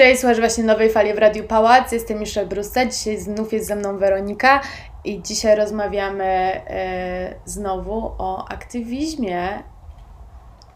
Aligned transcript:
Cześć, 0.00 0.20
słuchasz 0.20 0.38
właśnie 0.38 0.64
nowej 0.64 0.90
fali 0.90 1.14
w 1.14 1.18
Radiu 1.18 1.44
Pałac. 1.44 1.92
Jestem 1.92 2.18
Michelle 2.18 2.46
Brusta. 2.46 2.86
Dzisiaj 2.86 3.18
znów 3.18 3.52
jest 3.52 3.66
ze 3.66 3.76
mną 3.76 3.98
Weronika 3.98 4.60
i 5.04 5.22
dzisiaj 5.22 5.56
rozmawiamy 5.56 6.24
e, 6.24 7.34
znowu 7.44 8.14
o 8.18 8.48
aktywizmie. 8.48 9.62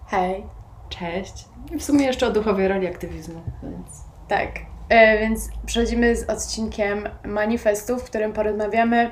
Hej. 0.06 0.46
Cześć. 0.88 1.44
I 1.74 1.78
w 1.78 1.84
sumie 1.84 2.06
jeszcze 2.06 2.26
o 2.26 2.30
duchowej 2.30 2.68
roli 2.68 2.86
aktywizmu, 2.86 3.42
więc... 3.62 3.86
Tak, 4.28 4.50
e, 4.88 5.18
więc 5.18 5.48
przechodzimy 5.66 6.16
z 6.16 6.30
odcinkiem 6.30 7.08
manifestu, 7.24 7.98
w 7.98 8.04
którym 8.04 8.32
porozmawiamy 8.32 9.10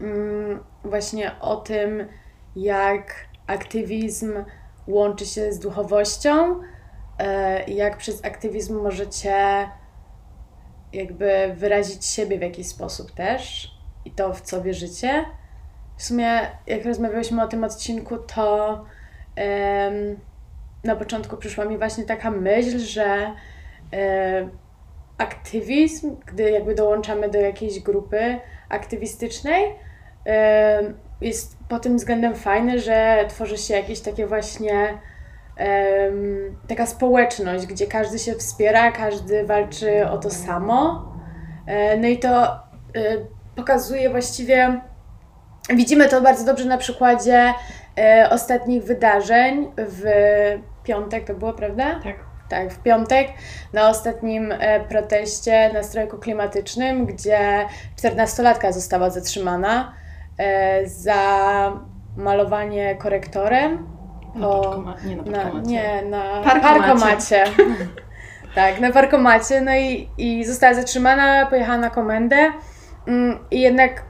mm, 0.00 0.60
właśnie 0.84 1.40
o 1.40 1.56
tym, 1.56 2.08
jak 2.56 3.14
aktywizm 3.46 4.32
łączy 4.86 5.26
się 5.26 5.52
z 5.52 5.58
duchowością 5.58 6.60
jak 7.66 7.96
przez 7.96 8.24
aktywizm 8.24 8.82
możecie 8.82 9.68
jakby 10.92 11.54
wyrazić 11.56 12.06
siebie 12.06 12.38
w 12.38 12.42
jakiś 12.42 12.66
sposób 12.66 13.10
też 13.10 13.70
i 14.04 14.10
to, 14.10 14.34
w 14.34 14.40
co 14.40 14.62
wierzycie. 14.62 15.24
W 15.96 16.02
sumie, 16.02 16.40
jak 16.66 16.84
rozmawialiśmy 16.84 17.42
o 17.42 17.48
tym 17.48 17.64
odcinku, 17.64 18.16
to 18.16 18.84
na 20.84 20.96
początku 20.96 21.36
przyszła 21.36 21.64
mi 21.64 21.78
właśnie 21.78 22.04
taka 22.04 22.30
myśl, 22.30 22.78
że 22.78 23.32
e, 23.92 24.48
aktywizm, 25.18 26.16
gdy 26.26 26.50
jakby 26.50 26.74
dołączamy 26.74 27.28
do 27.28 27.38
jakiejś 27.38 27.80
grupy 27.80 28.38
aktywistycznej, 28.68 29.64
e, 30.26 30.94
jest 31.20 31.58
pod 31.68 31.82
tym 31.82 31.96
względem 31.96 32.34
fajny, 32.34 32.78
że 32.80 33.24
tworzy 33.28 33.58
się 33.58 33.74
jakieś 33.74 34.00
takie 34.00 34.26
właśnie 34.26 34.98
taka 36.68 36.86
społeczność, 36.86 37.66
gdzie 37.66 37.86
każdy 37.86 38.18
się 38.18 38.34
wspiera, 38.34 38.92
każdy 38.92 39.46
walczy 39.46 40.08
o 40.08 40.18
to 40.18 40.30
samo. 40.30 41.12
E, 41.66 41.96
no 41.96 42.08
i 42.08 42.18
to 42.18 42.44
e, 42.44 42.58
pokazuje 43.56 44.10
właściwie, 44.10 44.80
widzimy 45.70 46.08
to 46.08 46.20
bardzo 46.20 46.44
dobrze 46.44 46.64
na 46.64 46.78
przykładzie 46.78 47.54
e, 47.98 48.28
ostatnich 48.30 48.84
wydarzeń 48.84 49.72
w 49.76 50.02
piątek, 50.84 51.26
to 51.26 51.34
było 51.34 51.52
prawda? 51.52 52.00
Tak. 52.04 52.16
Tak, 52.48 52.72
w 52.72 52.82
piątek 52.82 53.28
na 53.72 53.88
ostatnim 53.88 54.54
proteście 54.88 55.70
na 55.72 55.82
strajku 55.82 56.18
klimatycznym, 56.18 57.06
gdzie 57.06 57.66
14-latka 58.02 58.72
została 58.72 59.10
zatrzymana 59.10 59.94
za 60.84 61.72
malowanie 62.16 62.96
korektorem. 62.96 63.86
Na 64.34 64.94
nie 65.04 65.16
na 65.16 65.22
na, 65.22 65.32
parkomacie. 65.42 65.70
nie, 65.70 66.02
na 66.02 66.42
Parkomacie. 66.42 66.80
parkomacie. 66.80 67.44
tak, 68.54 68.80
na 68.80 68.92
parkomacie. 68.92 69.60
No 69.60 69.74
i, 69.76 70.08
i 70.18 70.44
została 70.44 70.74
zatrzymana, 70.74 71.46
pojechała 71.46 71.78
na 71.78 71.90
komendę. 71.90 72.36
Mm, 73.06 73.38
I 73.50 73.60
jednak 73.60 74.02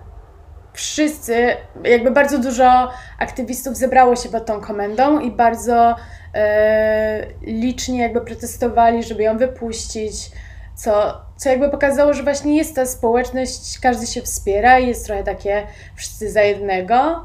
wszyscy, 0.72 1.56
jakby 1.84 2.10
bardzo 2.10 2.38
dużo 2.38 2.90
aktywistów 3.18 3.76
zebrało 3.76 4.16
się 4.16 4.28
pod 4.28 4.46
tą 4.46 4.60
komendą 4.60 5.20
i 5.20 5.30
bardzo 5.30 5.96
e, 6.34 7.26
licznie 7.42 8.00
jakby 8.02 8.20
protestowali, 8.20 9.02
żeby 9.02 9.22
ją 9.22 9.38
wypuścić, 9.38 10.30
co, 10.74 11.20
co 11.36 11.48
jakby 11.50 11.68
pokazało, 11.70 12.14
że 12.14 12.22
właśnie 12.22 12.56
jest 12.56 12.76
ta 12.76 12.86
społeczność, 12.86 13.78
każdy 13.78 14.06
się 14.06 14.22
wspiera 14.22 14.78
i 14.78 14.86
jest 14.88 15.06
trochę 15.06 15.22
takie 15.24 15.66
wszyscy 15.96 16.30
za 16.30 16.42
jednego. 16.42 17.24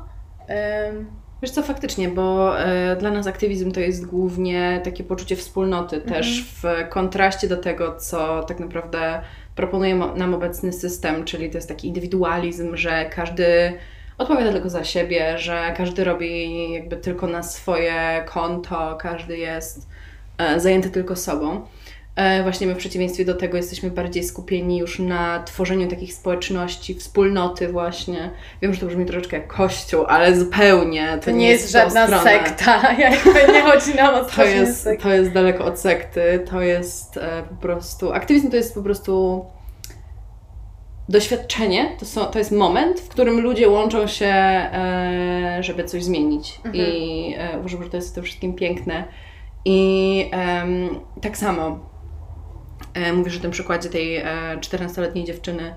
Wiesz 1.41 1.51
co, 1.51 1.63
faktycznie, 1.63 2.09
bo 2.09 2.59
e, 2.59 2.95
dla 2.95 3.11
nas 3.11 3.27
aktywizm 3.27 3.71
to 3.71 3.79
jest 3.79 4.05
głównie 4.05 4.81
takie 4.83 5.03
poczucie 5.03 5.35
wspólnoty, 5.35 6.01
też 6.01 6.45
w 6.63 6.89
kontraście 6.89 7.47
do 7.47 7.57
tego, 7.57 7.95
co 7.95 8.43
tak 8.43 8.59
naprawdę 8.59 9.21
proponuje 9.55 9.95
nam 9.95 10.33
obecny 10.33 10.73
system, 10.73 11.25
czyli 11.25 11.49
to 11.49 11.57
jest 11.57 11.67
taki 11.67 11.87
indywidualizm, 11.87 12.75
że 12.75 13.05
każdy 13.05 13.73
odpowiada 14.17 14.51
tylko 14.51 14.69
za 14.69 14.83
siebie, 14.83 15.37
że 15.37 15.73
każdy 15.77 16.03
robi 16.03 16.71
jakby 16.73 16.97
tylko 16.97 17.27
na 17.27 17.43
swoje 17.43 18.23
konto, 18.25 18.97
każdy 19.01 19.37
jest 19.37 19.87
e, 20.37 20.59
zajęty 20.59 20.89
tylko 20.89 21.15
sobą. 21.15 21.65
E, 22.19 22.43
Właśnie 22.43 22.67
my 22.67 22.73
w 22.75 22.77
przeciwieństwie 22.77 23.25
do 23.25 23.35
tego 23.35 23.57
jesteśmy 23.57 23.91
bardziej 23.91 24.23
skupieni 24.23 24.77
już 24.77 24.99
na 24.99 25.43
tworzeniu 25.43 25.87
takich 25.87 26.13
społeczności, 26.13 26.95
wspólnoty 26.95 27.67
właśnie. 27.71 28.31
Wiem, 28.61 28.73
że 28.73 28.79
to 28.79 28.85
brzmi 28.85 29.05
troszeczkę 29.05 29.37
jak 29.37 29.47
kościół, 29.47 30.05
ale 30.07 30.35
zupełnie 30.35 31.07
to, 31.19 31.25
To 31.25 31.31
nie 31.31 31.49
jest 31.49 31.69
w 31.69 31.71
tą 31.73 31.79
żadna 31.79 32.05
stronę. 32.07 32.23
sekta, 32.23 32.93
jakby 33.09 33.53
nie 33.53 33.61
chodzi 33.61 33.95
nam 33.95 34.15
o 34.15 34.25
To 34.35 34.43
jest, 34.45 34.81
sekty. 34.81 35.03
to 35.03 35.09
jest 35.13 35.31
daleko 35.31 35.65
od 35.65 35.79
sekty, 35.79 36.45
to 36.51 36.61
jest 36.61 37.17
e, 37.17 37.43
po 37.49 37.55
prostu... 37.55 38.13
Aktywizm 38.13 38.49
to 38.51 38.55
jest 38.57 38.73
po 38.75 38.81
prostu 38.81 39.45
doświadczenie, 41.09 41.95
to, 41.99 42.05
są, 42.05 42.25
to 42.25 42.39
jest 42.39 42.51
moment, 42.51 42.99
w 42.99 43.09
którym 43.09 43.39
ludzie 43.41 43.69
łączą 43.69 44.07
się, 44.07 44.25
e, 44.25 45.57
żeby 45.61 45.83
coś 45.83 46.03
zmienić. 46.03 46.55
Mhm. 46.65 46.75
I 46.75 47.35
e, 47.37 47.59
uważam, 47.59 47.83
że 47.83 47.89
to 47.89 47.97
jest 47.97 48.11
w 48.11 48.13
tym 48.15 48.23
wszystkim 48.23 48.53
piękne. 48.53 49.03
I 49.65 50.31
tak 51.21 51.37
samo 51.37 51.88
e, 52.93 53.13
mówisz 53.13 53.37
o 53.37 53.41
tym 53.41 53.51
przykładzie 53.51 53.89
tej 53.89 54.17
e, 54.17 54.25
14-letniej 54.59 55.25
dziewczyny. 55.25 55.75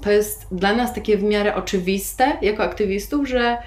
To 0.00 0.10
jest 0.10 0.46
dla 0.54 0.74
nas 0.74 0.94
takie 0.94 1.16
w 1.16 1.22
miarę 1.22 1.54
oczywiste 1.54 2.36
jako 2.42 2.62
aktywistów, 2.62 3.28
że 3.28 3.58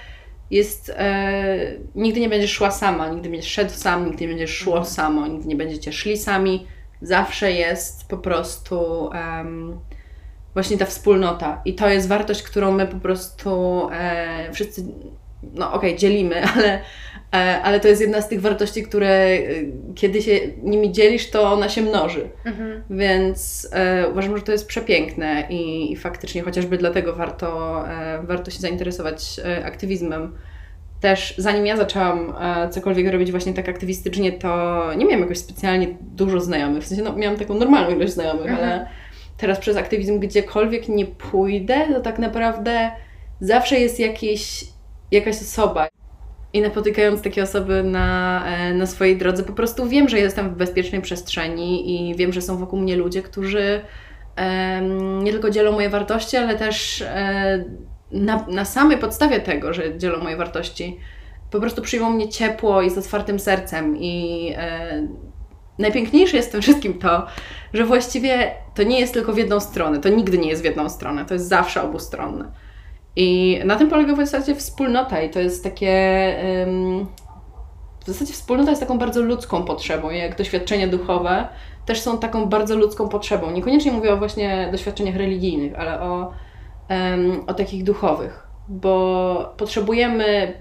jest, 0.51 0.91
e, 0.95 1.57
nigdy 1.95 2.19
nie 2.19 2.29
będziesz 2.29 2.51
szła 2.51 2.71
sama, 2.71 3.09
nigdy 3.09 3.29
nie 3.29 3.35
będziesz 3.35 3.51
szedł 3.51 3.71
sam, 3.71 4.05
nigdy 4.05 4.21
nie 4.21 4.27
będziesz 4.27 4.57
szło 4.57 4.85
samo, 4.85 5.27
nigdy 5.27 5.47
nie 5.47 5.55
będziecie 5.55 5.93
szli 5.93 6.17
sami. 6.17 6.67
Zawsze 7.01 7.51
jest 7.51 8.07
po 8.07 8.17
prostu 8.17 9.09
em, 9.13 9.79
właśnie 10.53 10.77
ta 10.77 10.85
wspólnota. 10.85 11.61
I 11.66 11.75
to 11.75 11.89
jest 11.89 12.07
wartość, 12.07 12.43
którą 12.43 12.71
my 12.71 12.87
po 12.87 12.99
prostu 12.99 13.87
e, 13.91 14.53
wszyscy, 14.53 14.85
no 15.53 15.73
okej, 15.73 15.97
dzielimy, 15.97 16.43
ale, 16.55 16.81
ale 17.38 17.79
to 17.79 17.88
jest 17.88 18.01
jedna 18.01 18.22
z 18.22 18.29
tych 18.29 18.41
wartości, 18.41 18.84
które 18.84 19.09
e, 19.09 19.40
kiedy 19.95 20.22
się 20.22 20.40
nimi 20.63 20.91
dzielisz, 20.91 21.29
to 21.29 21.53
ona 21.53 21.69
się 21.69 21.81
mnoży. 21.81 22.29
Mhm. 22.45 22.84
Więc 22.90 23.69
e, 23.72 24.07
uważam, 24.12 24.38
że 24.38 24.44
to 24.44 24.51
jest 24.51 24.67
przepiękne 24.67 25.47
i, 25.50 25.91
i 25.91 25.95
faktycznie 25.95 26.41
chociażby 26.41 26.78
dlatego 26.78 27.16
warto, 27.16 27.84
e, 27.90 28.22
warto 28.23 28.51
się 28.51 28.59
zainteresować 28.59 29.40
e, 29.45 29.66
aktywizmem. 29.66 30.34
Też 31.01 31.34
zanim 31.38 31.66
ja 31.66 31.78
zaczęłam 31.78 32.34
e, 32.41 32.69
cokolwiek 32.69 33.07
robić 33.07 33.31
właśnie 33.31 33.53
tak 33.53 33.69
aktywistycznie, 33.69 34.31
to 34.31 34.81
nie 34.97 35.06
miałam 35.06 35.22
jakoś 35.22 35.38
specjalnie 35.38 35.88
dużo 36.01 36.40
znajomych. 36.40 36.84
W 36.84 36.88
sensie 36.88 37.03
no, 37.03 37.13
miałam 37.16 37.38
taką 37.38 37.53
normalną 37.53 37.96
ilość 37.96 38.13
znajomych, 38.13 38.47
Mhm. 38.47 38.69
ale 38.69 38.88
teraz 39.38 39.59
przez 39.59 39.78
aktywizm 39.78 40.19
gdziekolwiek 40.19 40.88
nie 40.88 41.06
pójdę, 41.06 41.85
to 41.94 42.00
tak 42.00 42.19
naprawdę 42.19 42.91
zawsze 43.41 43.79
jest 43.79 44.00
jakieś, 44.00 44.66
jakaś 45.11 45.35
osoba. 45.35 45.88
I 46.53 46.61
napotykając 46.61 47.21
takie 47.21 47.43
osoby 47.43 47.83
na, 47.83 48.43
e, 48.45 48.73
na 48.73 48.85
swojej 48.85 49.17
drodze, 49.17 49.43
po 49.43 49.53
prostu 49.53 49.87
wiem, 49.87 50.09
że 50.09 50.19
jestem 50.19 50.49
w 50.49 50.57
bezpiecznej 50.57 51.01
przestrzeni 51.01 52.09
i 52.09 52.15
wiem, 52.15 52.33
że 52.33 52.41
są 52.41 52.57
wokół 52.57 52.79
mnie 52.79 52.95
ludzie, 52.95 53.21
którzy 53.21 53.81
em, 54.35 55.23
nie 55.23 55.31
tylko 55.31 55.49
dzielą 55.49 55.71
moje 55.71 55.89
wartości, 55.89 56.37
ale 56.37 56.55
też 56.55 57.01
e, 57.01 57.65
na, 58.11 58.45
na 58.47 58.65
samej 58.65 58.97
podstawie 58.97 59.39
tego, 59.39 59.73
że 59.73 59.97
dzielą 59.97 60.23
moje 60.23 60.37
wartości, 60.37 60.99
po 61.51 61.59
prostu 61.59 61.81
przyjmą 61.81 62.09
mnie 62.09 62.29
ciepło 62.29 62.81
i 62.81 62.89
z 62.89 62.97
otwartym 62.97 63.39
sercem. 63.39 63.97
I 63.97 64.53
e, 64.57 65.07
najpiękniejsze 65.79 66.37
jest 66.37 66.49
w 66.49 66.51
tym 66.51 66.61
wszystkim 66.61 66.99
to, 66.99 67.27
że 67.73 67.85
właściwie 67.85 68.51
to 68.75 68.83
nie 68.83 68.99
jest 68.99 69.13
tylko 69.13 69.33
w 69.33 69.37
jedną 69.37 69.59
stronę, 69.59 69.99
to 69.99 70.09
nigdy 70.09 70.37
nie 70.37 70.49
jest 70.49 70.61
w 70.61 70.66
jedną 70.66 70.89
stronę, 70.89 71.25
to 71.25 71.33
jest 71.33 71.47
zawsze 71.47 71.81
obustronne. 71.81 72.51
I 73.22 73.59
na 73.66 73.75
tym 73.75 73.90
polega 73.90 74.13
w 74.13 74.18
zasadzie 74.18 74.56
wspólnota 74.56 75.22
i 75.22 75.30
to 75.30 75.40
jest 75.40 75.63
takie... 75.63 76.35
w 78.03 78.07
zasadzie 78.07 78.34
wspólnota 78.34 78.69
jest 78.69 78.81
taką 78.81 78.97
bardzo 78.97 79.22
ludzką 79.22 79.63
potrzebą, 79.63 80.09
jak 80.09 80.38
doświadczenia 80.38 80.88
duchowe 80.88 81.47
też 81.85 82.02
są 82.02 82.17
taką 82.17 82.46
bardzo 82.46 82.76
ludzką 82.76 83.09
potrzebą. 83.09 83.52
Niekoniecznie 83.52 83.91
mówię 83.91 84.14
o 84.14 84.17
właśnie 84.17 84.70
doświadczeniach 84.72 85.16
religijnych, 85.16 85.79
ale 85.79 86.02
o, 86.02 86.32
o 87.47 87.53
takich 87.53 87.84
duchowych, 87.84 88.47
bo 88.67 89.53
potrzebujemy 89.58 90.53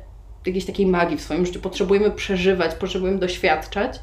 jakiejś 0.47 0.65
takiej 0.65 0.87
magii 0.87 1.17
w 1.17 1.21
swoim 1.21 1.47
życiu, 1.47 1.61
potrzebujemy 1.61 2.11
przeżywać, 2.11 2.75
potrzebujemy 2.75 3.19
doświadczać. 3.19 4.01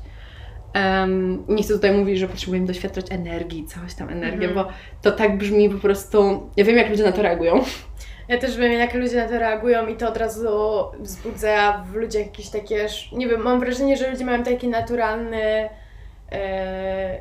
Em, 0.73 1.43
nie 1.47 1.63
chcę 1.63 1.73
tutaj 1.73 1.97
mówić, 1.97 2.19
że 2.19 2.27
potrzebujemy 2.27 2.67
doświadczać 2.67 3.05
energii, 3.09 3.65
coś 3.65 3.95
tam, 3.95 4.09
energię, 4.09 4.47
Mhm. 4.47 4.53
bo 4.53 4.71
to 5.01 5.11
tak 5.17 5.37
brzmi 5.37 5.69
po 5.69 5.77
prostu. 5.77 6.49
Ja 6.57 6.65
wiem, 6.65 6.77
jak 6.77 6.89
ludzie 6.89 7.03
na 7.03 7.11
to 7.11 7.21
reagują. 7.21 7.63
Ja 8.27 8.37
też 8.37 8.57
wiem, 8.57 8.71
jak 8.71 8.93
ludzie 8.93 9.17
na 9.23 9.29
to 9.29 9.39
reagują 9.39 9.87
i 9.87 9.95
to 9.95 10.09
od 10.09 10.17
razu 10.17 10.49
wzbudza 10.99 11.83
w 11.91 11.95
ludziach 11.95 12.25
jakieś 12.25 12.49
takie, 12.49 12.87
nie 13.11 13.27
wiem, 13.27 13.41
mam 13.41 13.59
wrażenie, 13.59 13.97
że 13.97 14.11
ludzie 14.11 14.25
mają 14.25 14.43
taki 14.43 14.67
naturalny, 14.67 15.69
e, 16.31 17.19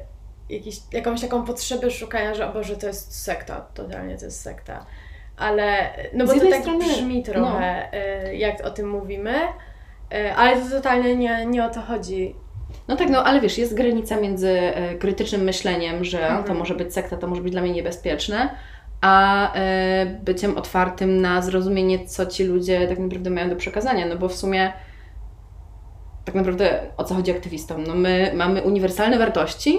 jakiś, 0.49 0.77
jakąś 0.93 1.21
taką 1.21 1.45
potrzebę 1.45 1.91
szukania, 1.91 2.35
że 2.35 2.51
o 2.51 2.53
Boże, 2.53 2.77
to 2.77 2.87
jest 2.87 3.23
sekta, 3.23 3.67
totalnie 3.75 4.19
to 4.19 4.25
jest 4.25 4.43
sekta. 4.43 4.87
Ale, 5.37 5.91
no 6.13 6.27
bo 6.27 6.35
to 6.35 6.41
tak 6.51 6.61
strony, 6.61 6.85
brzmi 6.85 7.23
trochę, 7.23 7.93
e, 7.93 8.37
jak 8.37 8.67
o 8.67 8.71
tym 8.71 8.91
mówimy, 8.91 9.35
e, 10.15 10.35
ale 10.37 10.61
to 10.61 10.71
totalnie 10.71 11.17
nie, 11.17 11.47
nie 11.47 11.65
o 11.65 11.71
to 11.71 11.81
chodzi. 11.81 12.37
No 12.89 12.97
tak, 12.97 13.09
no 13.11 13.25
ale 13.25 13.41
wiesz, 13.41 13.59
jest 13.59 13.75
granica 13.75 14.17
między 14.17 14.51
e, 14.51 14.95
krytycznym 14.95 15.41
myśleniem, 15.43 16.05
że 16.05 16.27
Mhm. 16.27 16.45
to 16.45 16.55
może 16.55 16.75
być 16.75 16.95
sekta, 16.95 17.17
to 17.17 17.27
może 17.27 17.43
być 17.43 17.53
dla 17.53 17.63
mnie 17.63 17.73
niebezpieczne, 17.73 18.55
a 19.05 19.55
e, 19.55 20.07
byciem 20.07 20.59
otwartym 20.59 21.21
na 21.21 21.43
zrozumienie, 21.43 22.07
co 22.07 22.27
ci 22.27 22.45
ludzie 22.45 22.89
tak 22.89 22.99
naprawdę 22.99 23.31
mają 23.31 23.51
do 23.51 23.57
przekazania. 23.57 24.07
No 24.07 24.17
bo 24.17 24.29
w 24.29 24.35
sumie 24.35 24.73
tak 26.25 26.35
naprawdę 26.35 26.81
o 26.97 27.05
co 27.05 27.15
chodzi 27.15 27.31
aktywistom? 27.31 27.85
No 27.87 27.95
my 27.95 28.33
mamy 28.35 28.63
uniwersalne 28.63 29.19
wartości, 29.19 29.79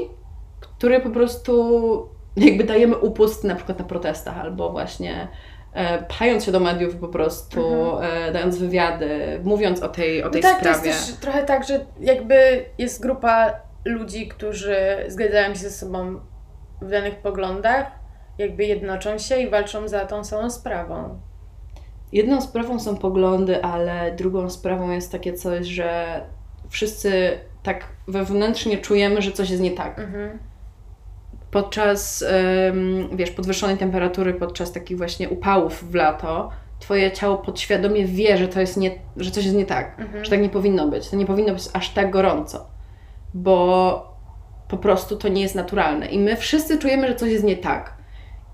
które 0.60 1.02
po 1.02 1.10
prostu 1.10 2.10
jakby 2.38 2.64
dajemy 2.64 2.98
upust 2.98 3.44
na 3.44 3.56
przykład 3.56 3.80
na 3.80 3.86
protestach 3.86 4.38
albo 4.38 4.70
właśnie 4.70 5.28
e, 5.74 6.04
pchając 6.04 6.44
się 6.44 6.52
do 6.52 6.60
mediów 6.60 6.96
po 6.96 7.08
prostu, 7.08 7.62
e, 8.02 8.32
dając 8.32 8.58
wywiady, 8.58 9.40
mówiąc 9.44 9.82
o 9.82 9.90
tej, 9.90 10.24
o 10.24 10.30
tej 10.30 10.42
no 10.42 10.50
tak, 10.50 10.60
sprawie. 10.60 10.80
to 10.80 10.86
jest 10.86 11.08
też 11.08 11.16
trochę 11.16 11.44
tak, 11.44 11.68
że 11.68 11.86
jakby 12.00 12.66
jest 12.78 13.02
grupa 13.02 13.54
ludzi, 13.86 14.28
którzy 14.28 14.78
zgadzają 15.08 15.54
się 15.54 15.60
ze 15.60 15.72
sobą 15.72 16.20
w 16.82 16.90
danych 16.90 17.16
poglądach, 17.16 18.05
jakby 18.38 18.66
jednoczą 18.66 19.18
się 19.18 19.38
i 19.38 19.50
walczą 19.50 19.88
za 19.88 20.06
tą 20.06 20.24
samą 20.24 20.50
sprawą. 20.50 21.20
Jedną 22.12 22.42
sprawą 22.42 22.80
są 22.80 22.98
poglądy, 22.98 23.64
ale 23.64 24.12
drugą 24.16 24.50
sprawą 24.50 24.92
jest 24.92 25.12
takie 25.12 25.34
coś, 25.34 25.68
że 25.68 26.22
wszyscy 26.70 27.40
tak 27.64 27.86
wewnętrznie 28.08 28.78
czujemy, 28.78 29.22
że 29.22 29.32
coś 29.32 29.50
jest 29.50 29.62
nie 29.62 29.72
tak. 29.72 30.00
Mhm. 30.00 30.40
Podczas, 31.52 32.26
wiesz, 33.16 33.32
podwyższonej 33.32 33.78
temperatury, 33.78 34.34
podczas 34.34 34.72
takich 34.72 34.98
właśnie 34.98 35.30
upałów 35.30 35.92
w 35.92 35.96
lato, 35.96 36.50
twoje 36.80 37.12
ciało 37.12 37.38
podświadomie 37.38 38.06
wie, 38.06 38.38
że 38.38 38.48
to 38.48 38.60
jest 38.60 38.78
nie, 38.78 38.92
że 39.18 39.32
coś 39.32 39.46
jest 39.46 39.58
nie 39.58 39.66
tak, 39.66 40.00
Mhm. 40.00 40.26
że 40.26 40.32
tak 40.32 40.42
nie 40.42 40.50
powinno 40.50 40.88
być. 40.88 41.10
To 41.10 41.16
nie 41.16 41.26
powinno 41.26 41.54
być 41.54 41.64
aż 41.74 41.90
tak 41.90 42.12
gorąco, 42.12 42.66
bo 43.34 44.16
po 44.68 44.78
prostu 44.78 45.16
to 45.16 45.28
nie 45.28 45.42
jest 45.42 45.56
naturalne. 45.56 46.06
I 46.06 46.20
my 46.20 46.36
wszyscy 46.36 46.78
czujemy, 46.78 47.08
że 47.08 47.16
coś 47.16 47.30
jest 47.32 47.44
nie 47.44 47.58
tak. 47.58 47.95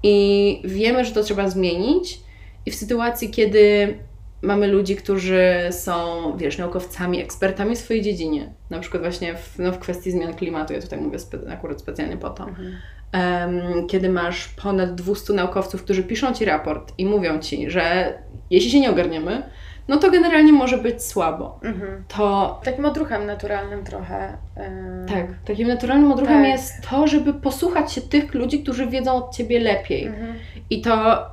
I 0.04 0.62
wiemy, 0.66 1.06
że 1.06 1.12
to 1.12 1.24
trzeba 1.24 1.50
zmienić. 1.50 2.20
I 2.66 2.72
w 2.72 2.76
sytuacji, 2.76 3.30
kiedy 3.30 3.98
mamy 4.42 4.68
ludzi, 4.68 4.96
którzy 4.96 5.44
są, 5.72 5.98
wiesz, 6.38 6.58
naukowcami, 6.58 7.22
ekspertami 7.22 7.76
w 7.76 7.80
swojej 7.80 8.02
dziedzinie, 8.04 8.54
na 8.70 8.80
przykład 8.80 9.04
właśnie 9.04 9.36
w, 9.36 9.60
no, 9.60 9.72
w 9.72 9.80
kwestii 9.80 10.12
zmian 10.12 10.34
klimatu, 10.34 10.74
ja 10.74 10.82
tutaj 10.82 11.00
mówię 11.02 11.18
spe- 11.20 11.52
akurat 11.54 11.82
specjalnie 11.82 12.18
po 12.18 12.30
to, 12.30 12.44
Mhm. 12.48 12.74
Em, 13.12 13.88
kiedy 13.88 14.10
masz 14.10 14.48
ponad 14.48 14.96
200 14.96 15.34
naukowców, 15.34 15.84
którzy 15.84 16.04
piszą 16.04 16.34
ci 16.34 16.46
raport 16.46 16.94
i 16.98 17.06
mówią 17.06 17.40
ci, 17.40 17.70
że 17.70 18.14
jeśli 18.50 18.72
się 18.72 18.80
nie 18.80 18.90
ogarniemy, 18.92 19.44
no 19.92 19.98
to 19.98 20.12
generalnie 20.12 20.54
może 20.54 20.78
być 20.78 21.04
słabo. 21.04 21.60
Mhm. 21.64 22.04
To 22.08 22.60
Takim 22.64 22.86
odruchem 22.86 23.26
naturalnym 23.26 23.84
trochę. 23.84 24.38
em, 24.56 25.06
tak, 25.10 25.26
takim 25.46 25.68
naturalnym 25.68 26.12
odruchem 26.12 26.42
Tak. 26.42 26.48
jest 26.48 26.74
to, 26.90 27.08
żeby 27.08 27.34
posłuchać 27.34 27.94
się 27.94 28.02
tych 28.02 28.34
ludzi, 28.34 28.64
którzy 28.64 28.88
wiedzą 28.88 29.16
od 29.16 29.36
ciebie 29.36 29.60
lepiej. 29.60 30.06
Mhm. 30.08 30.34
I 30.70 30.82
to 30.82 31.26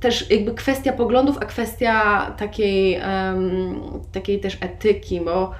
też 0.00 0.30
jakby 0.30 0.54
kwestia 0.54 0.92
poglądów, 0.92 1.38
a 1.40 1.44
kwestia 1.44 2.20
takiej, 2.38 2.94
em, 2.94 3.80
takiej 4.12 4.40
też 4.40 4.58
etyki, 4.60 5.20
bo 5.20 5.50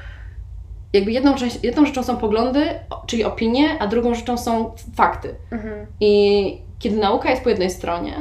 jakby 0.92 1.12
jedną, 1.12 1.34
część, 1.34 1.58
jedną 1.64 1.86
rzeczą 1.86 2.02
są 2.02 2.16
poglądy, 2.16 2.64
czyli 3.06 3.24
opinie, 3.24 3.76
a 3.80 3.86
drugą 3.86 4.14
rzeczą 4.14 4.38
są 4.38 4.74
fakty. 4.96 5.34
Mhm. 5.52 5.86
I 6.00 6.58
kiedy 6.78 6.96
nauka 6.96 7.30
jest 7.30 7.42
po 7.42 7.48
jednej 7.48 7.70
stronie, 7.70 8.14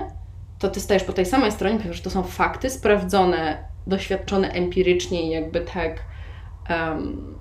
to 0.59 0.69
ty 0.69 0.79
stajesz 0.79 1.03
po 1.03 1.13
tej 1.13 1.25
samej 1.25 1.51
stronie, 1.51 1.77
ponieważ 1.77 2.01
to 2.01 2.09
są 2.09 2.23
fakty 2.23 2.69
sprawdzone, 2.69 3.57
doświadczone 3.87 4.51
empirycznie 4.51 5.23
i 5.23 5.29
jakby 5.29 5.61
tak 5.61 5.99
em, 6.69 7.35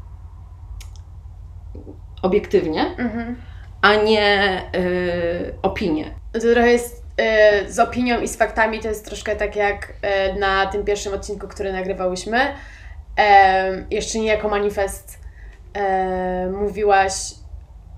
obiektywnie, 2.23 2.94
Mhm. 2.99 3.37
a 3.82 3.94
nie 3.94 4.62
y, 4.76 5.55
opinie. 5.62 6.14
To 6.32 6.41
trochę 6.41 6.70
jest 6.70 7.05
e, 7.17 7.73
z 7.73 7.79
opinią 7.79 8.20
i 8.20 8.29
z 8.29 8.37
faktami, 8.37 8.81
to 8.81 8.88
jest 8.88 9.05
troszkę 9.06 9.37
tak 9.37 9.56
jak 9.56 9.93
e, 10.02 10.35
na 10.38 10.67
tym 10.67 10.85
pierwszym 10.85 11.14
odcinku, 11.14 11.49
który 11.49 11.73
nagrywałyśmy. 11.73 12.38
Jeszcze 13.91 14.19
nie 14.19 14.26
jako 14.26 14.49
manifest 14.49 15.19
e, 15.75 16.49
mówiłaś 16.61 17.12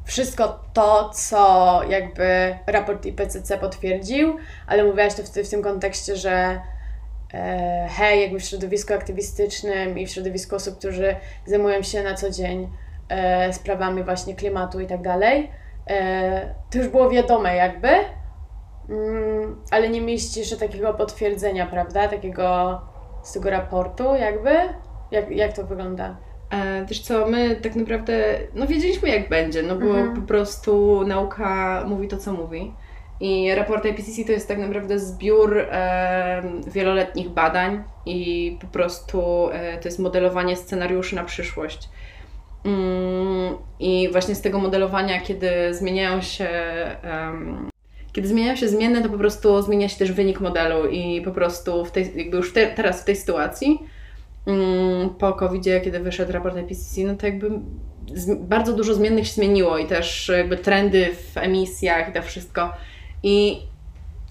wszystko 0.04 0.64
to, 0.72 1.10
co 1.14 1.80
jakby 1.88 2.56
raport 2.66 3.06
IPCC 3.06 3.58
potwierdził, 3.58 4.36
ale 4.66 4.84
mówiłaś 4.84 5.14
to 5.14 5.22
w, 5.22 5.26
w 5.26 5.50
tym 5.50 5.62
kontekście, 5.62 6.16
że 6.16 6.60
hej, 7.88 8.22
jakby 8.22 8.40
w 8.40 8.44
środowisku 8.44 8.94
aktywistycznym 8.94 9.98
i 9.98 10.06
w 10.06 10.10
środowisku 10.10 10.56
osób, 10.56 10.78
którzy 10.78 11.16
zajmują 11.46 11.82
się 11.82 12.02
na 12.02 12.14
co 12.14 12.30
dzień 12.30 12.68
e, 13.08 13.52
sprawami 13.52 14.02
właśnie 14.04 14.34
klimatu 14.34 14.80
i 14.80 14.86
tak 14.86 15.02
dalej, 15.02 15.50
e, 15.90 16.54
to 16.70 16.78
już 16.78 16.88
było 16.88 17.10
wiadome 17.10 17.56
jakby, 17.56 17.88
mm, 18.88 19.62
ale 19.70 19.88
nie 19.88 20.00
mieliście 20.00 20.40
jeszcze 20.40 20.56
takiego 20.56 20.94
potwierdzenia, 20.94 21.66
prawda? 21.66 22.08
Takiego 22.08 22.80
z 23.22 23.32
tego 23.32 23.50
raportu 23.50 24.14
jakby? 24.14 24.50
Jak, 25.10 25.30
jak 25.30 25.52
to 25.52 25.64
wygląda? 25.64 26.16
E, 26.52 26.84
wiesz 26.84 27.00
co, 27.00 27.26
my 27.26 27.56
tak 27.56 27.76
naprawdę, 27.76 28.38
no 28.54 28.66
wiedzieliśmy 28.66 29.08
jak 29.08 29.28
będzie, 29.28 29.62
no 29.62 29.76
bo 29.76 29.86
Mhm. 29.86 30.14
po 30.14 30.22
prostu 30.22 31.02
nauka 31.06 31.82
mówi 31.86 32.08
to, 32.08 32.16
co 32.16 32.32
mówi. 32.32 32.74
I 33.20 33.54
raport 33.54 33.84
IPCC 33.84 34.24
to 34.26 34.32
jest 34.32 34.48
tak 34.48 34.58
naprawdę 34.58 34.98
zbiór 34.98 35.58
e, 35.58 36.42
wieloletnich 36.66 37.28
badań 37.28 37.84
i 38.06 38.58
po 38.60 38.66
prostu 38.66 39.48
e, 39.52 39.78
to 39.78 39.88
jest 39.88 39.98
modelowanie 39.98 40.56
scenariuszy 40.56 41.16
na 41.16 41.24
przyszłość. 41.24 41.88
Mm, 42.64 43.54
I 43.80 44.08
właśnie 44.12 44.34
z 44.34 44.40
tego 44.40 44.58
modelowania, 44.58 45.20
kiedy 45.20 45.74
zmieniają 45.74 46.20
się 46.20 46.48
em, 47.02 47.70
kiedy 48.12 48.28
zmieniają 48.28 48.56
się 48.56 48.68
zmienne, 48.68 49.02
to 49.02 49.08
po 49.08 49.18
prostu 49.18 49.62
zmienia 49.62 49.88
się 49.88 49.98
też 49.98 50.12
wynik 50.12 50.40
modelu 50.40 50.88
i 50.88 51.20
po 51.20 51.30
prostu 51.30 51.84
w 51.84 51.90
tej, 51.90 52.12
jakby 52.16 52.36
już 52.36 52.52
te, 52.52 52.66
teraz 52.66 53.02
w 53.02 53.04
tej 53.04 53.16
sytuacji 53.16 53.78
mm, 54.46 55.10
po 55.10 55.32
covid 55.32 55.64
kiedy 55.84 56.00
wyszedł 56.00 56.32
raport 56.32 56.56
IPCC, 56.56 57.00
no 57.04 57.14
to 57.16 57.26
jakby 57.26 57.50
z, 58.14 58.38
bardzo 58.40 58.72
dużo 58.72 58.94
zmiennych 58.94 59.26
się 59.26 59.32
zmieniło 59.32 59.78
i 59.78 59.86
też 59.86 60.32
jakby 60.36 60.56
trendy 60.56 61.08
w 61.14 61.36
emisjach 61.36 62.08
i 62.08 62.12
to 62.12 62.22
wszystko. 62.22 62.72
I 63.26 63.58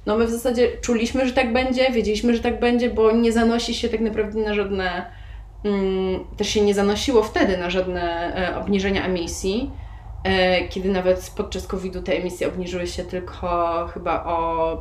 no 0.05 0.17
my 0.17 0.25
w 0.25 0.31
zasadzie 0.31 0.77
czuliśmy, 0.81 1.27
że 1.27 1.33
tak 1.33 1.53
będzie, 1.53 1.91
wiedzieliśmy, 1.91 2.35
że 2.35 2.43
tak 2.43 2.59
będzie, 2.59 2.89
bo 2.89 3.11
nie 3.11 3.31
zanosi 3.31 3.73
się 3.73 3.89
tak 3.89 3.99
naprawdę 3.99 4.39
na 4.39 4.53
żadne, 4.53 5.05
mm, 5.63 6.25
też 6.37 6.49
się 6.49 6.61
nie 6.61 6.73
zanosiło 6.73 7.23
wtedy 7.23 7.57
na 7.57 7.69
żadne 7.69 8.35
e, 8.35 8.57
obniżenia 8.57 9.05
emisji, 9.05 9.71
e, 10.23 10.67
kiedy 10.67 10.89
nawet 10.89 11.31
podczas 11.37 11.67
COVID-u 11.67 12.01
te 12.01 12.13
emisje 12.13 12.47
obniżyły 12.47 12.87
się 12.87 13.03
tylko 13.03 13.87
chyba 13.93 14.23
o 14.23 14.77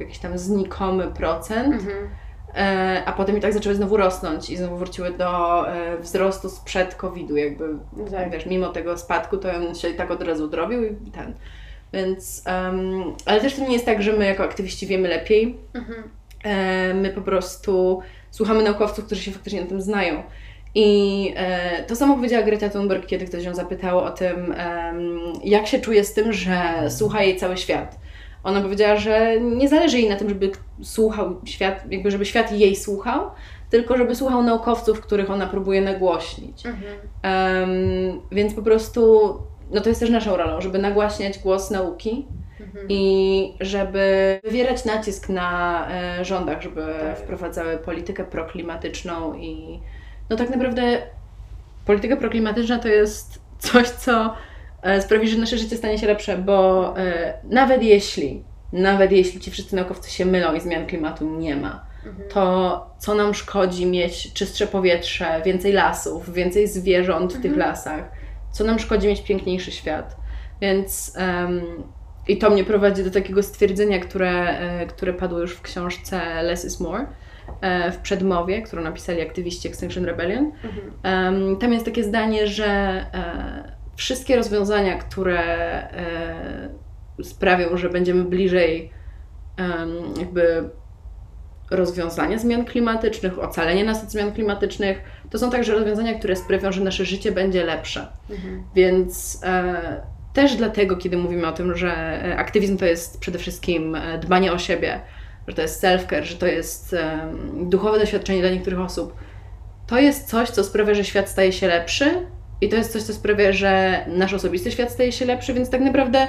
jakiś 0.00 0.18
tam 0.18 0.38
znikomy 0.38 1.06
procent. 1.08 1.74
Mhm. 1.74 2.08
E, 2.54 3.02
a 3.06 3.12
potem 3.12 3.38
i 3.38 3.40
tak 3.40 3.52
zaczęły 3.52 3.74
znowu 3.74 3.96
rosnąć 3.96 4.50
i 4.50 4.56
znowu 4.56 4.76
wróciły 4.76 5.10
do 5.10 5.68
e, 5.68 5.98
wzrostu 5.98 6.48
sprzed 6.48 6.94
COVID-u, 6.94 7.36
jakby, 7.36 7.64
Tak. 8.10 8.30
wiesz, 8.30 8.46
mimo 8.46 8.68
tego 8.68 8.98
spadku, 8.98 9.36
to 9.36 9.52
on 9.52 9.74
się 9.74 9.88
i 9.88 9.94
tak 9.94 10.10
od 10.10 10.22
razu 10.22 10.48
drobił 10.48 10.84
i 10.84 11.10
ten. 11.10 11.34
Więc, 11.92 12.42
em, 12.46 13.04
ale 13.26 13.40
też 13.40 13.54
to 13.54 13.62
nie 13.62 13.72
jest 13.72 13.86
tak, 13.86 14.02
że 14.02 14.12
my 14.12 14.26
jako 14.26 14.44
aktywiści 14.44 14.86
wiemy 14.86 15.08
lepiej. 15.08 15.56
Mhm. 15.74 16.02
E, 16.44 16.94
my 16.94 17.10
po 17.10 17.20
prostu 17.20 18.00
słuchamy 18.30 18.62
naukowców, 18.62 19.04
którzy 19.04 19.22
się 19.22 19.30
faktycznie 19.30 19.60
na 19.60 19.66
tym 19.66 19.82
znają. 19.82 20.22
I 20.74 21.32
e, 21.36 21.82
to 21.82 21.96
samo 21.96 22.14
powiedziała 22.14 22.42
Greta 22.42 22.68
Thunberg, 22.68 23.06
kiedy 23.06 23.24
ktoś 23.26 23.44
ją 23.44 23.54
zapytał 23.54 23.98
o 23.98 24.10
tym, 24.10 24.52
em, 24.52 25.18
jak 25.44 25.66
się 25.66 25.80
czuje 25.80 26.04
z 26.04 26.14
tym, 26.14 26.32
że 26.32 26.86
słucha 26.88 27.22
jej 27.22 27.36
cały 27.36 27.56
świat. 27.56 27.98
Ona 28.44 28.60
powiedziała, 28.60 28.96
że 28.96 29.40
nie 29.40 29.68
zależy 29.68 29.98
jej 29.98 30.08
na 30.08 30.16
tym, 30.16 30.28
żeby 30.28 30.50
słuchał 30.82 31.40
świat, 31.44 31.84
jakby 31.90 32.10
żeby 32.10 32.26
świat 32.26 32.52
jej 32.52 32.76
słuchał, 32.76 33.30
tylko 33.70 33.96
żeby 33.96 34.16
słuchał 34.16 34.42
naukowców, 34.42 35.00
których 35.00 35.30
ona 35.30 35.46
próbuje 35.46 35.80
nagłośnić. 35.80 36.66
Mhm. 36.66 36.94
Em, 37.22 38.20
więc 38.32 38.54
po 38.54 38.62
prostu, 38.62 39.32
no 39.72 39.80
to 39.80 39.88
jest 39.88 40.00
też 40.00 40.10
naszą 40.10 40.36
rolą, 40.36 40.60
żeby 40.60 40.78
nagłaśniać 40.78 41.38
głos 41.38 41.70
nauki 41.70 42.26
Mhm. 42.60 42.86
i 42.88 43.54
żeby 43.60 44.40
wywierać 44.44 44.84
nacisk 44.84 45.28
na 45.28 45.88
e, 45.90 46.24
rządach, 46.24 46.62
żeby 46.62 46.86
Tak. 47.00 47.18
wprowadzały 47.18 47.76
politykę 47.78 48.24
proklimatyczną 48.24 49.34
i 49.34 49.80
no 50.30 50.36
tak 50.36 50.50
naprawdę 50.50 50.82
polityka 51.86 52.16
proklimatyczna 52.16 52.78
to 52.78 52.88
jest 52.88 53.40
coś, 53.58 53.88
co 53.88 54.34
e, 54.82 55.02
sprawi, 55.02 55.28
że 55.28 55.38
nasze 55.38 55.58
życie 55.58 55.76
stanie 55.76 55.98
się 55.98 56.06
lepsze, 56.06 56.38
bo 56.38 56.94
e, 56.98 57.34
nawet 57.44 57.82
jeśli, 57.82 58.42
nawet 58.72 59.12
jeśli 59.12 59.40
ci 59.40 59.50
wszyscy 59.50 59.76
naukowcy 59.76 60.10
się 60.10 60.24
mylą 60.26 60.54
i 60.54 60.60
zmian 60.60 60.86
klimatu 60.86 61.38
nie 61.38 61.56
ma, 61.56 61.84
Mhm. 62.06 62.28
to 62.28 62.86
co 62.98 63.14
nam 63.14 63.34
szkodzi 63.34 63.86
mieć 63.86 64.32
czystsze 64.32 64.66
powietrze, 64.66 65.42
więcej 65.44 65.72
lasów, 65.72 66.32
więcej 66.32 66.68
zwierząt 66.68 67.32
w 67.34 67.42
tych 67.42 67.52
Mhm. 67.52 67.68
lasach? 67.68 68.04
Co 68.52 68.64
nam 68.64 68.78
szkodzi 68.78 69.08
mieć 69.08 69.22
piękniejszy 69.22 69.72
świat? 69.72 70.16
Więc 70.60 71.12
em, 71.16 71.62
i 72.28 72.38
to 72.38 72.50
mnie 72.50 72.64
prowadzi 72.64 73.04
do 73.04 73.10
takiego 73.10 73.42
stwierdzenia, 73.42 74.00
które, 74.00 74.58
e, 74.58 74.86
które 74.86 75.12
padło 75.12 75.38
już 75.38 75.54
w 75.54 75.62
książce 75.62 76.42
Less 76.42 76.64
is 76.64 76.80
More, 76.80 77.06
e, 77.60 77.92
w 77.92 77.98
przedmowie, 77.98 78.62
którą 78.62 78.82
napisali 78.82 79.22
aktywiści 79.22 79.68
Extinction 79.68 80.04
Rebellion. 80.04 80.52
Mhm. 81.04 81.56
Tam 81.56 81.72
jest 81.72 81.84
takie 81.84 82.04
zdanie, 82.04 82.46
że 82.46 82.66
e, 82.66 83.72
wszystkie 83.96 84.36
rozwiązania, 84.36 84.98
które 84.98 85.42
sprawią, 87.22 87.76
że 87.76 87.90
będziemy 87.90 88.24
bliżej 88.24 88.90
jakby 90.18 90.70
rozwiązania 91.76 92.38
zmian 92.38 92.64
klimatycznych, 92.64 93.38
ocalenia 93.38 93.84
nas 93.84 94.04
od 94.04 94.10
zmian 94.10 94.32
klimatycznych, 94.32 94.98
to 95.30 95.38
są 95.38 95.50
także 95.50 95.72
rozwiązania, 95.72 96.14
które 96.18 96.36
sprawią, 96.36 96.72
że 96.72 96.80
nasze 96.80 97.04
życie 97.04 97.32
będzie 97.32 97.64
lepsze. 97.64 98.06
Mhm. 98.30 98.62
Więc 98.74 99.40
e, 99.44 100.00
też 100.32 100.56
dlatego, 100.56 100.96
kiedy 100.96 101.16
mówimy 101.16 101.46
o 101.46 101.52
tym, 101.52 101.76
że 101.76 102.20
aktywizm 102.36 102.76
to 102.78 102.86
jest 102.86 103.20
przede 103.20 103.38
wszystkim 103.38 103.94
e, 103.94 104.18
dbanie 104.18 104.52
o 104.52 104.58
siebie, 104.58 105.00
że 105.48 105.54
to 105.54 105.62
jest 105.62 105.82
self-care, 105.82 106.22
że 106.22 106.36
to 106.36 106.46
jest 106.46 106.94
e, 106.94 107.32
duchowe 107.62 107.98
doświadczenie 107.98 108.40
dla 108.40 108.50
niektórych 108.50 108.80
osób, 108.80 109.14
to 109.86 109.98
jest 109.98 110.28
coś, 110.28 110.50
co 110.50 110.64
sprawia, 110.64 110.94
że 110.94 111.04
świat 111.04 111.28
staje 111.28 111.52
się 111.52 111.66
lepszy 111.66 112.26
i 112.60 112.68
to 112.68 112.76
jest 112.76 112.92
coś, 112.92 113.02
co 113.02 113.12
sprawia, 113.12 113.52
że 113.52 114.04
nasz 114.08 114.34
osobisty 114.34 114.70
świat 114.70 114.92
staje 114.92 115.12
się 115.12 115.24
lepszy, 115.24 115.54
więc 115.54 115.70
tak 115.70 115.80
naprawdę 115.80 116.28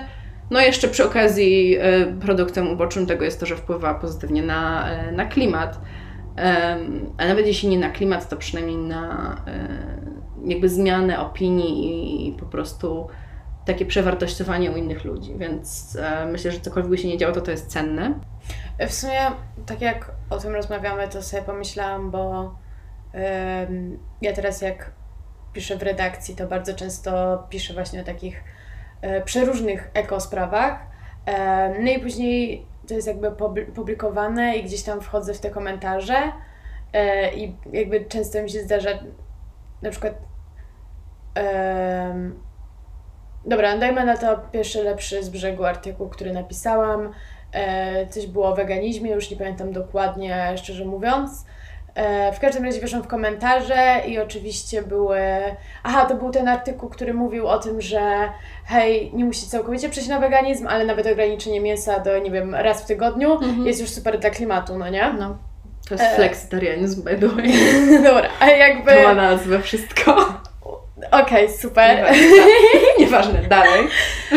no 0.53 0.61
jeszcze 0.61 0.87
przy 0.87 1.05
okazji 1.05 1.77
e, 1.79 2.05
produktem 2.05 2.67
ubocznym 2.67 3.05
tego 3.05 3.25
jest 3.25 3.39
to, 3.39 3.45
że 3.45 3.55
wpływa 3.55 3.93
pozytywnie 3.93 4.43
na, 4.43 4.89
e, 4.89 5.11
na 5.11 5.25
klimat. 5.25 5.79
A 7.17 7.27
nawet 7.27 7.47
jeśli 7.47 7.69
nie 7.69 7.79
na 7.79 7.89
klimat, 7.89 8.29
to 8.29 8.37
przynajmniej 8.37 8.77
na 8.77 9.35
e, 9.47 9.67
jakby 10.45 10.69
zmianę 10.69 11.19
opinii 11.19 12.27
i 12.27 12.33
po 12.33 12.45
prostu 12.45 13.07
takie 13.65 13.85
przewartościowanie 13.85 14.71
u 14.71 14.75
innych 14.75 15.05
ludzi. 15.05 15.35
Więc 15.37 15.97
myślę, 16.31 16.51
że 16.51 16.59
cokolwiek 16.59 16.89
by 16.89 16.97
się 16.97 17.07
nie 17.07 17.17
działo, 17.17 17.33
to 17.33 17.41
to 17.41 17.51
jest 17.51 17.67
cenne. 17.67 18.19
W 18.87 18.93
sumie, 18.93 19.19
tak 19.65 19.81
jak 19.81 20.11
o 20.29 20.37
tym 20.37 20.53
rozmawiamy, 20.53 21.07
to 21.07 21.21
sobie 21.21 21.43
pomyślałam, 21.43 22.11
bo 22.11 22.55
ja 24.21 24.33
teraz 24.33 24.61
jak 24.61 24.91
piszę 25.53 25.77
w 25.77 25.83
redakcji, 25.83 26.35
to 26.35 26.47
bardzo 26.47 26.73
często 26.73 27.43
piszę 27.49 27.73
właśnie 27.73 28.01
o 28.01 28.03
takich 28.03 28.43
przeróżnych 29.25 29.91
ekosprawach. 29.93 30.79
E, 31.25 31.69
no 31.79 31.91
i 31.91 31.99
później 31.99 32.65
to 32.87 32.93
jest 32.93 33.07
jakby 33.07 33.31
publikowane 33.75 34.57
i 34.57 34.63
gdzieś 34.63 34.83
tam 34.83 35.01
wchodzę 35.01 35.33
w 35.33 35.39
te 35.39 35.49
komentarze 35.49 36.31
e, 36.93 37.33
i 37.33 37.55
jakby 37.73 38.05
często 38.05 38.43
mi 38.43 38.49
się 38.49 38.59
zdarza 38.59 38.89
na 39.81 39.89
przykład 39.89 40.13
dobra, 43.45 43.77
dajmy 43.77 44.05
na 44.05 44.17
to 44.17 44.37
pierwszy 44.51 44.83
lepszy 44.83 45.23
z 45.23 45.29
brzegu 45.29 45.65
artykuł, 45.65 46.09
który 46.09 46.33
napisałam. 46.33 47.13
Coś 48.09 48.27
było 48.27 48.47
o 48.47 48.55
weganizmie, 48.55 49.11
już 49.11 49.31
nie 49.31 49.37
pamiętam 49.37 49.71
dokładnie, 49.71 50.53
szczerze 50.57 50.85
mówiąc. 50.85 51.45
E, 51.95 52.31
w 52.31 52.39
każdym 52.39 52.65
razie 52.65 52.81
weszłam 52.81 53.03
w 53.03 53.07
komentarze 53.07 54.01
i 54.07 54.19
oczywiście 54.19 54.81
były. 54.81 55.19
Aha, 55.83 56.05
to 56.05 56.15
był 56.15 56.31
ten 56.31 56.47
artykuł, 56.47 56.89
który 56.89 57.13
mówił 57.13 57.47
o 57.47 57.59
tym, 57.59 57.81
że 57.81 58.29
hej, 58.65 59.11
nie 59.13 59.25
musicie 59.25 59.47
całkowicie 59.47 59.89
przejść 59.89 60.09
na 60.09 60.19
weganizm, 60.19 60.67
ale 60.67 60.85
nawet 60.85 61.07
ograniczenie 61.07 61.61
mięsa 61.61 61.99
do, 61.99 62.19
nie 62.19 62.31
wiem, 62.31 62.55
raz 62.55 62.83
w 62.83 62.85
tygodniu 62.85 63.33
mhm. 63.33 63.67
jest 63.67 63.81
już 63.81 63.89
super 63.89 64.19
dla 64.19 64.29
klimatu, 64.29 64.77
no 64.77 64.89
nie? 64.89 65.13
No. 65.19 65.37
To 65.89 65.93
jest 65.95 66.05
e... 66.05 66.15
flexitarianizm, 66.15 67.03
by 67.03 67.15
the 67.15 67.27
way. 67.27 67.53
Dobra, 68.03 68.29
a 68.39 68.49
jakby. 68.49 68.91
To 68.91 69.03
ma 69.03 69.13
nazwę 69.13 69.61
wszystko. 69.61 70.43
Okej, 71.11 71.45
okay, 71.45 71.57
super. 71.57 71.97
Nieważne, 71.97 72.19
Nieważne, 72.99 73.43
dalej. 73.43 73.87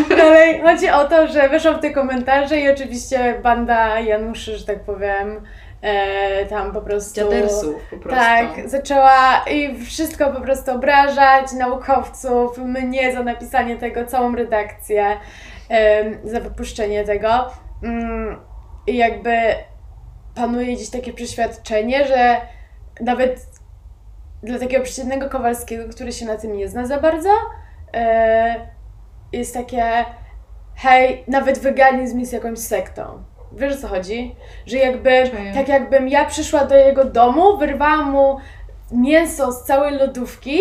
Dalej, 0.08 0.60
chodzi 0.60 0.88
o 0.88 1.04
to, 1.04 1.26
że 1.26 1.48
weszłam 1.48 1.78
w 1.78 1.80
te 1.80 1.90
komentarze 1.90 2.60
i 2.60 2.70
oczywiście 2.70 3.40
banda 3.42 4.00
Januszy, 4.00 4.58
że 4.58 4.66
tak 4.66 4.80
powiem, 4.80 5.40
e, 5.82 6.46
tam 6.46 6.72
po 6.72 6.80
prostu... 6.80 7.14
Dziadersów 7.14 7.74
po 7.90 7.96
prostu. 7.96 8.20
Tak, 8.20 8.68
zaczęła 8.68 9.44
i 9.50 9.84
wszystko 9.84 10.32
po 10.32 10.40
prostu 10.40 10.70
obrażać, 10.70 11.52
naukowców, 11.52 12.58
mnie 12.58 13.12
za 13.12 13.22
napisanie 13.22 13.76
tego, 13.76 14.04
całą 14.04 14.34
redakcję, 14.36 15.16
e, 15.70 16.04
za 16.24 16.40
wypuszczenie 16.40 17.04
tego. 17.04 17.28
Mm, 17.82 18.40
I 18.86 18.96
jakby 18.96 19.36
panuje 20.34 20.76
dziś 20.76 20.90
takie 20.90 21.12
przeświadczenie, 21.12 22.06
że 22.06 22.40
nawet 23.00 23.46
dla 24.42 24.58
takiego 24.58 24.84
przeciętnego 24.84 25.30
Kowalskiego, 25.30 25.88
który 25.88 26.12
się 26.12 26.26
na 26.26 26.36
tym 26.36 26.56
nie 26.56 26.68
zna 26.68 26.86
za 26.86 27.00
bardzo, 27.00 27.30
e, 27.94 28.66
jest 29.32 29.54
takie 29.54 30.04
hej, 30.76 31.24
nawet 31.28 31.58
weganizm 31.58 32.20
jest 32.20 32.32
jakąś 32.32 32.58
sektą. 32.58 33.22
Wiesz 33.56 33.74
o 33.74 33.76
co 33.76 33.88
chodzi? 33.88 34.34
Że 34.66 34.76
jakby, 34.76 35.30
Czuję. 35.30 35.52
tak 35.54 35.68
jakbym 35.68 36.08
ja 36.08 36.24
przyszła 36.24 36.64
do 36.64 36.76
jego 36.76 37.04
domu, 37.04 37.56
wyrwałam 37.56 38.10
mu 38.10 38.36
mięso 38.92 39.52
z 39.52 39.64
całej 39.64 39.98
lodówki 39.98 40.60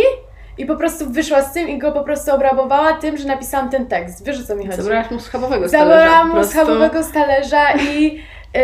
i 0.57 0.65
po 0.65 0.75
prostu 0.75 1.09
wyszła 1.09 1.41
z 1.41 1.53
tym 1.53 1.69
i 1.69 1.77
go 1.77 1.91
po 1.91 2.03
prostu 2.03 2.35
obrabowała 2.35 2.93
tym, 2.93 3.17
że 3.17 3.27
napisałam 3.27 3.69
ten 3.69 3.87
tekst. 3.87 4.25
Wiesz 4.25 4.41
o 4.41 4.43
co 4.43 4.55
mi 4.55 4.67
chodzi? 4.67 4.81
Zabrałaś 4.81 5.11
mu 5.11 5.19
schabowego 5.19 5.69
talerza. 5.69 5.99
Zabrałam 5.99 6.29
mu 6.29 6.43
schabowego 6.43 7.03
z 7.03 7.11
talerza 7.11 7.73
i 7.73 8.15
yy, 8.53 8.61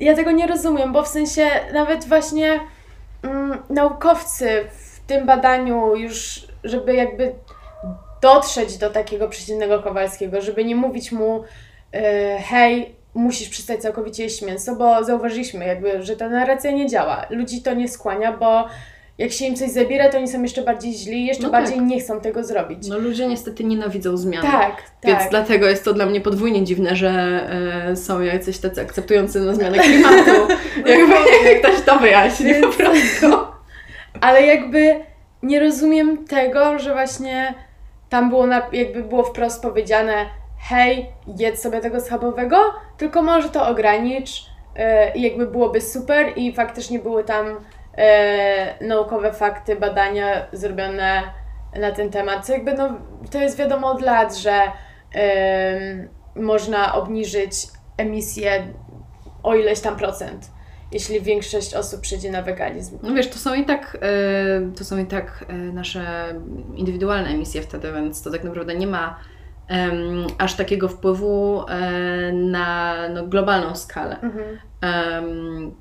ja 0.00 0.14
tego 0.14 0.30
nie 0.30 0.46
rozumiem, 0.46 0.92
bo 0.92 1.02
w 1.02 1.08
sensie 1.08 1.46
nawet 1.72 2.04
właśnie 2.04 2.60
yy, 3.22 3.30
naukowcy 3.70 4.64
w 4.70 5.00
tym 5.06 5.26
badaniu 5.26 5.96
już, 5.96 6.46
żeby 6.64 6.94
jakby 6.94 7.34
dotrzeć 8.20 8.78
do 8.78 8.90
takiego 8.90 9.28
przeciwnego 9.28 9.82
Kowalskiego, 9.82 10.40
żeby 10.40 10.64
nie 10.64 10.76
mówić 10.76 11.12
mu 11.12 11.44
yy, 11.92 12.00
hej, 12.38 12.96
musisz 13.14 13.48
przestać 13.48 13.82
całkowicie 13.82 14.22
jeść 14.22 14.42
mięso, 14.42 14.76
bo 14.76 15.04
zauważyliśmy 15.04 15.66
jakby, 15.66 16.02
że 16.02 16.16
ta 16.16 16.28
narracja 16.28 16.70
nie 16.70 16.86
działa. 16.86 17.26
Ludzi 17.30 17.62
to 17.62 17.74
nie 17.74 17.88
skłania, 17.88 18.32
bo 18.32 18.68
jak 19.18 19.32
się 19.32 19.44
im 19.44 19.56
coś 19.56 19.70
zabiera, 19.70 20.08
to 20.08 20.18
oni 20.18 20.28
są 20.28 20.42
jeszcze 20.42 20.62
bardziej 20.62 20.92
źli 20.92 21.22
i 21.22 21.26
jeszcze 21.26 21.42
no 21.42 21.50
bardziej 21.50 21.76
tak. 21.76 21.86
nie 21.86 22.00
chcą 22.00 22.20
tego 22.20 22.44
zrobić. 22.44 22.88
No 22.88 22.98
ludzie 22.98 23.26
niestety 23.26 23.64
nienawidzą 23.64 24.16
zmian. 24.16 24.42
Tak, 24.42 24.82
Więc 25.04 25.18
tak. 25.18 25.30
dlatego 25.30 25.66
jest 25.66 25.84
to 25.84 25.94
dla 25.94 26.06
mnie 26.06 26.20
podwójnie 26.20 26.64
dziwne, 26.64 26.96
że 26.96 27.10
e, 27.90 27.96
są 27.96 28.20
jacyś 28.20 28.58
tacy 28.58 28.80
akceptujący 28.80 29.40
na 29.40 29.54
zmianę 29.54 29.78
klimatu. 29.78 30.30
jakby 30.86 31.14
jak 31.44 31.58
ktoś 31.62 31.80
to 31.86 31.98
wyjaśni 31.98 32.46
Więc... 32.46 32.66
po 32.66 32.72
prostu. 32.72 33.26
Ale 34.20 34.42
jakby 34.42 35.00
nie 35.42 35.60
rozumiem 35.60 36.26
tego, 36.26 36.78
że 36.78 36.92
właśnie 36.92 37.54
tam 38.08 38.30
było 38.30 38.46
na, 38.46 38.62
jakby 38.72 39.02
było 39.02 39.22
wprost 39.24 39.62
powiedziane 39.62 40.26
hej, 40.64 41.12
jedz 41.26 41.62
sobie 41.62 41.80
tego 41.80 42.00
schabowego, 42.00 42.56
tylko 42.96 43.22
może 43.22 43.48
to 43.48 43.68
ogranicz 43.68 44.46
e, 44.76 45.16
i 45.16 45.22
jakby 45.22 45.46
byłoby 45.46 45.80
super 45.80 46.26
i 46.36 46.52
faktycznie 46.52 46.98
były 46.98 47.24
tam 47.24 47.46
e, 47.96 48.86
naukowe 48.86 49.32
fakty, 49.32 49.76
badania 49.76 50.46
zrobione 50.52 51.22
na 51.80 51.92
ten 51.92 52.10
temat, 52.10 52.46
co 52.46 52.52
jakby 52.52 52.74
no, 52.74 52.88
to 53.30 53.38
jest 53.38 53.58
wiadomo 53.58 53.90
od 53.90 54.02
lat, 54.02 54.36
że 54.36 54.60
można 56.36 56.94
obniżyć 56.94 57.54
emisję 57.96 58.66
o 59.42 59.54
ileś 59.54 59.80
tam 59.80 59.96
procent 59.96 60.50
jeśli 60.92 61.20
większość 61.20 61.74
osób 61.74 62.00
przejdzie 62.00 62.30
na 62.30 62.42
weganizm. 62.42 62.98
No 63.02 63.14
wiesz, 63.14 63.30
to 63.30 63.38
są 63.38 63.54
i 63.54 63.64
tak, 63.64 63.98
to 64.76 64.84
są 64.84 64.98
i 64.98 65.06
tak 65.06 65.44
nasze 65.72 66.34
indywidualne 66.74 67.28
emisje 67.28 67.62
wtedy, 67.62 67.92
więc 67.92 68.22
to 68.22 68.30
tak 68.30 68.44
naprawdę 68.44 68.74
nie 68.74 68.86
ma 68.86 69.18
um, 69.70 70.26
aż 70.38 70.54
takiego 70.54 70.88
wpływu 70.88 71.64
e, 71.68 72.32
na 72.32 72.94
no, 73.08 73.26
globalną 73.26 73.76
skalę. 73.76 74.16
Mhm. 74.20 74.58
Um, 74.82 75.74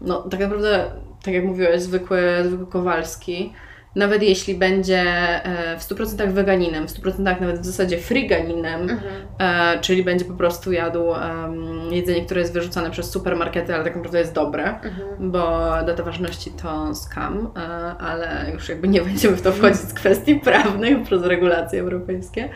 no, 0.00 0.22
tak 0.22 0.40
naprawdę, 0.40 0.90
tak 1.22 1.34
jak 1.34 1.44
mówiłeś, 1.44 1.82
zwykły, 1.82 2.22
zwykły 2.44 2.66
Kowalski 2.66 3.52
nawet 3.94 4.22
jeśli 4.22 4.54
będzie 4.54 5.00
e, 5.00 5.78
w 5.78 5.82
100% 5.82 6.32
weganinem, 6.32 6.88
w 6.88 6.90
100% 6.90 7.40
nawet 7.40 7.60
w 7.60 7.64
zasadzie 7.64 7.98
friganinem, 7.98 8.80
mhm. 8.80 9.00
E, 9.38 9.80
czyli 9.80 10.04
będzie 10.04 10.24
po 10.24 10.34
prostu 10.34 10.72
jadł 10.72 11.04
jedzenie, 11.90 12.24
które 12.24 12.40
jest 12.40 12.52
wyrzucane 12.52 12.90
przez 12.90 13.10
supermarkety, 13.10 13.74
ale 13.74 13.84
tak 13.84 13.96
naprawdę 13.96 14.18
jest 14.18 14.34
dobre, 14.34 14.64
mhm. 14.64 15.30
bo 15.30 15.40
data 15.86 16.02
ważności 16.02 16.50
to 16.62 16.94
scam, 16.94 17.50
e, 17.56 17.60
ale 17.98 18.50
już 18.54 18.68
jakby 18.68 18.88
nie 18.88 19.02
będziemy 19.02 19.36
w 19.36 19.42
to 19.42 19.52
wchodzić 19.52 19.80
z 19.80 19.94
kwestii 19.94 20.40
prawnych 20.40 21.02
przez 21.02 21.22
regulacje 21.22 21.80
europejskie. 21.80 22.48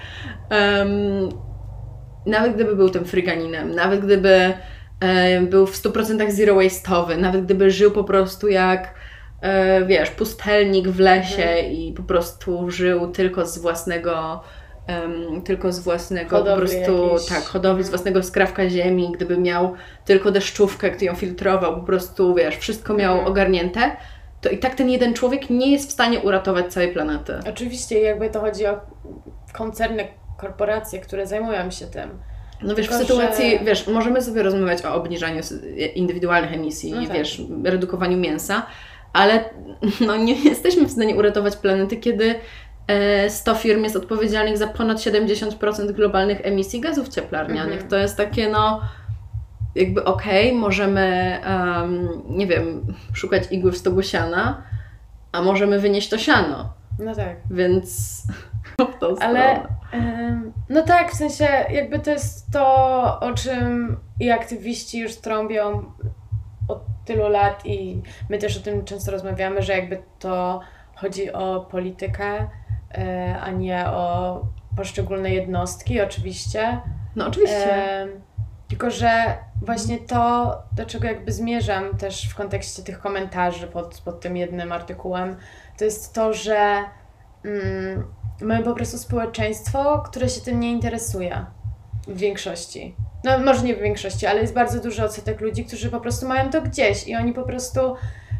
Nawet 2.26 2.54
gdyby 2.54 2.76
był 2.76 2.90
tym 2.90 3.04
friganinem, 3.04 3.74
nawet 3.74 4.00
gdyby 4.00 4.52
był 5.50 5.66
w 5.66 5.82
100% 5.82 6.30
zero 6.30 6.54
waste'owy, 6.54 7.18
nawet 7.18 7.44
gdyby 7.44 7.70
żył 7.70 7.90
po 7.90 8.04
prostu 8.04 8.48
jak 8.48 8.94
wiesz, 9.86 10.10
pustelnik 10.10 10.88
w 10.88 11.00
lesie 11.00 11.42
mhm. 11.42 11.72
i 11.72 11.92
po 11.96 12.02
prostu 12.02 12.70
żył 12.70 13.10
tylko 13.10 13.46
z 13.46 13.58
własnego 13.58 14.40
um, 14.88 15.42
tylko 15.42 15.72
z 15.72 15.78
własnego 15.78 16.36
hodowli 16.36 16.68
po 16.68 16.84
prostu, 16.84 17.04
jakiejś. 17.04 17.28
tak, 17.28 17.42
hodowli, 17.42 17.84
z 17.84 17.88
własnego 17.88 18.22
skrawka 18.22 18.68
ziemi, 18.68 19.12
gdyby 19.14 19.38
miał 19.38 19.74
tylko 20.04 20.30
deszczówkę, 20.30 20.90
który 20.90 21.06
ją 21.06 21.14
filtrował, 21.14 21.74
po 21.74 21.86
prostu, 21.86 22.34
wiesz, 22.34 22.56
wszystko 22.56 22.94
miał 22.94 23.12
mhm. 23.12 23.32
ogarnięte, 23.32 23.96
to 24.40 24.48
i 24.50 24.58
tak 24.58 24.74
ten 24.74 24.90
jeden 24.90 25.14
człowiek 25.14 25.50
nie 25.50 25.72
jest 25.72 25.88
w 25.88 25.92
stanie 25.92 26.20
uratować 26.20 26.72
całej 26.72 26.92
planety. 26.92 27.34
Oczywiście, 27.48 28.00
jakby 28.00 28.30
to 28.30 28.40
chodzi 28.40 28.66
o 28.66 28.80
koncerny, 29.52 30.08
korporacje, 30.36 31.00
które 31.00 31.26
zajmują 31.26 31.70
się 31.70 31.86
tym. 31.86 32.10
No 32.62 32.74
wiesz, 32.74 32.88
Tylko, 32.88 33.04
w 33.04 33.06
sytuacji, 33.06 33.58
że- 33.58 33.64
wiesz, 33.64 33.86
możemy 33.86 34.22
sobie 34.22 34.42
rozmawiać 34.42 34.84
o 34.84 34.94
obniżaniu 34.94 35.42
indywidualnych 35.94 36.52
emisji 36.52 36.92
No 36.92 37.06
tak. 37.06 37.12
wiesz, 37.12 37.42
redukowaniu 37.64 38.16
mięsa, 38.16 38.66
ale 39.16 39.44
no, 40.06 40.16
nie 40.16 40.34
jesteśmy 40.34 40.86
w 40.86 40.90
stanie 40.90 41.16
uratować 41.16 41.56
planety, 41.56 41.96
kiedy 41.96 42.34
e, 42.86 43.30
100 43.30 43.54
firm 43.54 43.84
jest 43.84 43.96
odpowiedzialnych 43.96 44.58
za 44.58 44.66
ponad 44.66 44.98
70% 44.98 45.92
globalnych 45.92 46.40
emisji 46.42 46.80
gazów 46.80 47.08
cieplarnianych. 47.08 47.72
Mhm. 47.72 47.90
To 47.90 47.96
jest 47.96 48.16
takie, 48.16 48.48
no, 48.48 48.80
jakby 49.74 50.04
okej, 50.04 50.52
możemy, 50.52 51.38
em, 51.44 52.08
nie 52.28 52.46
wiem, 52.46 52.94
szukać 53.12 53.42
igły 53.50 53.72
w 53.72 53.76
stogu 53.76 54.02
siana, 54.02 54.62
a 55.32 55.42
możemy 55.42 55.78
wynieść 55.78 56.08
to 56.08 56.18
siano, 56.18 56.72
No 56.98 57.14
tak. 57.14 57.36
więc 57.50 58.22
w 58.96 58.98
tą 58.98 59.16
Ale 59.20 59.68
em, 59.92 60.52
no 60.68 60.82
tak, 60.82 61.12
w 61.12 61.14
sensie 61.14 61.48
jakby 61.70 61.98
to 61.98 62.10
jest 62.10 62.52
to, 62.52 62.66
o 63.20 63.32
czym 63.34 63.96
i 64.20 64.30
aktywiści 64.30 64.98
już 64.98 65.16
trąbią 65.16 65.84
tylu 67.06 67.28
lat 67.28 67.66
i 67.66 68.02
my 68.28 68.38
też 68.38 68.56
o 68.56 68.60
tym 68.60 68.84
często 68.84 69.12
rozmawiamy, 69.12 69.62
że 69.62 69.72
jakby 69.72 70.02
to 70.18 70.60
chodzi 70.94 71.32
o 71.32 71.66
politykę, 71.70 72.48
e, 72.98 73.36
a 73.40 73.50
nie 73.50 73.86
o 73.86 74.40
poszczególne 74.76 75.30
jednostki 75.30 76.00
oczywiście. 76.00 76.80
No 77.16 77.26
oczywiście. 77.26 77.74
Em, 77.74 78.08
tylko, 78.68 78.90
że 78.90 79.38
właśnie 79.62 79.98
to, 79.98 80.52
do 80.72 80.86
czego 80.86 81.06
jakby 81.06 81.32
zmierzam 81.32 81.96
też 81.96 82.28
w 82.28 82.34
kontekście 82.34 82.82
tych 82.82 82.98
komentarzy 82.98 83.66
pod, 83.66 84.00
pod 84.04 84.20
tym 84.20 84.36
jednym 84.36 84.72
artykułem, 84.72 85.36
to 85.78 85.84
jest 85.84 86.14
to, 86.14 86.32
że 86.32 86.84
mm, 87.44 88.04
mamy 88.40 88.64
po 88.64 88.74
prostu 88.74 88.98
społeczeństwo, 88.98 89.98
które 89.98 90.28
się 90.28 90.40
tym 90.40 90.60
nie 90.60 90.72
interesuje 90.72 91.46
w 92.08 92.16
większości. 92.16 92.94
No 93.26 93.38
może 93.38 93.62
nie 93.62 93.76
w 93.76 93.78
większości, 93.80 94.26
ale 94.26 94.40
jest 94.40 94.54
bardzo 94.54 94.80
duży 94.80 95.04
odsetek 95.04 95.40
ludzi, 95.40 95.64
którzy 95.64 95.90
po 95.90 96.00
prostu 96.00 96.28
mają 96.28 96.50
to 96.50 96.62
gdzieś 96.62 97.08
i 97.08 97.14
oni 97.16 97.32
po 97.32 97.42
prostu 97.42 97.80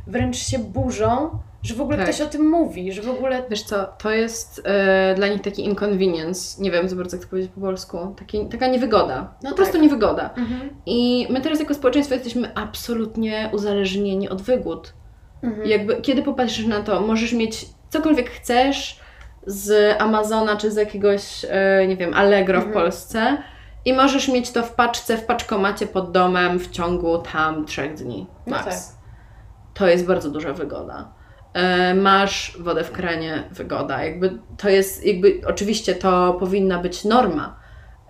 wręcz 0.07 0.37
się 0.37 0.59
burzą, 0.59 1.31
że 1.63 1.75
w 1.75 1.81
ogóle 1.81 1.97
Tak. 1.97 2.07
ktoś 2.07 2.21
o 2.21 2.27
tym 2.27 2.49
mówi, 2.51 2.93
że 2.93 3.03
w 3.03 3.09
ogóle 3.11 3.43
Wiesz 3.51 3.63
co, 3.63 3.85
to 3.99 4.11
jest 4.11 4.63
e, 4.65 5.15
dla 5.15 5.29
nich 5.29 5.43
taki 5.43 5.65
inconvenience, 5.65 6.63
nie 6.63 6.71
wiem 6.71 6.89
za 6.89 6.97
bardzo 6.97 7.17
jak 7.17 7.25
to 7.25 7.31
powiedzieć 7.31 7.51
po 7.55 7.61
polsku, 7.61 8.15
taki, 8.19 8.47
taka 8.47 8.67
niewygoda, 8.67 9.35
No 9.43 9.51
po 9.51 9.57
prostu 9.57 9.73
tak. 9.73 9.83
niewygoda. 9.83 10.31
Mhm. 10.37 10.71
I 10.87 11.27
my 11.31 11.41
teraz 11.41 11.61
jako 11.61 11.75
społeczeństwo 11.75 12.15
jesteśmy 12.15 12.55
absolutnie 12.55 13.51
uzależnieni 13.53 14.29
od 14.29 14.43
wygód. 14.43 14.93
Mhm. 15.43 15.69
Jakby, 15.69 15.97
kiedy 15.97 16.23
popatrzysz 16.23 16.67
na 16.67 16.81
to, 16.81 17.01
możesz 17.01 17.33
mieć 17.33 17.67
cokolwiek 17.91 18.31
chcesz 18.31 19.01
z 19.47 19.97
Amazona 20.03 20.57
czy 20.57 20.71
z 20.71 20.77
jakiegoś, 20.77 21.45
e, 21.49 21.87
nie 21.89 21.97
wiem, 21.97 22.15
Allegro 22.15 22.61
w 22.61 22.65
Mhm. 22.67 22.83
Polsce 22.83 23.39
i 23.87 23.93
możesz 23.93 24.29
mieć 24.29 24.51
to 24.51 24.63
w 24.63 24.73
paczce, 24.75 25.17
w 25.17 25.25
paczkomacie 25.25 25.87
pod 25.87 26.13
domem 26.13 26.59
w 26.59 26.71
ciągu 26.71 27.19
tam 27.19 27.67
trzech 27.67 27.95
dni. 27.95 28.27
No 28.47 28.57
Max. 28.57 28.65
tak. 28.89 28.97
To 29.75 29.89
jest 29.89 30.07
bardzo 30.07 30.31
duża 30.31 30.53
wygoda. 30.53 31.09
E, 31.53 31.95
masz 31.95 32.57
wodę 32.61 32.85
w 32.85 32.93
kranie, 32.93 33.43
wygoda. 33.51 34.05
Jakby 34.05 34.39
to 34.57 34.69
jest, 34.69 35.07
jakby 35.07 35.41
oczywiście 35.47 35.95
to 35.95 36.37
powinna 36.41 36.79
być 36.79 37.05
norma. 37.05 37.57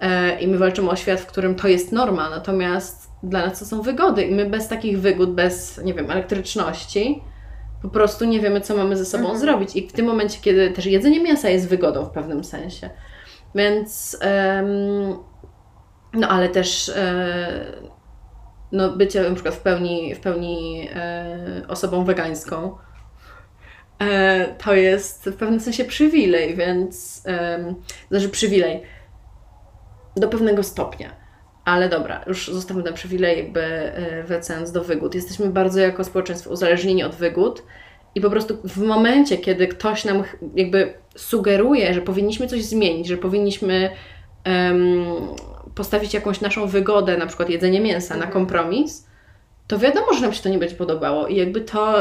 E, 0.01 0.41
I 0.41 0.49
my 0.49 0.59
walczymy 0.59 0.91
o 0.91 0.97
świat, 0.97 1.21
w 1.21 1.27
którym 1.27 1.55
to 1.55 1.69
jest 1.69 1.93
norma, 1.93 2.31
natomiast 2.31 3.11
dla 3.23 3.47
nas 3.47 3.59
to 3.59 3.65
są 3.65 3.83
wygody 3.83 4.23
i 4.25 4.35
my 4.35 4.47
bez 4.51 4.69
takich 4.69 5.01
wygód, 5.01 5.35
bez, 5.35 5.81
nie 5.85 5.95
wiem, 5.95 6.11
elektryczności, 6.11 7.23
po 7.83 7.89
prostu 7.89 8.25
nie 8.25 8.41
wiemy, 8.41 8.61
co 8.61 8.77
mamy 8.77 8.97
ze 8.97 9.05
sobą 9.05 9.23
Mhm. 9.25 9.41
zrobić. 9.41 9.77
I 9.77 9.89
w 9.89 9.93
tym 9.93 10.07
momencie, 10.07 10.39
kiedy 10.43 10.71
też 10.71 10.87
jedzenie 10.87 11.21
mięsa 11.21 11.49
jest 11.49 11.69
wygodą 11.69 12.05
w 12.05 12.11
pewnym 12.11 12.45
sensie. 12.45 12.91
Więc, 13.55 14.17
em, 14.21 14.67
no 16.17 16.29
ale 16.29 16.49
też 16.49 16.89
e, 16.89 17.73
no, 18.73 18.93
bycie 18.93 19.23
na 19.23 19.35
przykład 19.35 19.55
w 19.55 19.61
pełni, 19.61 20.15
w 20.15 20.21
pełni 20.21 20.89
e, 20.95 21.63
osobą 21.69 22.05
wegańską, 22.05 22.77
e, 23.99 24.47
to 24.65 24.75
jest 24.75 25.25
w 25.25 25.37
pewnym 25.37 25.61
sensie 25.61 25.85
przywilej, 25.85 26.57
więc 26.57 27.23
znaczy 28.11 28.29
przywilej 28.29 28.83
do 30.17 30.29
pewnego 30.29 30.63
stopnia. 30.63 31.11
Ale 31.65 31.89
dobra, 31.89 32.25
już 32.27 32.49
zostawmy 32.49 32.83
ten 32.83 32.95
przywilej, 32.95 33.39
jakby 33.39 33.93
wracając 34.25 34.73
do 34.73 34.85
wygód. 34.85 35.15
Jesteśmy 35.15 35.47
bardzo 35.47 35.81
jako 35.81 36.05
społeczeństwo 36.05 36.51
uzależnieni 36.51 37.05
od 37.05 37.15
wygód 37.15 37.63
i 38.15 38.21
po 38.21 38.31
prostu 38.31 38.59
w 38.65 38.77
momencie, 38.77 39.39
kiedy 39.39 39.69
ktoś 39.69 40.05
nam 40.05 40.23
jakby 40.55 40.95
sugeruje, 41.17 41.95
że 41.95 42.01
powinniśmy 42.01 42.47
coś 42.47 42.65
zmienić, 42.65 43.07
że 43.07 43.17
powinniśmy 43.17 43.91
em, 44.45 45.05
postawić 45.77 46.15
jakąś 46.15 46.41
naszą 46.41 46.67
wygodę, 46.67 47.17
na 47.17 47.27
przykład 47.27 47.51
jedzenie 47.51 47.81
mięsa, 47.81 48.15
na 48.15 48.25
Mhm. 48.25 48.33
kompromis, 48.33 49.07
to 49.67 49.79
wiadomo, 49.79 50.15
że 50.15 50.21
nam 50.21 50.33
się 50.33 50.43
to 50.43 50.49
nie 50.49 50.59
będzie 50.59 50.77
podobało. 50.77 51.27
I 51.27 51.37
jakby 51.37 51.61
to. 51.61 51.95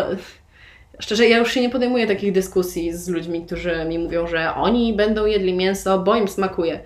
Szczerze, 0.99 1.27
ja 1.27 1.37
już 1.37 1.51
się 1.51 1.61
nie 1.61 1.69
podejmuję 1.69 2.07
takich 2.07 2.31
dyskusji 2.31 2.93
z 2.93 3.09
ludźmi, 3.09 3.45
którzy 3.45 3.85
mi 3.85 3.99
mówią, 3.99 4.27
że 4.27 4.53
oni 4.55 4.93
będą 4.93 5.25
jedli 5.25 5.53
mięso, 5.53 5.99
bo 5.99 6.15
im 6.15 6.27
smakuje. 6.27 6.79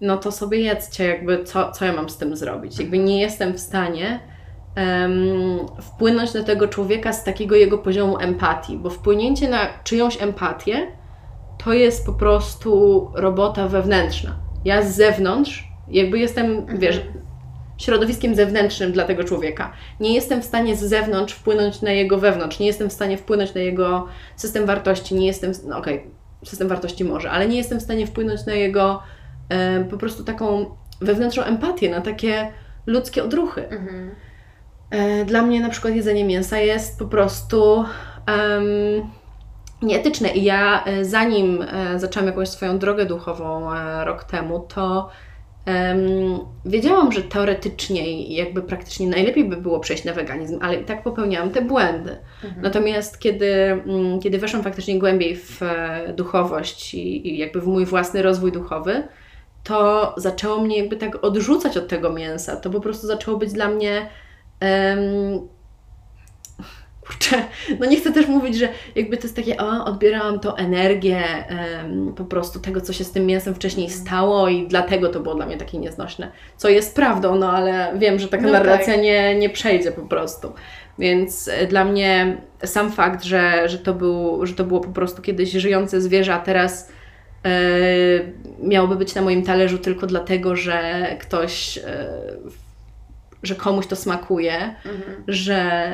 No 0.00 0.16
to 0.16 0.32
sobie 0.32 0.60
jedzcie, 0.60 1.04
jakby 1.04 1.44
co, 1.44 1.72
co 1.72 1.84
ja 1.84 1.92
mam 1.92 2.08
z 2.10 2.16
tym 2.16 2.36
zrobić. 2.36 2.78
Jakby 2.78 2.98
nie 2.98 3.20
jestem 3.20 3.52
w 3.54 3.60
stanie 3.60 4.20
em, 4.74 5.58
wpłynąć 5.82 6.34
na 6.34 6.42
tego 6.44 6.68
człowieka 6.68 7.12
z 7.12 7.24
takiego 7.24 7.56
jego 7.56 7.78
poziomu 7.78 8.18
empatii, 8.18 8.76
bo 8.76 8.90
wpłynięcie 8.90 9.48
na 9.48 9.66
czyjąś 9.84 10.22
empatię 10.22 10.86
to 11.64 11.72
jest 11.72 12.06
po 12.06 12.12
prostu 12.12 13.10
robota 13.14 13.68
wewnętrzna. 13.68 14.36
Ja 14.64 14.82
z 14.82 14.94
zewnątrz, 14.96 15.65
jakby 15.88 16.18
jestem, 16.18 16.66
wiesz, 16.78 17.00
środowiskiem 17.78 18.34
zewnętrznym 18.34 18.92
dla 18.92 19.04
tego 19.04 19.24
człowieka. 19.24 19.72
Nie 20.00 20.14
jestem 20.14 20.42
w 20.42 20.44
stanie 20.44 20.76
z 20.76 20.80
zewnątrz 20.80 21.34
wpłynąć 21.34 21.82
na 21.82 21.90
jego 21.90 22.18
wewnątrz, 22.18 22.58
nie 22.58 22.66
jestem 22.66 22.90
w 22.90 22.92
stanie 22.92 23.18
wpłynąć 23.18 23.54
na 23.54 23.60
jego 23.60 24.06
system 24.36 24.66
wartości, 24.66 25.14
nie 25.14 25.26
jestem, 25.26 25.52
no 25.66 25.78
okej, 25.78 26.10
system 26.44 26.68
wartości 26.68 27.04
może, 27.04 27.30
ale 27.30 27.48
nie 27.48 27.56
jestem 27.56 27.80
w 27.80 27.82
stanie 27.82 28.06
wpłynąć 28.06 28.46
na 28.46 28.54
jego 28.54 29.02
e, 29.48 29.84
po 29.84 29.96
prostu 29.96 30.24
taką 30.24 30.66
wewnętrzną 31.00 31.42
empatię, 31.42 31.90
na 31.90 32.00
takie 32.00 32.52
ludzkie 32.86 33.24
odruchy. 33.24 33.68
Mhm. 33.68 34.10
E, 34.90 35.24
Dla 35.24 35.42
mnie 35.42 35.60
na 35.60 35.68
przykład 35.68 35.94
jedzenie 35.94 36.24
mięsa 36.24 36.58
jest 36.58 36.98
po 36.98 37.04
prostu 37.04 37.84
em, 38.26 39.10
nieetyczne 39.82 40.28
i 40.28 40.44
ja 40.44 40.84
e, 40.84 41.04
zanim 41.04 41.62
e, 41.62 41.98
zaczęłam 41.98 42.26
jakąś 42.26 42.48
swoją 42.48 42.78
drogę 42.78 43.06
duchową 43.06 43.74
e, 43.74 44.04
rok 44.04 44.24
temu, 44.24 44.60
to 44.74 45.10
wiedziałam, 46.64 47.12
że 47.12 47.22
teoretycznie 47.22 48.10
i 48.10 48.34
jakby 48.34 48.62
praktycznie 48.62 49.06
najlepiej 49.06 49.44
by 49.44 49.56
było 49.56 49.80
przejść 49.80 50.04
na 50.04 50.12
weganizm, 50.12 50.58
ale 50.62 50.76
i 50.76 50.84
tak 50.84 51.02
popełniałam 51.02 51.50
te 51.50 51.62
błędy. 51.62 52.16
Mhm. 52.44 52.62
Natomiast 52.62 53.18
kiedy, 53.18 53.54
mm, 53.54 54.20
kiedy 54.20 54.38
weszłam 54.38 54.62
faktycznie 54.62 54.98
głębiej 54.98 55.36
w 55.36 55.62
e, 55.62 56.12
duchowość 56.16 56.94
i, 56.94 57.28
i 57.28 57.38
jakby 57.38 57.60
w 57.60 57.66
mój 57.66 57.86
własny 57.86 58.22
rozwój 58.22 58.52
duchowy, 58.52 59.08
to 59.64 60.14
zaczęło 60.16 60.60
mnie 60.60 60.78
jakby 60.78 60.96
tak 60.96 61.24
odrzucać 61.24 61.76
od 61.76 61.88
tego 61.88 62.12
mięsa. 62.12 62.56
To 62.56 62.70
po 62.70 62.80
prostu 62.80 63.06
zaczęło 63.06 63.36
być 63.36 63.52
dla 63.52 63.68
mnie. 63.68 64.08
em, 64.60 65.48
kurczę, 67.06 67.36
no 67.80 67.86
nie 67.86 67.96
chcę 67.96 68.12
też 68.12 68.26
mówić, 68.28 68.56
że 68.56 68.68
jakby 68.94 69.16
to 69.16 69.22
jest 69.22 69.36
takie, 69.36 69.56
o, 69.56 69.84
odbierałam 69.84 70.40
tą 70.40 70.54
energię 70.54 71.18
em, 71.48 72.12
po 72.16 72.24
prostu 72.24 72.60
tego, 72.60 72.80
co 72.80 72.92
się 72.92 73.04
z 73.04 73.12
tym 73.12 73.26
mięsem 73.26 73.54
wcześniej 73.54 73.90
stało 73.90 74.48
i 74.48 74.66
dlatego 74.68 75.08
to 75.08 75.20
było 75.20 75.34
dla 75.34 75.46
mnie 75.46 75.56
takie 75.56 75.78
nieznośne. 75.78 76.30
Co 76.56 76.68
jest 76.68 76.94
prawdą, 76.94 77.34
no 77.34 77.52
ale 77.52 77.92
wiem, 77.98 78.18
że 78.18 78.28
taka 78.28 78.42
No 78.42 78.52
narracja 78.52 78.94
tak. 78.94 79.02
nie, 79.02 79.34
nie 79.38 79.50
przejdzie 79.50 79.92
po 79.92 80.02
prostu. 80.02 80.52
Więc 80.98 81.48
e, 81.48 81.66
dla 81.66 81.84
mnie 81.84 82.36
sam 82.64 82.92
fakt, 82.92 83.24
że, 83.24 83.68
że, 83.68 83.78
to 83.78 83.94
był, 83.94 84.46
że 84.46 84.54
to 84.54 84.64
było 84.64 84.80
po 84.80 84.90
prostu 84.90 85.22
kiedyś 85.22 85.50
żyjące 85.52 86.00
zwierzę, 86.00 86.34
a 86.34 86.38
teraz 86.38 86.88
e, 87.44 87.50
miałoby 88.62 88.96
być 88.96 89.14
na 89.14 89.22
moim 89.22 89.42
talerzu 89.42 89.78
tylko 89.78 90.06
dlatego, 90.06 90.56
że 90.56 91.06
ktoś, 91.20 91.78
e, 91.78 92.06
że 93.42 93.54
komuś 93.54 93.86
to 93.86 93.96
smakuje, 93.96 94.54
Mhm. 94.84 95.24
że 95.28 95.90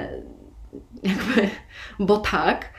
jakby, 1.03 1.49
bo 1.99 2.17
tak, 2.17 2.73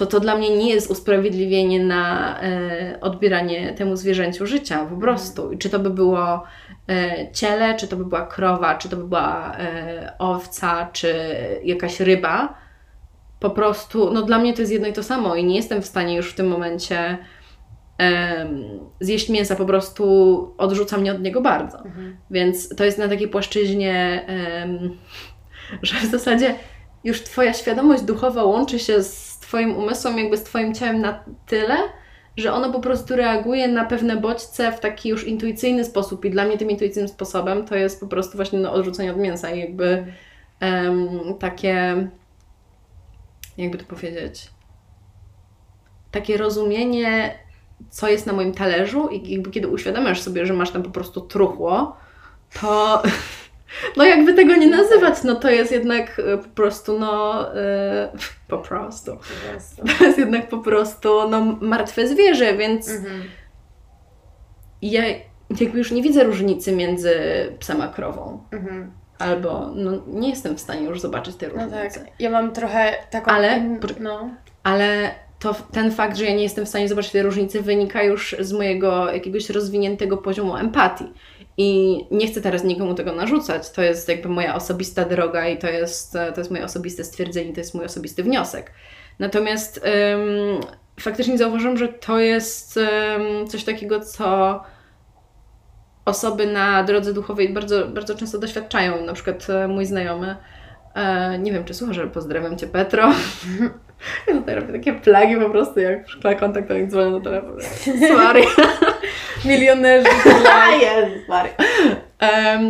to 0.00 0.06
to 0.06 0.20
dla 0.20 0.36
mnie 0.36 0.56
nie 0.56 0.70
jest 0.70 0.90
usprawiedliwienie 0.90 1.84
na 1.84 2.36
e, 2.42 2.98
odbieranie 3.00 3.72
temu 3.72 3.96
zwierzęciu 3.96 4.46
życia, 4.46 4.86
po 4.86 4.96
prostu. 4.96 5.52
I 5.52 5.58
Czy 5.58 5.70
to 5.70 5.78
by 5.78 5.90
było 5.90 6.44
e, 6.88 7.32
ciele, 7.32 7.74
czy 7.74 7.88
to 7.88 7.96
by 7.96 8.04
była 8.04 8.26
krowa, 8.26 8.74
czy 8.74 8.88
to 8.88 8.96
by 8.96 9.04
była 9.04 9.56
e, 9.58 10.12
owca, 10.18 10.88
czy 10.92 11.14
jakaś 11.64 12.00
ryba, 12.00 12.54
po 13.40 13.50
prostu, 13.50 14.12
no 14.12 14.22
dla 14.22 14.38
mnie 14.38 14.54
to 14.54 14.60
jest 14.60 14.72
jedno 14.72 14.88
i 14.88 14.92
to 14.92 15.02
samo 15.02 15.34
i 15.36 15.44
nie 15.44 15.56
jestem 15.56 15.82
w 15.82 15.86
stanie 15.86 16.16
już 16.16 16.32
w 16.32 16.34
tym 16.34 16.48
momencie 16.48 17.18
zjeść 19.00 19.28
mięsa, 19.28 19.56
po 19.56 19.64
prostu 19.64 20.54
odrzuca 20.58 20.96
mnie 20.96 21.12
od 21.12 21.22
niego 21.22 21.40
bardzo. 21.40 21.78
Mhm. 21.78 22.16
Więc 22.30 22.76
to 22.76 22.84
jest 22.84 22.98
na 22.98 23.08
takiej 23.08 23.28
płaszczyźnie, 23.28 24.26
że 25.82 25.94
w 25.94 26.04
zasadzie 26.04 26.54
już 27.04 27.22
Twoja 27.22 27.54
świadomość 27.54 28.02
duchowa 28.02 28.44
łączy 28.44 28.78
się 28.78 29.02
z 29.02 29.38
Twoim 29.38 29.76
umysłem, 29.76 30.18
jakby 30.18 30.36
z 30.36 30.42
Twoim 30.42 30.74
ciałem 30.74 31.00
na 31.00 31.24
tyle, 31.46 31.76
że 32.36 32.52
ono 32.52 32.72
po 32.72 32.80
prostu 32.80 33.16
reaguje 33.16 33.68
na 33.68 33.84
pewne 33.84 34.16
bodźce 34.16 34.72
w 34.72 34.80
taki 34.80 35.08
już 35.08 35.26
intuicyjny 35.26 35.84
sposób. 35.84 36.24
I 36.24 36.30
dla 36.30 36.44
mnie 36.44 36.58
tym 36.58 36.70
intuicyjnym 36.70 37.08
sposobem 37.08 37.66
to 37.66 37.76
jest 37.76 38.00
po 38.00 38.06
prostu 38.06 38.36
właśnie 38.36 38.58
no, 38.58 38.72
odrzucenie 38.72 39.10
od 39.10 39.18
mięsa 39.18 39.50
i 39.50 39.60
jakby 39.60 40.06
em, 40.60 41.08
takie 41.38 42.08
jakby 43.58 43.78
to 43.78 43.84
powiedzieć 43.84 44.50
takie 46.10 46.36
rozumienie 46.36 47.38
co 47.90 48.08
jest 48.08 48.26
na 48.26 48.32
moim 48.32 48.54
talerzu. 48.54 49.08
I 49.08 49.32
jakby 49.32 49.50
kiedy 49.50 49.68
uświadamiasz 49.68 50.22
sobie, 50.22 50.46
że 50.46 50.52
masz 50.52 50.70
tam 50.70 50.82
po 50.82 50.90
prostu 50.90 51.20
truchło, 51.20 51.96
to 52.60 53.02
no 53.96 54.04
jakby 54.04 54.34
tego 54.34 54.56
nie 54.56 54.66
nazywać, 54.70 55.22
no 55.24 55.34
to 55.34 55.50
jest 55.50 55.72
jednak 55.72 56.18
e, 56.34 56.38
po 56.38 56.48
prostu 56.48 56.98
no 56.98 57.44
e, 57.56 58.12
po 58.48 58.58
prostu. 58.58 59.18
To 59.98 60.04
jest 60.04 60.18
jednak 60.18 60.48
po 60.48 60.58
prostu 60.58 61.28
no 61.30 61.40
martwe 61.60 62.08
zwierzę, 62.08 62.54
więc 62.56 62.90
Mhm. 62.90 63.22
ja 64.82 65.02
jakby 65.60 65.78
już 65.78 65.90
nie 65.92 66.02
widzę 66.02 66.24
różnicy 66.24 66.72
między 66.72 67.12
psem 67.58 67.80
a 67.80 67.88
krową. 67.88 68.44
Mhm. 68.52 68.90
Albo 69.18 69.70
no, 69.74 69.90
nie 70.06 70.30
jestem 70.30 70.56
w 70.56 70.60
stanie 70.60 70.86
już 70.86 71.00
zobaczyć 71.00 71.36
tej 71.36 71.48
No 71.56 71.64
różnicy. 71.64 72.00
tak. 72.00 72.08
Ja 72.18 72.30
mam 72.30 72.52
trochę 72.52 72.92
taką. 73.10 73.30
Ale-. 73.30 73.78
No. 74.00 74.30
Ale 74.62 75.14
to 75.38 75.54
ten 75.72 75.92
fakt, 75.92 76.16
że 76.16 76.24
ja 76.24 76.34
nie 76.34 76.42
jestem 76.42 76.64
w 76.66 76.68
stanie 76.68 76.88
zobaczyć 76.88 77.12
tej 77.12 77.22
różnicy, 77.22 77.62
wynika 77.62 78.02
już 78.02 78.36
z 78.40 78.52
mojego 78.52 79.12
jakiegoś 79.12 79.50
rozwiniętego 79.50 80.16
poziomu 80.16 80.56
empatii. 80.56 81.12
I 81.62 82.00
nie 82.10 82.26
chcę 82.26 82.40
teraz 82.40 82.64
nikomu 82.64 82.94
tego 82.94 83.12
narzucać. 83.12 83.70
To 83.70 83.82
jest 83.82 84.08
jakby 84.08 84.28
moja 84.28 84.54
osobista 84.54 85.04
droga 85.04 85.48
i 85.48 85.58
to 85.58 85.66
jest, 85.66 86.12
to 86.12 86.40
jest 86.40 86.50
moje 86.50 86.64
osobiste 86.64 87.04
stwierdzenie, 87.04 87.52
to 87.52 87.60
jest 87.60 87.74
mój 87.74 87.84
osobisty 87.84 88.22
wniosek. 88.22 88.72
Natomiast 89.18 89.80
ym, 90.14 90.60
faktycznie 91.00 91.38
zauważyłam, 91.38 91.76
że 91.76 91.88
to 91.88 92.18
jest 92.18 92.76
ym, 92.76 93.46
coś 93.48 93.64
takiego, 93.64 94.00
co 94.00 94.60
osoby 96.04 96.46
na 96.46 96.84
drodze 96.84 97.12
duchowej 97.14 97.52
bardzo, 97.52 97.88
bardzo 97.88 98.14
często 98.14 98.38
doświadczają. 98.38 99.04
Na 99.04 99.12
przykład 99.12 99.50
e, 99.50 99.68
mój 99.68 99.86
znajomy, 99.86 100.36
e, 100.94 101.38
nie 101.38 101.52
wiem 101.52 101.64
czy 101.64 101.74
słuchasz, 101.74 101.98
ale 101.98 102.08
pozdrawiam 102.08 102.58
Cię 102.58 102.66
Petro. 102.66 103.12
Ja 104.26 104.34
tutaj 104.34 104.54
robię 104.54 104.72
takie 104.72 104.92
plagi 104.92 105.36
po 105.36 105.50
prostu, 105.50 105.80
jak 105.80 106.06
w 106.06 106.10
szkle 106.10 106.36
kontaktowych 106.36 106.90
dzwonię 106.90 107.10
na 107.10 107.20
telefon. 107.20 107.56
Sorry. 108.08 108.42
Milionerzy. 109.44 110.08
Jezus 110.82 111.28
Maria. 111.28 111.52
Em, 112.18 112.62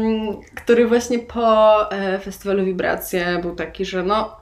który 0.57 0.89
właśnie 0.89 1.19
po 1.19 1.93
e, 1.93 2.19
festiwalu 2.19 2.65
Wibracje 2.65 3.39
był 3.43 3.55
taki, 3.55 3.85
że 3.85 4.03
no 4.03 4.37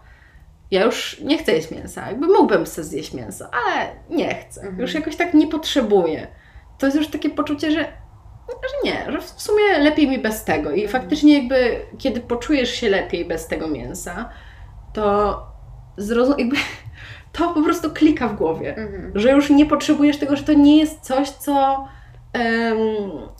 ja 0.70 0.84
już 0.84 1.20
nie 1.20 1.38
chcę 1.38 1.52
jeść 1.52 1.70
mięsa. 1.70 2.06
Jakby 2.06 2.26
mógłbym 2.26 2.66
sobie 2.66 2.84
zjeść 2.84 3.14
mięso, 3.14 3.44
ale 3.52 3.86
nie 4.10 4.34
chcę. 4.34 4.60
Mhm. 4.60 4.80
Już 4.80 4.94
jakoś 4.94 5.16
tak 5.16 5.34
nie 5.34 5.46
potrzebuję. 5.46 6.26
To 6.78 6.86
jest 6.86 6.98
już 6.98 7.08
takie 7.08 7.30
poczucie, 7.30 7.70
że, 7.70 7.84
że 8.48 8.90
nie, 8.90 9.12
że 9.12 9.20
w 9.20 9.42
sumie 9.42 9.78
lepiej 9.78 10.08
mi 10.08 10.18
bez 10.18 10.44
tego. 10.44 10.70
I 10.70 10.88
faktycznie 10.88 11.38
jakby, 11.38 11.80
kiedy 11.98 12.20
poczujesz 12.20 12.70
się 12.70 12.88
lepiej 12.88 13.24
bez 13.24 13.46
tego 13.46 13.68
mięsa, 13.68 14.30
to 14.92 15.42
zrozum... 15.98 16.34
jakby 16.38 16.56
to 17.32 17.54
po 17.54 17.62
prostu 17.62 17.90
klika 17.90 18.28
w 18.28 18.36
głowie 18.36 18.76
Mhm. 18.76 19.12
że 19.14 19.32
już 19.32 19.50
nie 19.50 19.66
potrzebujesz 19.66 20.16
tego, 20.16 20.36
że 20.36 20.42
to 20.42 20.52
nie 20.52 20.78
jest 20.78 21.00
coś, 21.00 21.30
co, 21.30 21.88
em, 22.32 22.78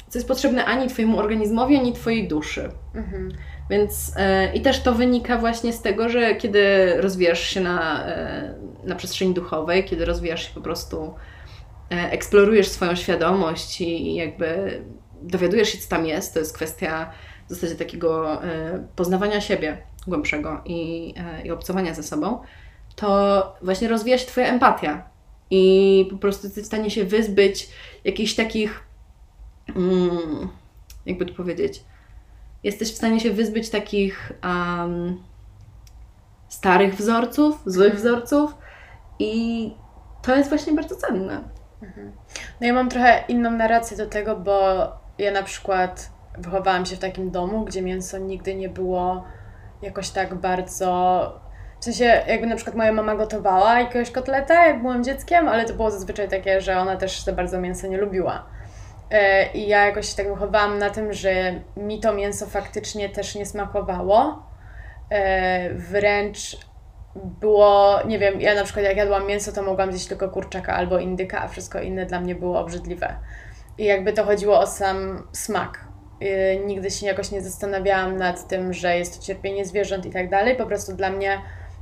co 0.08 0.18
jest 0.18 0.28
potrzebne 0.28 0.64
ani 0.64 0.88
Twojemu 0.88 1.18
organizmowi, 1.18 1.76
ani 1.76 1.92
Twojej 1.92 2.28
duszy. 2.28 2.68
Mhm. 2.94 3.32
Więc 3.70 4.12
e, 4.16 4.54
i 4.54 4.60
też 4.60 4.80
to 4.82 4.92
wynika 4.92 5.38
właśnie 5.38 5.72
z 5.72 5.82
tego, 5.82 6.08
że 6.08 6.34
kiedy 6.34 6.94
rozwijasz 6.96 7.40
się 7.40 7.60
na, 7.60 8.06
e, 8.06 8.54
na 8.84 8.94
przestrzeni 8.94 9.34
duchowej, 9.34 9.84
kiedy 9.84 10.04
rozwijasz 10.04 10.48
się 10.48 10.54
po 10.54 10.60
prostu, 10.60 11.14
e, 11.90 12.10
eksplorujesz 12.10 12.68
swoją 12.68 12.94
świadomość 12.94 13.80
i 13.80 14.14
jakby 14.14 14.80
dowiadujesz 15.22 15.68
się, 15.68 15.78
co 15.78 15.88
tam 15.88 16.06
jest, 16.06 16.34
to 16.34 16.40
jest 16.40 16.54
kwestia 16.54 17.10
w 17.48 17.54
zasadzie 17.54 17.74
takiego 17.74 18.42
e, 18.44 18.86
poznawania 18.96 19.40
siebie 19.40 19.78
głębszego 20.08 20.60
i, 20.64 21.14
e, 21.16 21.46
i 21.46 21.50
obcowania 21.50 21.94
ze 21.94 22.02
sobą, 22.02 22.38
to 22.96 23.56
właśnie 23.62 23.88
rozwija 23.88 24.18
się 24.18 24.26
Twoja 24.26 24.46
empatia 24.46 25.02
i 25.50 26.06
po 26.10 26.18
prostu 26.18 26.46
jesteś 26.46 26.64
w 26.64 26.66
stanie 26.66 26.90
się 26.90 27.04
wyzbyć 27.04 27.68
jakichś 28.04 28.34
takich, 28.34 28.82
mm, 29.76 30.48
jakby 31.06 31.26
to 31.26 31.34
powiedzieć, 31.34 31.84
jesteś 32.64 32.92
w 32.92 32.96
stanie 32.96 33.20
się 33.20 33.30
wyzbyć 33.30 33.70
takich 33.70 34.32
um, 34.44 35.22
starych 36.48 36.94
wzorców, 36.94 37.62
złych 37.66 37.94
Mhm. 37.94 38.02
wzorców 38.02 38.54
i 39.18 39.72
to 40.22 40.36
jest 40.36 40.48
właśnie 40.48 40.72
bardzo 40.72 40.96
cenne. 40.96 41.40
No 42.60 42.66
ja 42.66 42.72
mam 42.72 42.88
trochę 42.88 43.24
inną 43.28 43.50
narrację 43.50 43.96
do 43.96 44.06
tego, 44.06 44.36
bo 44.36 44.86
ja 45.18 45.32
na 45.32 45.42
przykład 45.42 46.10
wychowałam 46.38 46.86
się 46.86 46.96
w 46.96 46.98
takim 46.98 47.30
domu, 47.30 47.64
gdzie 47.64 47.82
mięso 47.82 48.18
nigdy 48.18 48.54
nie 48.54 48.68
było 48.68 49.24
jakoś 49.82 50.10
tak 50.10 50.34
bardzo. 50.34 51.40
W 51.80 51.84
sensie, 51.84 52.04
jakby 52.04 52.46
na 52.46 52.56
przykład 52.56 52.76
moja 52.76 52.92
mama 52.92 53.14
gotowała 53.14 53.80
jakiegoś 53.80 54.10
kotleta, 54.10 54.66
jak 54.66 54.80
byłam 54.80 55.04
dzieckiem, 55.04 55.48
ale 55.48 55.64
to 55.64 55.74
było 55.74 55.90
zazwyczaj 55.90 56.28
takie, 56.28 56.60
że 56.60 56.78
ona 56.78 56.96
też 56.96 57.20
za 57.20 57.32
bardzo 57.32 57.60
mięsa 57.60 57.86
nie 57.86 57.98
lubiła. 57.98 58.46
E, 59.10 59.52
I 59.52 59.68
ja 59.68 59.86
jakoś 59.86 60.14
tak 60.14 60.28
wychowałam 60.28 60.78
na 60.78 60.90
tym, 60.90 61.12
że 61.12 61.60
mi 61.76 62.00
to 62.00 62.12
mięso 62.12 62.46
faktycznie 62.46 63.08
też 63.08 63.34
nie 63.34 63.46
smakowało. 63.46 64.42
E, 65.10 65.74
Wręcz 65.74 66.56
było, 67.14 67.98
nie 68.06 68.18
wiem, 68.18 68.40
ja 68.40 68.54
na 68.54 68.64
przykład 68.64 68.84
jak 68.84 68.96
jadłam 68.96 69.26
mięso, 69.26 69.52
to 69.52 69.62
mogłam 69.62 69.92
zjeść 69.92 70.06
tylko 70.06 70.28
kurczaka 70.28 70.74
albo 70.74 70.98
indyka, 70.98 71.42
a 71.42 71.48
wszystko 71.48 71.80
inne 71.80 72.06
dla 72.06 72.20
mnie 72.20 72.34
było 72.34 72.60
obrzydliwe. 72.60 73.16
I 73.78 73.84
jakby 73.84 74.12
to 74.12 74.24
chodziło 74.24 74.60
o 74.60 74.66
sam 74.66 75.28
smak. 75.32 75.87
Yy, 76.20 76.66
nigdy 76.66 76.90
się 76.90 77.06
jakoś 77.06 77.30
nie 77.30 77.42
zastanawiałam 77.42 78.16
nad 78.16 78.48
tym, 78.48 78.72
że 78.72 78.98
jest 78.98 79.18
to 79.18 79.26
cierpienie 79.26 79.64
zwierząt 79.64 80.06
i 80.06 80.10
tak 80.10 80.30
dalej. 80.30 80.56
Po 80.56 80.66
prostu 80.66 80.96
dla 80.96 81.10
mnie 81.10 81.38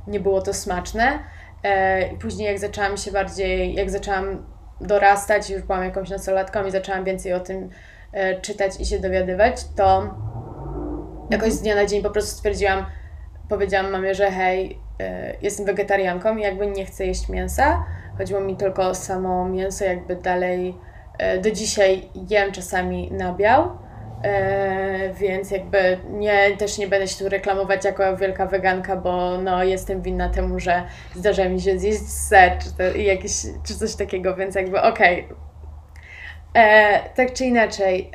nie 0.07 0.19
było 0.19 0.41
to 0.41 0.53
smaczne. 0.53 1.19
E, 1.63 2.17
później 2.17 2.47
jak 2.47 2.59
zaczęłam 2.59 2.97
się 2.97 3.11
bardziej, 3.11 3.73
jak 3.73 3.89
zaczęłam 3.89 4.45
dorastać, 4.81 5.49
już 5.49 5.61
byłam 5.61 5.83
jakąś 5.83 6.09
nastolatką 6.09 6.65
i 6.65 6.71
zaczęłam 6.71 7.03
więcej 7.03 7.33
o 7.33 7.39
tym 7.39 7.69
e, 8.11 8.41
czytać 8.41 8.79
i 8.79 8.85
się 8.85 8.99
dowiadywać, 8.99 9.65
to 9.75 10.15
jakoś 11.29 11.53
z 11.53 11.61
dnia 11.61 11.75
na 11.75 11.85
dzień 11.85 12.03
po 12.03 12.09
prostu 12.09 12.35
stwierdziłam, 12.35 12.85
powiedziałam 13.49 13.91
mamie, 13.91 14.15
że 14.15 14.31
hej, 14.31 14.79
e, 14.99 15.33
jestem 15.41 15.65
wegetarianką 15.65 16.37
i 16.37 16.41
jakby 16.41 16.67
nie 16.67 16.85
chcę 16.85 17.05
jeść 17.05 17.29
mięsa. 17.29 17.85
Chodziło 18.17 18.41
mi 18.41 18.55
tylko 18.55 18.87
o 18.87 18.95
samo 18.95 19.49
mięso, 19.49 19.85
jakby 19.85 20.15
dalej 20.15 20.77
do 21.43 21.51
dzisiaj 21.51 22.09
jem 22.29 22.51
czasami 22.51 23.11
nabiał. 23.11 23.69
E, 24.23 25.13
więc 25.13 25.51
jakby 25.51 25.97
nie, 26.09 26.57
też 26.57 26.77
nie 26.77 26.87
będę 26.87 27.07
się 27.07 27.17
tu 27.23 27.29
reklamować 27.29 27.85
jako 27.85 28.17
wielka 28.17 28.45
weganka, 28.45 28.95
bo 28.95 29.37
no, 29.37 29.63
jestem 29.63 30.01
winna 30.01 30.29
temu, 30.29 30.59
że 30.59 30.83
zdarza 31.15 31.49
mi 31.49 31.61
się 31.61 31.79
zjeść 31.79 32.09
ser 32.09 32.57
czy, 32.57 32.73
to, 32.77 32.83
jakieś, 32.97 33.31
czy 33.67 33.75
coś 33.75 33.95
takiego, 33.95 34.35
więc 34.35 34.55
jakby 34.55 34.81
okej. 34.81 35.27
E, 36.55 36.99
Tak 37.15 37.33
czy 37.33 37.45
inaczej. 37.45 38.11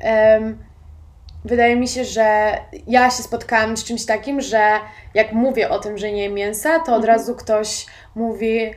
Wydaje 1.45 1.77
mi 1.77 1.89
się, 1.89 2.05
że 2.05 2.53
ja 2.87 3.11
się 3.11 3.23
spotkałam 3.23 3.77
z 3.77 3.85
czymś 3.85 4.07
takim, 4.07 4.41
że 4.41 4.71
jak 5.15 5.33
mówię 5.33 5.71
o 5.71 5.79
tym, 5.79 5.99
że 5.99 6.13
nie 6.13 6.23
jem 6.23 6.35
mięsa, 6.35 6.81
to 6.81 6.95
od 6.97 7.05
razu 7.05 7.35
ktoś 7.37 7.87
mówi: 8.15 8.75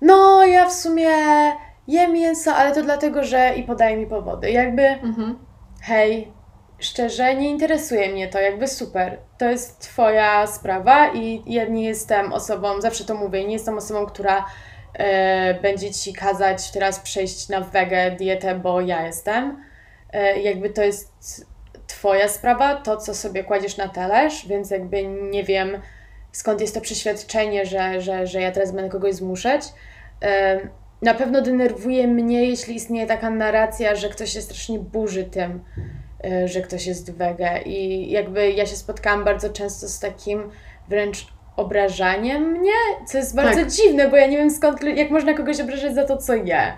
No, 0.00 0.44
ja 0.44 0.66
w 0.68 0.72
sumie 0.72 1.08
jem 1.88 2.12
mięso, 2.12 2.54
ale 2.54 2.74
to 2.74 2.82
dlatego, 2.82 3.24
że 3.24 3.54
i 3.56 3.62
podaje 3.62 3.96
mi 3.96 4.06
powody. 4.06 4.50
Jakby, 4.50 4.82
Mhm. 4.86 5.38
hej, 5.82 6.32
szczerze, 6.84 7.34
nie 7.34 7.50
interesuje 7.50 8.08
mnie 8.12 8.28
to, 8.28 8.40
jakby 8.40 8.68
super. 8.68 9.18
To 9.38 9.50
jest 9.50 9.78
Twoja 9.80 10.46
sprawa 10.46 11.12
i 11.12 11.42
ja 11.46 11.64
nie 11.64 11.84
jestem 11.84 12.32
osobą, 12.32 12.80
zawsze 12.80 13.04
to 13.04 13.14
mówię, 13.14 13.44
nie 13.44 13.52
jestem 13.52 13.78
osobą, 13.78 14.06
która 14.06 14.44
e, 14.94 15.54
będzie 15.54 15.90
Ci 15.90 16.12
kazać 16.12 16.70
teraz 16.70 17.00
przejść 17.00 17.48
na 17.48 17.60
wege 17.60 18.10
dietę, 18.10 18.54
bo 18.54 18.80
ja 18.80 19.06
jestem. 19.06 19.64
E, 20.12 20.40
jakby 20.40 20.70
to 20.70 20.82
jest 20.82 21.12
Twoja 21.86 22.28
sprawa, 22.28 22.74
to 22.74 22.96
co 22.96 23.14
sobie 23.14 23.44
kładziesz 23.44 23.76
na 23.76 23.88
talerz, 23.88 24.46
więc 24.48 24.70
jakby 24.70 25.02
nie 25.04 25.44
wiem 25.44 25.78
skąd 26.32 26.60
jest 26.60 26.74
to 26.74 26.80
przeświadczenie, 26.80 27.66
że, 27.66 28.00
że, 28.00 28.26
że 28.26 28.40
ja 28.40 28.52
teraz 28.52 28.72
będę 28.72 28.90
kogoś 28.90 29.14
zmuszać. 29.14 29.62
E, 30.22 30.60
Na 31.02 31.14
pewno 31.14 31.42
denerwuje 31.42 32.08
mnie, 32.08 32.44
jeśli 32.44 32.74
istnieje 32.74 33.06
taka 33.06 33.30
narracja, 33.30 33.94
że 33.94 34.08
ktoś 34.08 34.30
się 34.32 34.42
strasznie 34.42 34.78
burzy 34.78 35.24
tym, 35.24 35.64
że 36.44 36.60
ktoś 36.60 36.86
jest 36.86 37.16
wege 37.16 37.62
i 37.66 38.10
jakby 38.10 38.52
ja 38.52 38.66
się 38.66 38.76
spotkałam 38.76 39.24
bardzo 39.24 39.50
często 39.50 39.88
z 39.88 40.00
takim 40.00 40.42
wręcz 40.88 41.26
obrażaniem 41.56 42.42
mnie, 42.42 42.72
co 43.06 43.18
jest 43.18 43.36
bardzo 43.36 43.60
Tak. 43.60 43.70
dziwne, 43.70 44.08
bo 44.08 44.16
ja 44.16 44.26
nie 44.26 44.36
wiem 44.36 44.50
skąd, 44.50 44.82
jak 44.82 45.10
można 45.10 45.34
kogoś 45.34 45.60
obrażać 45.60 45.94
za 45.94 46.04
to, 46.04 46.16
co 46.16 46.34
je. 46.34 46.72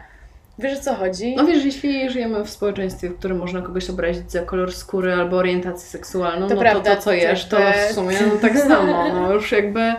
Wiesz 0.58 0.78
o 0.78 0.82
co 0.82 0.94
chodzi? 0.94 1.36
No 1.36 1.46
wiesz, 1.46 1.64
jeśli 1.64 2.10
żyjemy 2.10 2.44
w 2.44 2.50
społeczeństwie, 2.50 3.08
w 3.08 3.18
którym 3.18 3.38
można 3.38 3.62
kogoś 3.62 3.90
obrazić 3.90 4.32
za 4.32 4.42
kolor 4.42 4.74
skóry 4.74 5.14
albo 5.14 5.36
orientację 5.36 5.88
seksualną, 5.88 6.48
To 6.48 6.54
no 6.54 6.60
prawda, 6.60 6.90
to 6.90 6.96
to, 6.96 7.02
co 7.02 7.12
jesz, 7.12 7.48
to 7.48 7.56
w 7.90 7.94
sumie 7.94 8.16
no, 8.26 8.40
tak 8.40 8.58
samo. 8.58 9.08
No 9.08 9.32
już 9.32 9.52
jakby 9.52 9.80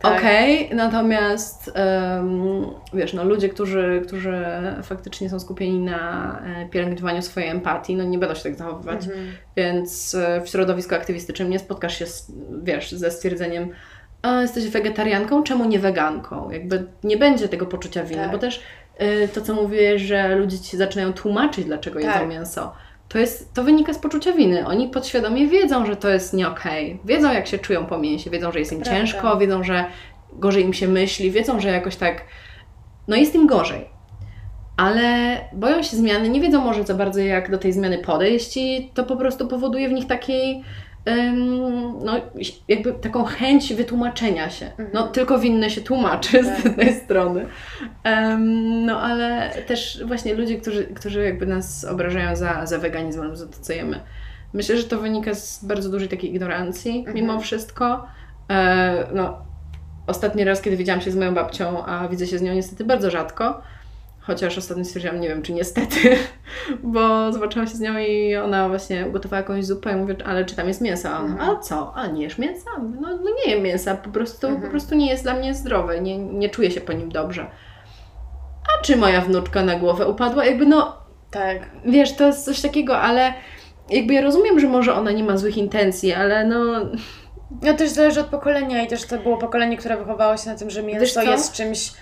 Tak. 0.00 0.18
Okej, 0.18 0.70
natomiast 0.74 1.70
em, 1.74 2.66
wiesz, 2.94 3.12
no 3.12 3.24
ludzie, 3.24 3.48
którzy, 3.48 4.02
którzy 4.06 4.44
faktycznie 4.82 5.30
są 5.30 5.40
skupieni 5.40 5.78
na 5.78 6.38
e, 6.46 6.68
pielęgnowaniu 6.68 7.22
swojej 7.22 7.48
empatii, 7.48 7.96
no 7.96 8.04
nie 8.04 8.18
będą 8.18 8.34
się 8.34 8.42
tak 8.42 8.54
zachowywać. 8.54 9.06
Mhm. 9.06 9.26
Więc 9.56 10.14
e, 10.14 10.40
w 10.40 10.48
środowisku 10.48 10.94
aktywistycznym 10.94 11.50
nie 11.50 11.58
spotkasz 11.58 11.98
się, 11.98 12.06
z, 12.06 12.32
wiesz, 12.62 12.92
ze 12.92 13.10
stwierdzeniem 13.10 13.70
a, 14.22 14.42
jesteś 14.42 14.68
wegetarianką, 14.68 15.42
czemu 15.42 15.64
nie 15.64 15.78
weganką? 15.78 16.50
Jakby 16.50 16.84
nie 17.04 17.16
będzie 17.16 17.48
tego 17.48 17.66
poczucia 17.66 18.04
winy, 18.04 18.22
Tak. 18.22 18.32
bo 18.32 18.38
też 18.38 18.62
e, 18.98 19.28
to, 19.28 19.40
co 19.40 19.54
mówię, 19.54 19.98
że 19.98 20.34
ludzie 20.36 20.58
ci 20.58 20.76
zaczynają 20.76 21.12
tłumaczyć, 21.12 21.64
dlaczego 21.64 22.00
Tak. 22.00 22.14
jedzą 22.14 22.26
mięso, 22.26 22.72
to, 23.10 23.18
jest, 23.18 23.54
to 23.54 23.64
wynika 23.64 23.92
z 23.92 23.98
poczucia 23.98 24.32
winy. 24.32 24.66
Oni 24.66 24.88
podświadomie 24.88 25.46
wiedzą, 25.46 25.86
że 25.86 25.96
to 25.96 26.08
jest 26.08 26.34
nie 26.34 26.48
okej. 26.48 27.00
Wiedzą, 27.04 27.32
jak 27.32 27.46
się 27.46 27.58
czują 27.58 27.86
po 27.86 27.98
mięsie, 27.98 28.30
wiedzą, 28.30 28.52
że 28.52 28.58
jest 28.58 28.72
im 28.72 28.80
Prawda. 28.80 29.00
ciężko, 29.00 29.36
wiedzą, 29.36 29.64
że 29.64 29.84
gorzej 30.32 30.64
im 30.64 30.72
się 30.72 30.88
myśli, 30.88 31.30
wiedzą, 31.30 31.60
że 31.60 31.68
jakoś 31.68 31.96
tak, 31.96 32.24
no 33.08 33.16
jest 33.16 33.34
im 33.34 33.46
gorzej. 33.46 33.84
Ale 34.76 35.38
boją 35.52 35.82
się 35.82 35.96
zmiany, 35.96 36.28
nie 36.28 36.40
wiedzą 36.40 36.64
może 36.64 36.84
za 36.84 36.94
bardzo, 36.94 37.20
jak 37.20 37.50
do 37.50 37.58
tej 37.58 37.72
zmiany 37.72 37.98
podejść 37.98 38.56
i 38.56 38.90
to 38.94 39.04
po 39.04 39.16
prostu 39.16 39.48
powoduje 39.48 39.88
w 39.88 39.92
nich 39.92 40.06
takiej, 40.06 40.52
em, 40.54 40.62
no 42.04 42.12
jakby 42.68 42.92
taką 42.92 43.24
chęć 43.24 43.74
wytłumaczenia 43.74 44.50
się. 44.50 44.70
No 44.78 44.84
Mhm. 44.84 45.08
tylko 45.12 45.38
winny 45.38 45.70
się 45.70 45.80
tłumaczy 45.80 46.44
Tak. 46.44 46.60
z 46.60 46.64
jednej 46.64 46.94
strony. 46.94 47.46
No 48.86 49.00
ale 49.00 49.50
też 49.66 50.02
właśnie 50.06 50.34
ludzie, 50.34 50.56
którzy, 50.60 50.84
którzy 50.84 51.24
jakby 51.24 51.46
nas 51.46 51.84
obrażają 51.84 52.36
za, 52.36 52.66
za 52.66 52.78
weganizm 52.78 53.20
albo 53.22 53.36
za 53.36 53.46
to, 53.46 53.56
co 53.60 53.72
jemy. 53.72 54.00
Myślę, 54.52 54.76
że 54.76 54.84
to 54.84 54.98
wynika 54.98 55.34
z 55.34 55.64
bardzo 55.64 55.90
dużej 55.90 56.08
takiej 56.08 56.30
ignorancji 56.30 56.98
Mhm. 56.98 57.16
mimo 57.16 57.40
wszystko. 57.40 58.06
E, 58.50 59.06
no, 59.14 59.38
ostatni 60.06 60.44
raz, 60.44 60.60
kiedy 60.62 60.76
widziałam 60.76 61.00
się 61.00 61.10
z 61.10 61.16
moją 61.16 61.34
babcią, 61.34 61.84
a 61.86 62.08
widzę 62.08 62.26
się 62.26 62.38
z 62.38 62.42
nią 62.42 62.52
niestety 62.54 62.84
bardzo 62.84 63.10
rzadko, 63.10 63.60
chociaż 64.30 64.58
ostatnio 64.58 64.84
stwierdziłam, 64.84 65.20
nie 65.20 65.28
wiem, 65.28 65.42
czy 65.42 65.52
niestety, 65.52 66.16
bo 66.82 67.32
zobaczyłam 67.32 67.68
się 67.68 67.74
z 67.74 67.80
nią 67.80 67.98
i 67.98 68.36
ona 68.36 68.68
właśnie 68.68 69.06
ugotowała 69.06 69.40
jakąś 69.40 69.64
zupę 69.66 69.92
i 69.92 69.96
mówię, 69.96 70.16
ale 70.24 70.44
czy 70.44 70.56
tam 70.56 70.68
jest 70.68 70.80
mięso? 70.80 71.08
A 71.10 71.18
ona, 71.18 71.28
Mhm. 71.32 71.50
a 71.50 71.60
co? 71.60 71.92
A 71.94 72.06
nie 72.06 72.22
jesz 72.22 72.38
mięsa? 72.38 72.70
No, 73.00 73.08
no 73.24 73.30
nie 73.46 73.52
jem 73.52 73.62
mięsa, 73.62 73.94
po 73.94 74.10
prostu, 74.10 74.46
Mhm. 74.46 74.64
po 74.64 74.70
prostu 74.70 74.94
nie 74.94 75.06
jest 75.10 75.22
dla 75.22 75.34
mnie 75.34 75.54
zdrowe, 75.54 76.00
nie, 76.00 76.18
nie 76.18 76.48
czuję 76.48 76.70
się 76.70 76.80
po 76.80 76.92
nim 76.92 77.08
dobrze. 77.12 77.46
A 78.78 78.82
czy 78.82 78.96
moja 78.96 79.20
wnuczka 79.20 79.62
na 79.64 79.74
głowę 79.76 80.06
upadła? 80.08 80.44
Jakby 80.44 80.66
no, 80.66 80.96
Tak. 81.30 81.58
wiesz, 81.86 82.16
to 82.16 82.26
jest 82.26 82.44
coś 82.44 82.60
takiego, 82.60 82.98
ale 82.98 83.32
jakby 83.90 84.14
ja 84.14 84.20
rozumiem, 84.22 84.60
że 84.60 84.68
może 84.68 84.94
ona 84.94 85.10
nie 85.10 85.24
ma 85.24 85.36
złych 85.36 85.56
intencji, 85.56 86.12
ale 86.12 86.44
no, 86.46 86.64
No 87.62 87.74
też 87.74 87.90
zależy 87.90 88.20
od 88.20 88.26
pokolenia 88.26 88.82
i 88.82 88.86
też 88.86 89.06
to 89.06 89.18
było 89.18 89.36
pokolenie, 89.38 89.76
które 89.76 89.96
wychowało 89.96 90.36
się 90.36 90.50
na 90.50 90.56
tym, 90.56 90.70
że 90.70 90.82
mięso 90.82 91.22
jest 91.22 91.52
czymś, 91.52 91.92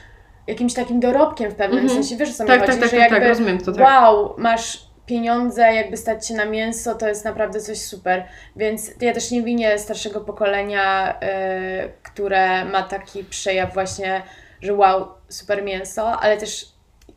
jakimś 0.49 0.75
takim 0.75 1.01
dorobkiem 1.01 1.51
w 1.51 1.55
pewnym 1.55 1.79
Mhm. 1.79 2.03
sensie. 2.03 2.17
Wiesz 2.17 2.37
co 2.37 2.43
mi 2.45 2.49
tak, 2.49 2.61
chodzi? 2.61 2.73
tak, 2.73 2.81
tak, 2.81 2.91
że 2.91 2.97
tak, 2.97 3.01
jakby 3.01 3.21
tak, 3.21 3.29
rozumiem 3.29 3.59
to, 3.59 3.73
tak. 3.73 3.85
wow, 3.85 4.35
masz 4.39 4.89
pieniądze, 5.07 5.75
jakby 5.75 5.97
stać 5.97 6.27
się 6.27 6.35
na 6.35 6.45
mięso, 6.45 6.95
to 6.95 7.09
jest 7.09 7.25
naprawdę 7.25 7.61
coś 7.61 7.79
super. 7.79 8.25
Więc 8.57 8.91
ja 9.01 9.13
też 9.13 9.31
nie 9.31 9.43
winię 9.43 9.79
starszego 9.79 10.21
pokolenia, 10.21 11.15
y, 11.15 11.93
które 12.03 12.65
ma 12.65 12.83
taki 12.83 13.25
przejaw 13.25 13.75
właśnie, 13.75 14.23
że 14.63 14.75
wow, 14.75 15.09
super 15.29 15.63
mięso, 15.63 16.21
ale 16.21 16.37
też 16.37 16.67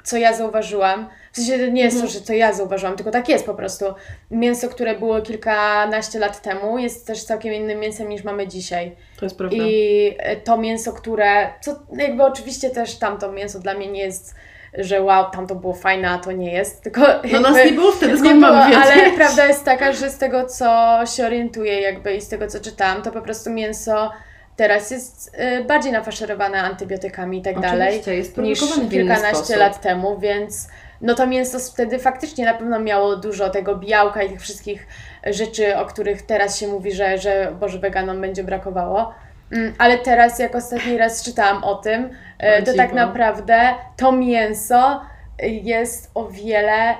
co 0.04 0.18
ja 0.18 0.34
zauważyłam, 0.34 1.10
w 1.32 1.36
sensie 1.38 1.58
to 1.66 1.72
nie 1.72 1.84
jest 1.84 1.96
Mhm. 1.96 2.14
to, 2.14 2.20
że 2.20 2.26
to 2.26 2.34
ja 2.34 2.54
zauważyłam, 2.54 2.96
tylko 2.96 3.12
tak 3.12 3.30
jest 3.30 3.46
po 3.46 3.54
prostu. 3.54 3.86
Mięso, 4.32 4.70
które 4.70 4.96
było 5.00 5.22
kilkanaście 5.22 6.20
lat 6.20 6.42
temu, 6.42 6.78
jest 6.78 7.08
też 7.08 7.24
całkiem 7.24 7.54
innym 7.54 7.80
mięsem 7.80 8.10
niż 8.10 8.24
mamy 8.24 8.48
dzisiaj. 8.48 8.96
To 9.20 9.26
jest 9.26 9.38
prawda. 9.38 9.56
I 9.60 10.16
e, 10.20 10.36
to 10.36 10.58
mięso, 10.58 10.94
które, 10.94 11.50
co 11.62 11.80
jakby 11.98 12.24
oczywiście 12.24 12.70
też 12.70 12.96
tamto 12.96 13.32
mięso 13.32 13.60
dla 13.60 13.74
mnie 13.74 13.88
nie 13.88 14.02
jest, 14.02 14.36
że 14.78 15.02
wow, 15.02 15.32
tamto 15.32 15.56
było 15.56 15.74
fajne, 15.74 16.10
a 16.10 16.18
to 16.18 16.32
nie 16.32 16.54
jest, 16.54 16.84
tylko 16.84 17.02
No 17.32 17.40
nas 17.40 17.56
nie 17.66 17.72
było 17.72 17.92
wtedy, 17.92 18.18
skąd 18.20 18.40
mamy 18.40 18.70
wiedzieć? 18.76 18.92
ale 18.94 19.12
prawda 19.12 19.46
jest 19.46 19.66
taka, 19.66 19.94
że 19.94 20.10
z 20.10 20.18
tego 20.18 20.46
co 20.46 21.00
się 21.16 21.26
orientuję 21.26 21.82
jakby 21.82 22.14
i 22.16 22.22
z 22.22 22.28
tego 22.28 22.48
co 22.48 22.60
czytałam, 22.60 23.02
to 23.02 23.12
po 23.12 23.22
prostu 23.22 23.50
mięso 23.50 24.12
teraz 24.56 24.92
jest 24.92 25.32
e, 25.34 25.64
bardziej 25.64 25.92
nafaszerowane 25.92 26.62
antybiotykami 26.62 27.38
i 27.38 27.42
tak 27.42 27.60
dalej 27.60 27.88
Oczywiście, 27.88 28.16
jest 28.16 28.38
niż 28.38 28.60
kilkanaście 28.90 29.56
lat 29.58 29.82
temu, 29.82 30.20
więc 30.20 30.68
no 31.02 31.16
to 31.16 31.28
mięso 31.28 31.60
wtedy 31.60 32.00
faktycznie 32.00 32.46
na 32.46 32.54
pewno 32.54 32.80
miało 32.80 33.16
dużo 33.16 33.50
tego 33.50 33.76
białka 33.76 34.24
i 34.24 34.30
tych 34.30 34.42
wszystkich 34.42 34.88
rzeczy, 35.26 35.78
o 35.78 35.86
których 35.86 36.22
teraz 36.22 36.60
się 36.60 36.68
mówi, 36.68 36.92
że, 36.92 37.18
że 37.18 37.54
Boże, 37.60 37.80
weganom 37.80 38.22
będzie 38.22 38.44
brakowało. 38.44 39.14
Mm, 39.52 39.74
Ale 39.78 39.98
teraz, 39.98 40.40
jak 40.40 40.56
ostatni 40.56 40.98
raz 40.98 41.24
czytałam 41.24 41.64
o 41.64 41.76
tym, 41.76 42.10
e, 42.38 42.64
to 42.64 42.74
tak 42.74 42.94
naprawdę 42.94 43.60
to 43.98 44.12
mięso 44.12 45.02
jest 45.44 46.12
o 46.14 46.28
wiele 46.28 46.90
e, 46.90 46.96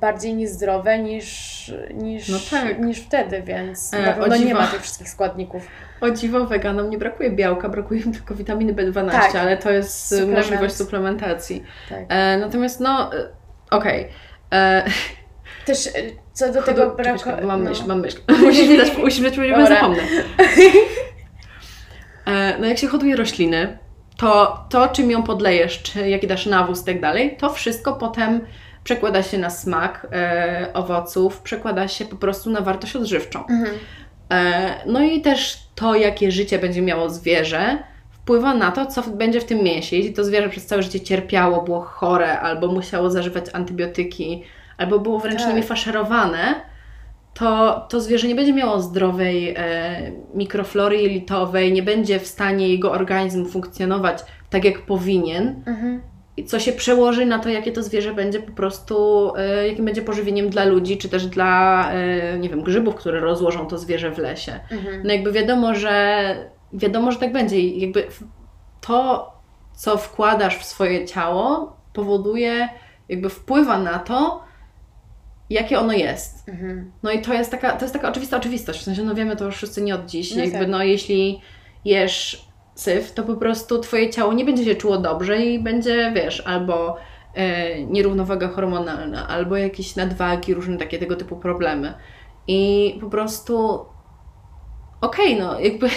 bardziej 0.00 0.34
niezdrowe 0.34 0.98
niż, 0.98 1.72
niż, 1.94 2.28
No 2.28 2.38
tak. 2.50 2.78
niż 2.78 2.98
wtedy, 3.00 3.42
więc 3.42 3.94
E, 3.94 4.02
na 4.02 4.12
pewno 4.12 4.36
nie 4.36 4.54
ma 4.54 4.66
tych 4.66 4.82
wszystkich 4.82 5.08
składników. 5.08 5.66
O 6.00 6.10
dziwo, 6.10 6.46
weganom 6.46 6.90
nie 6.90 6.98
brakuje 6.98 7.30
białka, 7.30 7.68
brakuje 7.68 8.00
im 8.00 8.12
tylko 8.12 8.34
witaminy 8.34 8.72
B12, 8.74 9.10
Tak. 9.10 9.34
ale 9.36 9.56
to 9.56 9.70
jest 9.70 10.12
y, 10.12 10.16
Suplement. 10.16 10.38
możliwość 10.38 10.74
suplementacji. 10.76 11.64
Tak. 11.88 11.98
E, 12.08 12.38
natomiast 12.38 12.80
no, 12.80 13.14
e, 13.14 13.28
okej. 13.70 14.08
E, 14.52 14.84
Też 15.66 15.86
e, 15.86 15.90
co 16.32 16.52
do 16.52 16.62
tego 16.62 16.90
braku... 16.90 17.18
czekaj, 17.18 17.44
Mam 17.44 17.64
no. 17.64 17.70
myśl, 17.70 17.82
mam 17.86 18.00
myśl. 18.00 18.18
Musisz 18.44 18.78
dać, 18.78 18.96
musimy 18.98 19.30
dać, 19.30 19.38
bo 19.56 19.66
zapomnę. 19.66 20.02
E, 22.26 22.58
no 22.58 22.66
jak 22.66 22.78
się 22.78 22.86
hoduje 22.88 23.16
rośliny, 23.16 23.78
to 24.16 24.64
to, 24.70 24.88
czym 24.88 25.10
ją 25.10 25.22
podlejesz, 25.22 25.82
czy 25.82 26.08
jaki 26.08 26.26
dasz 26.26 26.46
nawóz 26.46 26.82
i 26.82 26.84
tak 26.86 27.00
dalej, 27.00 27.36
to 27.40 27.50
wszystko 27.50 27.92
potem 27.92 28.40
przekłada 28.84 29.22
się 29.22 29.38
na 29.38 29.50
smak 29.50 30.06
e, 30.12 30.68
owoców, 30.74 31.40
przekłada 31.40 31.88
się 31.88 32.04
po 32.04 32.16
prostu 32.16 32.50
na 32.50 32.60
wartość 32.60 32.96
odżywczą. 32.96 33.40
Mhm. 33.46 33.74
E, 34.32 34.74
No 34.86 35.02
i 35.02 35.20
też 35.20 35.58
to, 35.74 35.94
jakie 35.94 36.32
życie 36.32 36.58
będzie 36.58 36.82
miało 36.82 37.10
zwierzę, 37.10 37.78
wpływa 38.10 38.54
na 38.54 38.72
to, 38.72 38.86
co 38.86 39.02
będzie 39.02 39.40
w 39.40 39.44
tym 39.44 39.62
mięsie. 39.62 39.96
Jeśli 39.96 40.12
to 40.12 40.24
zwierzę 40.24 40.48
przez 40.48 40.66
całe 40.66 40.82
życie 40.82 41.00
cierpiało, 41.00 41.62
było 41.62 41.80
chore, 41.80 42.40
albo 42.40 42.66
musiało 42.66 43.10
zażywać 43.10 43.44
antybiotyki, 43.52 44.42
albo 44.78 44.98
było 44.98 45.18
wręcz 45.18 45.40
Tak. 45.40 45.48
nimi 45.48 45.62
faszerowane, 45.62 46.54
to 47.34 47.80
to 47.90 48.00
zwierzę 48.00 48.28
nie 48.28 48.34
będzie 48.34 48.52
miało 48.52 48.80
zdrowej 48.80 49.54
e, 49.56 50.12
mikroflory 50.34 50.96
jelitowej, 51.02 51.72
nie 51.72 51.82
będzie 51.82 52.20
w 52.20 52.26
stanie 52.26 52.68
jego 52.68 52.92
organizm 52.92 53.46
funkcjonować 53.46 54.18
tak, 54.50 54.64
jak 54.64 54.78
powinien, 54.82 55.62
Mhm. 55.66 56.00
I 56.36 56.44
co 56.44 56.60
się 56.60 56.72
przełoży 56.72 57.26
na 57.26 57.38
to, 57.38 57.48
jakie 57.48 57.72
to 57.72 57.82
zwierzę 57.82 58.14
będzie 58.14 58.40
po 58.40 58.52
prostu, 58.52 59.32
e, 59.36 59.68
jakim 59.68 59.84
będzie 59.84 60.02
pożywieniem 60.02 60.50
dla 60.50 60.64
ludzi, 60.64 60.98
czy 60.98 61.08
też 61.08 61.26
dla, 61.26 61.84
e, 61.92 62.38
nie 62.38 62.48
wiem, 62.48 62.62
grzybów, 62.62 62.94
które 62.94 63.20
rozłożą 63.20 63.66
to 63.66 63.78
zwierzę 63.78 64.10
w 64.10 64.18
lesie. 64.18 64.60
Mhm. 64.70 65.02
No 65.04 65.12
jakby 65.12 65.32
wiadomo, 65.32 65.74
że 65.74 66.36
wiadomo, 66.72 67.12
że 67.12 67.18
tak 67.18 67.32
będzie 67.32 67.60
i 67.60 67.80
jakby 67.80 68.06
to, 68.80 69.32
co 69.76 69.96
wkładasz 69.96 70.58
w 70.58 70.64
swoje 70.64 71.06
ciało, 71.06 71.76
powoduje, 71.92 72.68
jakby 73.08 73.28
wpływa 73.28 73.78
na 73.78 73.98
to, 73.98 74.44
jakie 75.50 75.78
ono 75.78 75.92
jest. 75.92 76.48
Mhm. 76.48 76.92
No 77.02 77.10
i 77.10 77.22
to 77.22 77.34
jest 77.34 77.50
taka, 77.50 77.72
to 77.72 77.84
jest 77.84 77.94
taka 77.94 78.08
oczywista 78.08 78.36
oczywistość, 78.36 78.80
w 78.80 78.82
sensie 78.82 79.02
no 79.02 79.14
wiemy 79.14 79.36
to 79.36 79.44
już 79.44 79.56
wszyscy 79.56 79.82
nie 79.82 79.94
od 79.94 80.06
dziś, 80.06 80.34
No 80.34 80.42
jakby 80.42 80.58
tak. 80.58 80.68
no 80.68 80.82
jeśli 80.82 81.40
jesz 81.84 82.44
syf, 82.74 83.12
to 83.12 83.22
po 83.22 83.34
prostu 83.34 83.78
Twoje 83.78 84.10
ciało 84.10 84.32
nie 84.32 84.44
będzie 84.44 84.64
się 84.64 84.74
czuło 84.74 84.98
dobrze 84.98 85.36
i 85.42 85.58
będzie, 85.58 86.12
wiesz, 86.14 86.42
albo 86.46 86.96
e, 87.34 87.84
nierównowaga 87.84 88.48
hormonalna, 88.48 89.28
albo 89.28 89.56
jakieś 89.56 89.96
nadwagi, 89.96 90.54
różne 90.54 90.76
takie 90.78 90.98
tego 90.98 91.16
typu 91.16 91.36
problemy. 91.36 91.94
I 92.46 92.98
po 93.00 93.10
prostu 93.10 93.86
okej, 95.00 95.38
no 95.38 95.60
jakby 95.60 95.88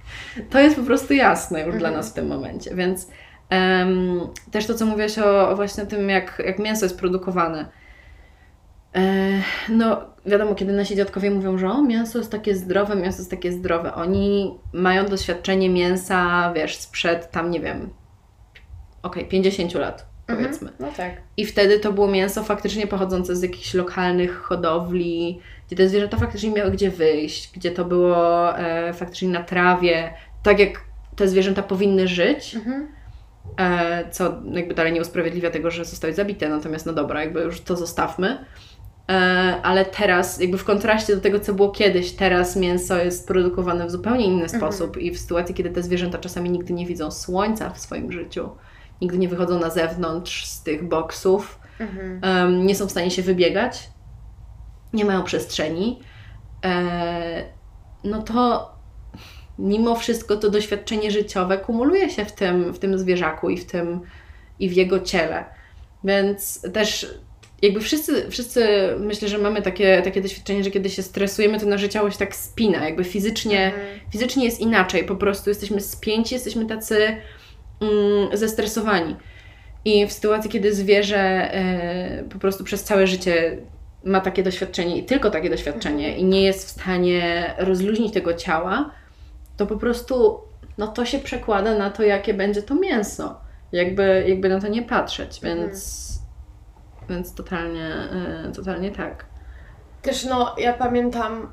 to 0.50 0.58
jest 0.60 0.76
po 0.76 0.82
prostu 0.82 1.14
jasne 1.14 1.60
już 1.60 1.76
dla 1.78 1.88
Mhm. 1.88 1.94
nas 1.94 2.10
w 2.10 2.14
tym 2.14 2.26
momencie, 2.26 2.74
więc 2.74 3.08
em, 3.50 4.20
też 4.50 4.66
to, 4.66 4.74
co 4.74 4.86
mówiłaś 4.86 5.18
o, 5.18 5.50
o 5.50 5.56
właśnie 5.56 5.86
tym, 5.86 6.08
jak, 6.08 6.42
jak 6.46 6.58
mięso 6.58 6.84
jest 6.84 6.98
produkowane. 6.98 7.81
E, 8.96 9.30
no, 9.68 10.00
wiadomo, 10.26 10.54
kiedy 10.54 10.72
nasi 10.72 10.96
dziadkowie 10.96 11.30
mówią, 11.30 11.58
że 11.58 11.68
o, 11.70 11.82
mięso 11.82 12.18
jest 12.18 12.32
takie 12.32 12.54
zdrowe, 12.54 12.96
mięso 12.96 13.18
jest 13.18 13.30
takie 13.30 13.52
zdrowe. 13.52 13.94
Oni 13.94 14.54
mają 14.72 15.06
doświadczenie 15.06 15.70
mięsa, 15.70 16.52
wiesz, 16.56 16.76
sprzed 16.76 17.30
tam, 17.30 17.50
nie 17.50 17.60
wiem, 17.60 17.90
okej, 19.02 19.24
50 19.28 19.74
lat, 19.74 20.06
powiedzmy. 20.26 20.70
Mhm. 20.70 20.90
No 20.90 20.96
tak. 20.96 21.12
I 21.36 21.46
wtedy 21.46 21.78
to 21.78 21.92
było 21.92 22.08
mięso 22.08 22.42
faktycznie 22.44 22.86
pochodzące 22.86 23.36
z 23.36 23.42
jakichś 23.42 23.74
lokalnych 23.74 24.42
hodowli, 24.42 25.40
gdzie 25.66 25.76
te 25.76 25.88
zwierzęta 25.88 26.16
faktycznie 26.16 26.50
miały 26.50 26.70
gdzie 26.70 26.90
wyjść, 26.90 27.50
gdzie 27.54 27.70
to 27.70 27.84
było 27.84 28.58
e, 28.58 28.92
faktycznie 28.92 29.28
na 29.28 29.42
trawie, 29.42 30.14
tak 30.42 30.58
jak 30.58 30.80
te 31.16 31.28
zwierzęta 31.28 31.62
powinny 31.62 32.08
żyć, 32.08 32.54
Mhm. 32.54 32.88
e, 33.58 34.10
co 34.10 34.34
jakby 34.52 34.74
dalej 34.74 34.92
nie 34.92 35.00
usprawiedliwia 35.00 35.50
tego, 35.50 35.70
że 35.70 35.84
zostały 35.84 36.12
zabite, 36.14 36.48
natomiast 36.48 36.86
no 36.86 36.92
dobra, 36.92 37.20
jakby 37.20 37.40
już 37.40 37.60
to 37.60 37.76
zostawmy. 37.76 38.44
E, 39.10 39.12
ale 39.62 39.84
teraz, 39.84 40.40
jakby 40.40 40.58
w 40.58 40.64
kontraście 40.64 41.14
do 41.16 41.22
tego, 41.22 41.40
co 41.40 41.54
było 41.54 41.70
kiedyś, 41.70 42.12
teraz 42.12 42.56
mięso 42.56 42.96
jest 42.96 43.28
produkowane 43.28 43.86
w 43.86 43.90
zupełnie 43.90 44.24
inny 44.24 44.42
Mhm. 44.42 44.60
sposób 44.60 44.96
i 44.96 45.10
w 45.10 45.18
sytuacji, 45.20 45.54
kiedy 45.54 45.70
te 45.70 45.82
zwierzęta 45.82 46.18
czasami 46.18 46.50
nigdy 46.50 46.72
nie 46.72 46.86
widzą 46.86 47.10
słońca 47.10 47.70
w 47.70 47.78
swoim 47.78 48.12
życiu, 48.12 48.48
nigdy 49.00 49.18
nie 49.18 49.28
wychodzą 49.28 49.58
na 49.58 49.70
zewnątrz 49.70 50.46
z 50.46 50.62
tych 50.62 50.88
boksów, 50.88 51.58
Mhm. 51.80 52.20
em, 52.24 52.66
nie 52.66 52.74
są 52.74 52.86
w 52.86 52.90
stanie 52.90 53.10
się 53.10 53.22
wybiegać, 53.22 53.90
nie 54.92 55.04
mają 55.04 55.22
przestrzeni, 55.22 56.00
e, 56.64 57.44
no 58.04 58.22
to 58.22 58.72
mimo 59.58 59.94
wszystko 59.96 60.36
to 60.36 60.50
doświadczenie 60.50 61.10
życiowe 61.10 61.58
kumuluje 61.58 62.10
się 62.10 62.24
w 62.24 62.32
tym, 62.32 62.72
w 62.72 62.78
tym 62.78 62.98
zwierzaku 62.98 63.50
i 63.50 63.58
w 63.58 63.66
tym 63.66 64.00
i 64.58 64.68
w 64.68 64.72
jego 64.72 65.00
ciele. 65.00 65.44
Więc 66.04 66.62
też 66.72 67.14
jakby 67.62 67.80
wszyscy, 67.80 68.30
wszyscy 68.30 68.66
myślę, 68.98 69.28
że 69.28 69.38
mamy 69.38 69.62
takie, 69.62 70.02
takie 70.02 70.20
doświadczenie, 70.22 70.64
że 70.64 70.70
kiedy 70.70 70.90
się 70.90 71.02
stresujemy, 71.02 71.60
to 71.60 71.66
nasze 71.66 71.88
ciało 71.88 72.10
się 72.10 72.18
tak 72.18 72.36
spina, 72.36 72.84
jakby 72.84 73.04
fizycznie, 73.04 73.64
Mhm. 73.66 74.00
fizycznie 74.12 74.44
jest 74.44 74.60
inaczej, 74.60 75.04
po 75.04 75.16
prostu 75.16 75.50
jesteśmy 75.50 75.80
spięci, 75.80 76.34
jesteśmy 76.34 76.66
tacy 76.66 77.16
mm, 77.80 78.36
zestresowani. 78.36 79.16
I 79.84 80.06
w 80.06 80.12
sytuacji, 80.12 80.50
kiedy 80.50 80.74
zwierzę 80.74 81.18
e, 81.54 82.24
po 82.30 82.38
prostu 82.38 82.64
przez 82.64 82.84
całe 82.84 83.06
życie 83.06 83.58
ma 84.04 84.20
takie 84.20 84.42
doświadczenie 84.42 84.98
i 84.98 85.04
tylko 85.04 85.30
takie 85.30 85.50
doświadczenie 85.50 86.18
i 86.18 86.24
nie 86.24 86.42
jest 86.42 86.66
w 86.66 86.70
stanie 86.70 87.54
rozluźnić 87.58 88.14
tego 88.14 88.34
ciała, 88.34 88.90
to 89.56 89.66
po 89.66 89.76
prostu 89.76 90.40
no 90.78 90.86
to 90.86 91.04
się 91.04 91.18
przekłada 91.18 91.78
na 91.78 91.90
to, 91.90 92.02
jakie 92.02 92.34
będzie 92.34 92.62
to 92.62 92.74
mięso. 92.74 93.40
Jakby, 93.72 94.24
jakby 94.28 94.48
na 94.48 94.60
to 94.60 94.68
nie 94.68 94.82
patrzeć, 94.82 95.40
więc, 95.42 96.11
więc 97.08 97.34
totalnie, 97.34 97.86
e, 97.86 98.52
totalnie 98.56 98.90
tak. 98.90 99.26
Też 100.02 100.24
no, 100.24 100.54
ja 100.58 100.72
pamiętam, 100.72 101.52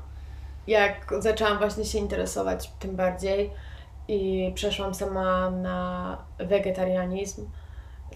jak 0.66 1.14
zaczęłam 1.18 1.58
właśnie 1.58 1.84
się 1.84 1.98
interesować 1.98 2.70
tym 2.78 2.96
bardziej 2.96 3.50
i 4.08 4.52
przeszłam 4.54 4.94
sama 4.94 5.50
na 5.50 6.18
wegetarianizm. 6.38 7.46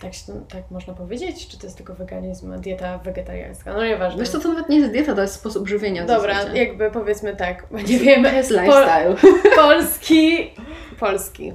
Tak, 0.01 0.15
się, 0.15 0.23
tak 0.49 0.71
można 0.71 0.95
powiedzieć? 0.95 1.49
Czy 1.49 1.59
to 1.59 1.67
jest 1.67 1.77
tylko 1.77 1.95
weganizm, 1.95 2.61
dieta 2.61 2.99
wegetariańska? 2.99 3.73
No 3.73 3.85
nieważne. 3.85 4.21
Wiesz 4.21 4.29
co, 4.29 4.41
to 4.41 4.49
nawet 4.49 4.69
nie 4.69 4.79
jest 4.79 4.93
dieta, 4.93 5.15
to 5.15 5.23
jest 5.23 5.35
sposób 5.35 5.69
żywienia 5.69 6.07
Dobra, 6.07 6.43
jakby 6.43 6.91
powiedzmy 6.91 7.37
tak, 7.37 7.67
bo 7.71 7.79
nie 7.79 7.99
wiem, 7.99 8.25
To 8.25 8.33
jest 8.33 8.51
lifestyle. 8.51 9.17
polski, 9.63 10.55
polski. 11.01 11.53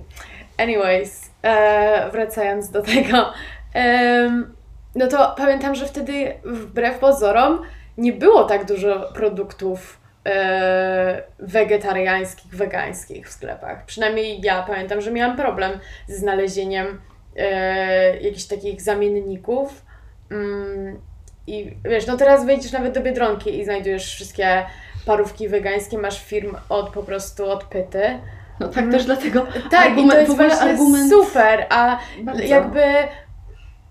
Anyways, 0.58 1.32
e, 1.44 2.10
wracając 2.12 2.70
do 2.70 2.82
tego, 2.82 3.34
em, 3.74 4.56
no 4.95 5.08
to 5.08 5.36
pamiętam, 5.38 5.75
że 5.75 5.86
wtedy 5.86 6.34
wbrew 6.45 6.99
pozorom 6.99 7.62
nie 7.97 8.13
było 8.13 8.43
tak 8.43 8.65
dużo 8.65 9.12
produktów 9.13 9.99
e, 10.25 11.23
wegetariańskich, 11.39 12.56
wegańskich 12.56 13.28
w 13.28 13.32
sklepach. 13.32 13.86
Przynajmniej 13.86 14.41
ja 14.41 14.63
pamiętam, 14.63 15.02
że 15.02 15.12
miałam 15.12 15.38
problem 15.38 15.71
ze 16.08 16.15
znalezieniem 16.15 17.02
e, 17.38 18.19
jakichś 18.19 18.45
takich 18.45 18.82
zamienników. 18.82 19.86
Mm, 20.32 20.99
I 21.47 21.75
wiesz, 21.86 22.08
no 22.08 22.17
teraz 22.17 22.45
wejdziesz 22.45 22.71
nawet 22.71 22.93
do 22.93 23.02
Biedronki 23.02 23.60
i 23.60 23.65
znajdujesz 23.65 24.13
wszystkie 24.15 24.65
parówki 25.06 25.49
wegańskie, 25.49 25.97
masz 25.97 26.25
firm 26.25 26.56
od 26.69 26.89
po 26.89 27.04
prostu 27.04 27.45
od 27.45 27.63
pyty. 27.63 28.19
No 28.60 28.67
tak 28.67 28.91
też 28.91 29.06
dlatego 29.06 29.45
Tak, 29.71 29.86
i 29.86 29.89
argument, 29.89 30.12
to 30.13 30.19
jest 30.19 30.36
właśnie 30.36 30.69
argument 30.71 31.12
super, 31.12 31.65
a 31.69 31.99
Bardzo. 32.23 32.43
jakby 32.43 32.84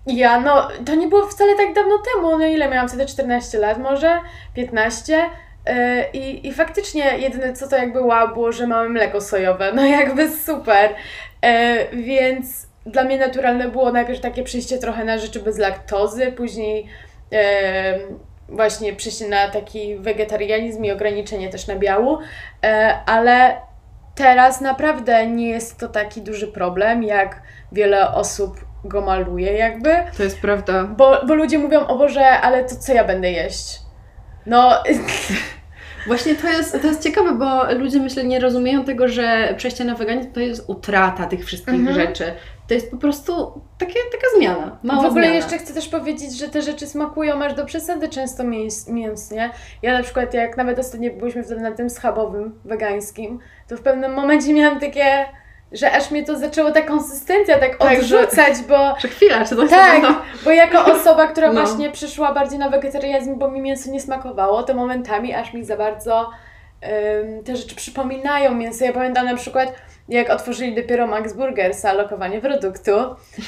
ja, 0.07 0.39
no 0.39 0.67
to 0.85 0.95
nie 0.95 1.07
było 1.07 1.27
wcale 1.27 1.55
tak 1.55 1.73
dawno 1.73 1.97
temu, 2.13 2.37
no 2.37 2.45
ile 2.45 2.69
miałam 2.69 2.87
wtedy? 2.87 3.05
14 3.05 3.57
lat 3.57 3.77
może, 3.77 4.19
15 4.53 5.29
yy, 5.65 5.73
i, 6.13 6.47
i 6.47 6.53
faktycznie 6.53 7.17
jedyne 7.17 7.53
co 7.53 7.67
to 7.67 7.77
jakby 7.77 8.01
wow 8.01 8.33
było, 8.33 8.51
że 8.51 8.67
mamy 8.67 8.89
mleko 8.89 9.21
sojowe, 9.21 9.73
no 9.73 9.85
jakby 9.85 10.29
super, 10.31 10.95
Yy, 11.43 12.03
więc 12.03 12.67
dla 12.85 13.03
mnie 13.03 13.17
naturalne 13.17 13.69
było 13.69 13.91
najpierw 13.91 14.19
takie 14.19 14.43
przejście 14.43 14.77
trochę 14.77 15.05
na 15.05 15.17
rzeczy 15.17 15.39
bez 15.39 15.57
laktozy, 15.57 16.31
później 16.31 16.87
yy, 17.31 17.39
właśnie 18.49 18.93
przejście 18.93 19.27
na 19.27 19.47
taki 19.47 19.95
wegetarianizm 19.95 20.83
i 20.83 20.91
ograniczenie 20.91 21.49
też 21.49 21.67
na 21.67 21.75
biału, 21.75 22.17
yy, 22.63 22.69
ale 23.05 23.61
teraz 24.15 24.61
naprawdę 24.61 25.27
nie 25.27 25.49
jest 25.49 25.79
to 25.79 25.87
taki 25.87 26.21
duży 26.21 26.47
problem, 26.47 27.03
jak 27.03 27.41
wiele 27.71 28.11
osób 28.11 28.68
go 28.83 29.01
maluje 29.01 29.53
jakby, 29.53 29.89
To 30.17 30.23
jest 30.23 30.41
prawda. 30.41 30.83
bo, 30.83 31.21
bo 31.27 31.35
ludzie 31.35 31.59
mówią, 31.59 31.87
o 31.87 31.97
Boże, 31.97 32.25
ale 32.29 32.63
to 32.63 32.75
co 32.75 32.93
ja 32.93 33.03
będę 33.03 33.31
jeść? 33.31 33.79
No, 34.45 34.71
Właśnie 36.07 36.35
to 36.35 36.47
jest, 36.47 36.81
to 36.81 36.87
jest 36.87 37.03
ciekawe, 37.03 37.31
bo 37.35 37.73
ludzie 37.73 37.99
myślę 37.99 38.23
nie 38.23 38.39
rozumieją 38.39 38.83
tego, 38.83 39.07
że 39.07 39.53
przejście 39.57 39.85
na 39.85 39.95
weganizm 39.95 40.31
to 40.31 40.39
jest 40.39 40.69
utrata 40.69 41.25
tych 41.25 41.45
wszystkich 41.45 41.73
Mhm. 41.75 41.95
rzeczy. 41.95 42.33
To 42.67 42.73
jest 42.73 42.91
po 42.91 42.97
prostu 42.97 43.61
takie, 43.77 43.93
taka 44.11 44.27
zmiana. 44.37 44.77
Mała 44.83 45.03
w 45.03 45.05
ogóle 45.05 45.21
zmiana. 45.23 45.35
jeszcze 45.35 45.57
chcę 45.57 45.73
też 45.73 45.87
powiedzieć, 45.87 46.37
że 46.39 46.49
te 46.49 46.61
rzeczy 46.61 46.87
smakują 46.87 47.43
aż 47.43 47.53
do 47.53 47.65
przesady 47.65 48.09
często 48.09 48.43
mięs, 48.43 48.87
mięsnie. 48.87 49.49
Ja 49.81 49.93
na 49.97 50.03
przykład 50.03 50.33
jak 50.33 50.57
nawet 50.57 50.79
ostatnio 50.79 51.11
byliśmy 51.13 51.43
wtedy 51.43 51.61
na 51.61 51.71
tym 51.71 51.89
schabowym, 51.89 52.59
wegańskim, 52.65 53.39
to 53.67 53.77
w 53.77 53.81
pewnym 53.81 54.13
momencie 54.13 54.53
miałam 54.53 54.79
takie, 54.79 55.25
że 55.71 55.91
aż 55.91 56.11
mnie 56.11 56.23
to 56.25 56.37
zaczęło 56.37 56.71
ta 56.71 56.81
konsystencja 56.81 57.59
tak 57.59 57.77
Tak, 57.77 58.03
że- 58.03 58.19
odrzucać, 58.19 58.53
bo 58.67 58.77
Że 59.01 59.07
chwila, 59.07 59.45
czy 59.45 59.55
to 59.55 59.61
jest 59.61 59.73
Tak, 59.73 60.01
no, 60.01 60.21
bo 60.45 60.51
jako 60.51 60.85
osoba, 60.93 61.27
która 61.27 61.51
No. 61.53 61.61
właśnie 61.61 61.91
przyszła 61.91 62.33
bardziej 62.33 62.59
na 62.59 62.69
wegetarianizm, 62.69 63.35
bo 63.39 63.51
mi 63.51 63.61
mięso 63.61 63.91
nie 63.91 64.01
smakowało, 64.01 64.63
to 64.63 64.73
momentami 64.73 65.33
aż 65.35 65.53
mi 65.53 65.63
za 65.65 65.77
bardzo 65.77 66.29
ym, 66.83 67.43
te 67.43 67.55
rzeczy 67.55 67.75
przypominają 67.75 68.55
mięso. 68.55 68.85
Ja 68.85 68.93
pamiętam 68.93 69.25
na 69.25 69.35
przykład, 69.35 69.73
jak 70.09 70.29
otworzyli 70.29 70.75
dopiero 70.75 71.07
Max 71.07 71.33
Burgersa, 71.33 71.93
lokowanie 71.93 72.41
produktu. 72.41 72.91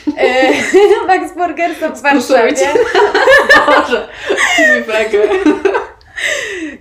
Yy, 0.07 1.07
Max 1.07 1.33
Burgersa 1.35 1.89
w 1.89 2.01
Warszawie. 2.01 2.53
Boże. 3.67 4.07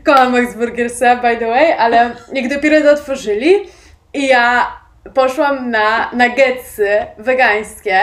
Kocham 0.04 0.32
Max 0.32 0.54
Burgersa, 0.54 1.16
by 1.16 1.36
the 1.36 1.46
way, 1.46 1.72
ale 1.72 2.10
jak 2.32 2.48
dopiero 2.48 2.80
to 2.80 2.90
otworzyli 2.92 3.54
i 4.14 4.26
ja 4.26 4.66
poszłam 5.14 5.70
na 5.70 6.10
nuggetsy 6.12 6.88
wegańskie, 7.18 8.00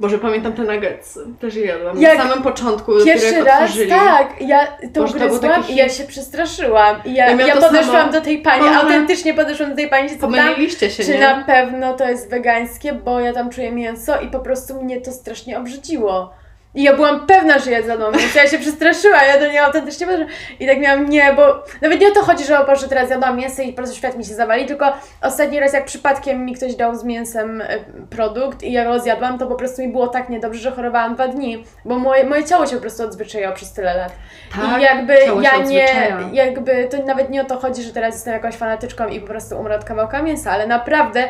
Boże, 0.00 0.18
pamiętam 0.18 0.52
te 0.52 0.62
nuggetsy. 0.62 1.20
Też 1.40 1.54
je 1.54 1.66
jadłam. 1.66 2.00
Jak 2.00 2.18
Na 2.18 2.24
samym 2.24 2.42
początku, 2.42 2.92
Pierwszy 3.04 3.34
jak 3.34 3.44
raz, 3.46 3.62
otworzyli. 3.62 3.90
tak, 3.90 4.34
ja 4.40 4.66
to 4.94 5.00
Boże, 5.00 5.16
ugryzłam 5.16 5.68
i 5.68 5.74
ja 5.76 5.88
się 5.88 6.04
przestraszyłam. 6.04 6.96
I 7.04 7.14
ja, 7.14 7.30
Ja 7.30 7.46
ja, 7.46 7.54
podeszłam 7.56 7.84
samo. 8.00 8.12
do 8.12 8.20
tej 8.20 8.38
pani, 8.38 8.68
autentycznie 8.68 9.34
podeszłam 9.34 9.70
do 9.70 9.76
tej 9.76 9.88
pani, 9.88 10.08
tam, 10.10 10.18
Pomyliliście 10.18 10.90
się, 10.90 11.04
czy 11.04 11.12
nie? 11.14 11.20
na 11.20 11.44
pewno 11.44 11.92
to 11.96 12.08
jest 12.08 12.30
wegańskie, 12.30 12.92
bo 12.92 13.20
ja 13.20 13.32
tam 13.32 13.50
czuję 13.50 13.72
mięso 13.72 14.20
i 14.20 14.28
po 14.28 14.40
prostu 14.40 14.82
mnie 14.82 15.00
to 15.00 15.12
strasznie 15.12 15.58
obrzydziło. 15.58 16.34
I 16.74 16.82
ja 16.82 16.94
byłam 16.94 17.26
pewna, 17.26 17.58
że 17.58 17.70
ja 17.70 17.82
zjadłam 17.82 18.12
mięso, 18.12 18.38
ja 18.38 18.46
się 18.46 18.58
przestraszyłam, 18.58 19.20
ja 19.26 19.40
do 19.40 19.46
niej 19.46 19.58
autentycznie 19.58 20.06
podeszłam. 20.06 20.28
I 20.60 20.66
tak 20.66 20.78
miałam, 20.78 21.08
nie, 21.08 21.32
bo 21.32 21.64
nawet 21.82 22.00
nie 22.00 22.08
o 22.08 22.10
to 22.10 22.22
chodzi, 22.22 22.44
że 22.44 22.60
o 22.60 22.66
Boże, 22.66 22.88
teraz 22.88 23.10
jadłam 23.10 23.36
mięso 23.36 23.62
i 23.62 23.68
po 23.68 23.76
prostu 23.76 23.96
świat 23.96 24.16
mi 24.16 24.24
się 24.24 24.34
zawali, 24.34 24.66
tylko 24.66 24.92
ostatni 25.22 25.60
raz 25.60 25.72
jak 25.72 25.84
przypadkiem 25.84 26.44
mi 26.44 26.54
ktoś 26.54 26.74
dał 26.74 26.96
z 26.96 27.04
mięsem 27.04 27.60
e, 27.60 27.78
produkt 28.10 28.62
i 28.62 28.72
ja 28.72 28.84
go 28.84 29.00
zjadłam, 29.00 29.38
to 29.38 29.46
po 29.46 29.54
prostu 29.54 29.82
mi 29.82 29.88
było 29.88 30.08
tak 30.08 30.28
niedobrze, 30.28 30.60
że 30.60 30.70
chorowałam 30.70 31.14
dwa 31.14 31.28
dni, 31.28 31.64
bo 31.84 31.98
moje, 31.98 32.24
moje 32.24 32.44
ciało 32.44 32.66
się 32.66 32.74
po 32.74 32.82
prostu 32.82 33.04
odzwyczaiło 33.04 33.52
przez 33.52 33.72
tyle 33.72 33.96
lat. 33.96 34.12
Tak, 34.56 34.80
I 34.80 34.82
jakby 34.82 35.14
ja 35.42 35.56
nie, 35.56 35.88
jakby 36.32 36.88
to 36.90 37.04
nawet 37.04 37.30
nie 37.30 37.42
o 37.42 37.44
to 37.44 37.58
chodzi, 37.58 37.82
że 37.82 37.92
teraz 37.92 38.14
jestem 38.14 38.32
jakąś 38.34 38.54
fanatyczką 38.54 39.08
i 39.08 39.20
po 39.20 39.26
prostu 39.26 39.58
umrę 39.58 39.76
od 39.76 39.84
kawałka 39.84 40.22
mięsa, 40.22 40.50
ale 40.50 40.66
naprawdę 40.66 41.28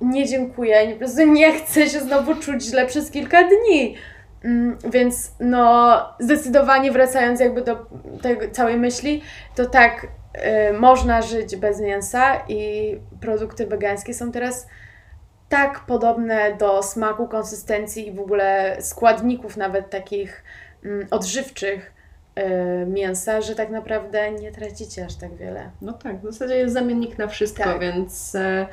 nie 0.00 0.26
dziękuję, 0.26 0.88
po 0.92 0.98
prostu 0.98 1.26
nie 1.26 1.52
chcę 1.52 1.88
się 1.88 2.00
znowu 2.00 2.34
czuć 2.34 2.62
źle 2.62 2.86
przez 2.86 3.10
kilka 3.10 3.42
dni. 3.44 3.96
Mm, 4.44 4.78
Więc 4.90 5.32
no, 5.40 5.96
zdecydowanie 6.20 6.92
wracając 6.92 7.40
jakby 7.40 7.62
do 7.62 7.86
tej 8.22 8.50
całej 8.52 8.76
myśli, 8.76 9.22
to 9.54 9.66
tak, 9.66 10.06
y, 10.70 10.72
można 10.72 11.22
żyć 11.22 11.56
bez 11.56 11.80
mięsa 11.80 12.36
i 12.48 12.96
produkty 13.20 13.66
wegańskie 13.66 14.14
są 14.14 14.32
teraz 14.32 14.66
tak 15.48 15.80
podobne 15.80 16.56
do 16.56 16.82
smaku, 16.82 17.28
konsystencji 17.28 18.08
i 18.08 18.12
w 18.12 18.20
ogóle 18.20 18.76
składników 18.80 19.56
nawet 19.56 19.90
takich 19.90 20.44
mm, 20.84 21.06
odżywczych 21.10 21.92
y, 22.38 22.86
mięsa, 22.86 23.40
że 23.40 23.54
tak 23.54 23.70
naprawdę 23.70 24.30
nie 24.30 24.52
tracicie 24.52 25.04
aż 25.04 25.14
tak 25.14 25.34
wiele. 25.36 25.70
No 25.82 25.92
tak, 25.92 26.20
w 26.20 26.24
zasadzie 26.32 26.56
jest 26.56 26.74
zamiennik 26.74 27.18
na 27.18 27.26
wszystko, 27.26 27.64
Tak. 27.64 27.80
więc 27.80 28.34
e, 28.34 28.66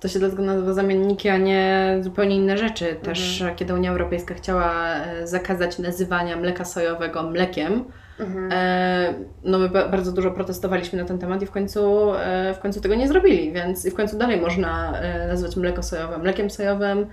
to 0.00 0.08
się 0.08 0.18
dlatego 0.18 0.42
nazywa 0.42 0.72
zamienniki, 0.72 1.28
a 1.28 1.36
nie 1.36 1.96
zupełnie 2.00 2.36
inne 2.36 2.58
rzeczy. 2.58 2.96
Też 3.02 3.42
e, 3.42 3.54
kiedy 3.56 3.74
Unia 3.74 3.90
Europejska 3.90 4.34
chciała 4.34 4.94
e, 4.96 5.26
zakazać 5.26 5.78
nazywania 5.78 6.36
mleka 6.36 6.64
sojowego 6.64 7.22
mlekiem, 7.22 7.84
Mhm. 8.20 8.48
e, 8.52 9.14
no 9.44 9.58
my 9.58 9.68
ba- 9.68 9.88
bardzo 9.88 10.12
dużo 10.12 10.30
protestowaliśmy 10.30 10.98
na 11.02 11.04
ten 11.08 11.18
temat 11.18 11.42
i 11.42 11.46
w 11.46 11.50
końcu, 11.50 12.12
w 12.54 12.58
końcu 12.58 12.80
tego 12.80 12.94
nie 12.94 13.08
zrobili, 13.08 13.52
więc 13.52 13.86
i 13.86 13.90
w 13.90 13.94
końcu 13.94 14.18
dalej 14.18 14.40
można 14.40 14.92
nazwać 15.28 15.56
mleko 15.56 15.82
sojowe 15.82 16.18
mlekiem 16.18 16.50
sojowym, 16.50 17.06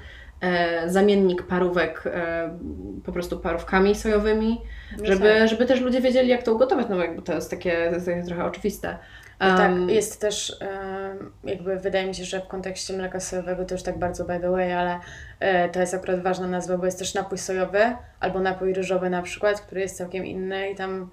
zamiennik 0.85 1.43
parówek 1.43 2.03
e, 2.05 2.57
po 3.05 3.11
prostu 3.11 3.39
parówkami 3.39 3.95
sojowymi, 3.95 4.61
żeby, 5.03 5.47
żeby 5.47 5.65
też 5.65 5.81
ludzie 5.81 6.01
wiedzieli, 6.01 6.29
jak 6.29 6.43
to 6.43 6.53
ugotować, 6.53 6.88
no 6.89 6.97
bo 7.15 7.21
to 7.21 7.33
jest 7.33 7.49
takie, 7.51 7.88
to 7.89 7.95
jest 7.95 8.05
takie 8.05 8.23
trochę 8.23 8.45
oczywiste. 8.45 8.97
No 9.39 9.57
tak, 9.57 9.71
jest 9.88 10.21
też 10.21 10.59
jakby 11.43 11.79
wydaje 11.79 12.07
mi 12.07 12.15
się, 12.15 12.23
że 12.23 12.41
w 12.41 12.47
kontekście 12.47 12.93
mleka 12.93 13.19
sojowego 13.19 13.65
to 13.65 13.75
już 13.75 13.83
tak 13.83 13.99
bardzo 13.99 14.25
by 14.25 14.39
the 14.39 14.51
way, 14.51 14.73
ale 14.73 14.99
e, 15.39 15.69
to 15.69 15.79
jest 15.79 15.93
akurat 15.93 16.23
ważna 16.23 16.47
nazwa, 16.47 16.77
bo 16.77 16.85
jest 16.85 16.99
też 16.99 17.13
napój 17.13 17.38
sojowy 17.38 17.95
albo 18.19 18.39
napój 18.39 18.73
ryżowy 18.73 19.09
na 19.09 19.21
przykład, 19.21 19.61
który 19.61 19.81
jest 19.81 19.97
całkiem 19.97 20.25
inny 20.25 20.69
i 20.71 20.75
tam 20.75 21.09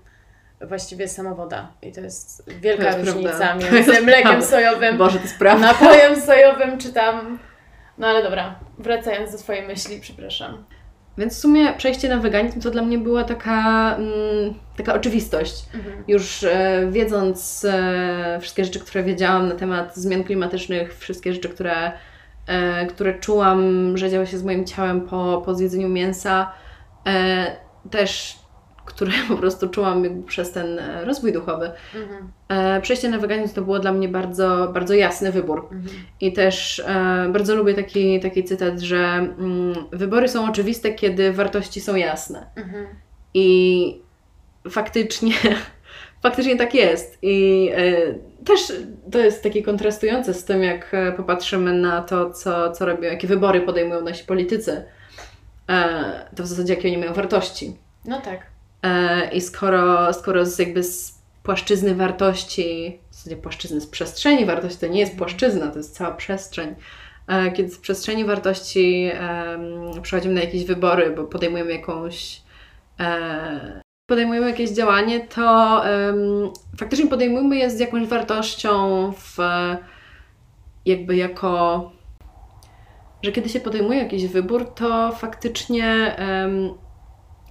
właściwie 0.60 1.02
jest 1.02 1.16
sama 1.16 1.34
woda 1.34 1.72
i 1.82 1.92
to 1.92 2.00
jest 2.00 2.50
wielka 2.60 2.92
To 2.92 2.98
jest 2.98 3.10
różnica 3.10 3.38
prawda. 3.38 3.70
Między 3.70 4.02
mlekiem 4.02 4.42
sojowym, 4.42 4.98
Boże, 4.98 5.18
to 5.18 5.24
jest 5.24 5.38
prawda. 5.38 5.66
napojem 5.66 6.20
sojowym 6.20 6.78
czy 6.78 6.92
tam... 6.92 7.38
No 7.98 8.06
ale 8.06 8.22
dobra, 8.22 8.54
wracając 8.78 9.32
do 9.32 9.38
Twojej 9.38 9.66
myśli, 9.66 10.00
przepraszam. 10.00 10.64
Więc 11.18 11.36
w 11.36 11.38
sumie 11.38 11.72
przejście 11.72 12.08
na 12.08 12.16
weganizm 12.18 12.60
to 12.60 12.70
dla 12.70 12.82
mnie 12.82 12.98
była 12.98 13.24
taka, 13.24 13.96
mm, 13.96 14.54
taka 14.76 14.94
oczywistość. 14.94 15.64
Mhm. 15.74 16.04
Już 16.08 16.44
e, 16.44 16.88
wiedząc 16.90 17.66
e, 17.70 18.38
wszystkie 18.40 18.64
rzeczy, 18.64 18.80
które 18.80 19.04
wiedziałam 19.04 19.48
na 19.48 19.54
temat 19.54 19.96
zmian 19.96 20.24
klimatycznych, 20.24 20.98
wszystkie 20.98 21.34
rzeczy, 21.34 21.48
które, 21.48 21.92
e, 22.46 22.86
które 22.86 23.18
czułam, 23.18 23.92
że 23.96 24.10
działy 24.10 24.26
się 24.26 24.38
z 24.38 24.44
moim 24.44 24.66
ciałem 24.66 25.00
po, 25.00 25.42
po 25.44 25.54
zjedzeniu 25.54 25.88
mięsa, 25.88 26.52
e, 27.06 27.56
też 27.90 28.38
które 28.84 29.12
po 29.28 29.36
prostu 29.36 29.68
czułam 29.68 30.04
jakby 30.04 30.22
przez 30.22 30.52
ten 30.52 30.78
e, 30.78 31.04
rozwój 31.04 31.32
duchowy. 31.32 31.70
Mhm. 31.94 32.30
Przejście 32.82 33.08
na 33.08 33.18
weganizm 33.18 33.54
to 33.54 33.62
było 33.62 33.78
dla 33.78 33.92
mnie 33.92 34.08
bardzo, 34.08 34.70
bardzo 34.74 34.94
jasny 34.94 35.32
wybór. 35.32 35.58
Mhm. 35.72 35.96
I 36.20 36.32
też 36.32 36.82
e, 36.86 37.28
bardzo 37.32 37.54
lubię 37.54 37.74
taki, 37.74 38.20
taki 38.20 38.44
cytat, 38.44 38.80
że 38.80 38.98
mm, 38.98 39.74
wybory 39.92 40.28
są 40.28 40.48
oczywiste, 40.48 40.92
kiedy 40.92 41.32
wartości 41.32 41.80
są 41.80 41.94
jasne. 41.94 42.46
Mhm. 42.56 42.86
I 43.34 44.00
faktycznie, 44.70 45.32
faktycznie 46.22 46.56
tak 46.56 46.74
jest. 46.74 47.18
I 47.22 47.70
e, 47.74 48.14
też 48.44 48.72
to 49.12 49.18
jest 49.18 49.42
takie 49.42 49.62
kontrastujące 49.62 50.34
z 50.34 50.44
tym, 50.44 50.62
jak 50.62 50.94
e, 50.94 51.12
popatrzymy 51.12 51.72
na 51.72 52.02
to, 52.02 52.30
co, 52.30 52.72
co 52.72 52.86
robią, 52.86 53.02
jakie 53.02 53.26
wybory 53.26 53.60
podejmują 53.60 54.00
nasi 54.00 54.24
politycy. 54.24 54.84
To 56.36 56.42
w 56.42 56.46
zasadzie 56.46 56.74
jakie 56.74 56.88
oni 56.88 56.98
mają 56.98 57.12
wartości. 57.12 57.76
No 58.04 58.20
tak. 58.20 58.53
E, 58.84 59.28
I 59.32 59.40
skoro, 59.40 60.12
skoro 60.12 60.46
z 60.46 60.58
jakby 60.58 60.82
z 60.82 61.18
płaszczyzny 61.42 61.94
wartości, 61.94 62.98
w 63.10 63.14
zasadzie 63.14 63.36
płaszczyzny 63.36 63.80
z 63.80 63.86
przestrzeni 63.86 64.44
wartości, 64.46 64.78
to 64.78 64.86
nie 64.86 65.00
jest 65.00 65.16
płaszczyzna, 65.18 65.70
to 65.70 65.78
jest 65.78 65.96
cała 65.96 66.14
przestrzeń. 66.14 66.74
E, 67.28 67.52
Kiedy 67.52 67.70
z 67.70 67.78
przestrzeni 67.78 68.24
wartości 68.24 69.10
em, 69.12 70.02
przechodzimy 70.02 70.34
na 70.34 70.40
jakieś 70.40 70.64
wybory, 70.64 71.10
bo 71.10 71.24
podejmujemy 71.24 71.72
jakąś 71.72 72.42
e, 73.00 73.82
podejmujemy 74.06 74.46
jakieś 74.50 74.70
działanie, 74.70 75.20
to 75.20 75.80
em, 75.86 76.16
faktycznie 76.78 77.06
podejmujemy 77.06 77.56
je 77.56 77.70
z 77.70 77.80
jakąś 77.80 78.08
wartością 78.08 79.12
w 79.12 79.36
jakby 80.86 81.16
jako 81.16 81.90
że 83.22 83.32
kiedy 83.32 83.48
się 83.48 83.60
podejmuje 83.60 83.98
jakiś 83.98 84.26
wybór, 84.26 84.74
to 84.74 85.12
faktycznie 85.12 86.16
em, 86.16 86.74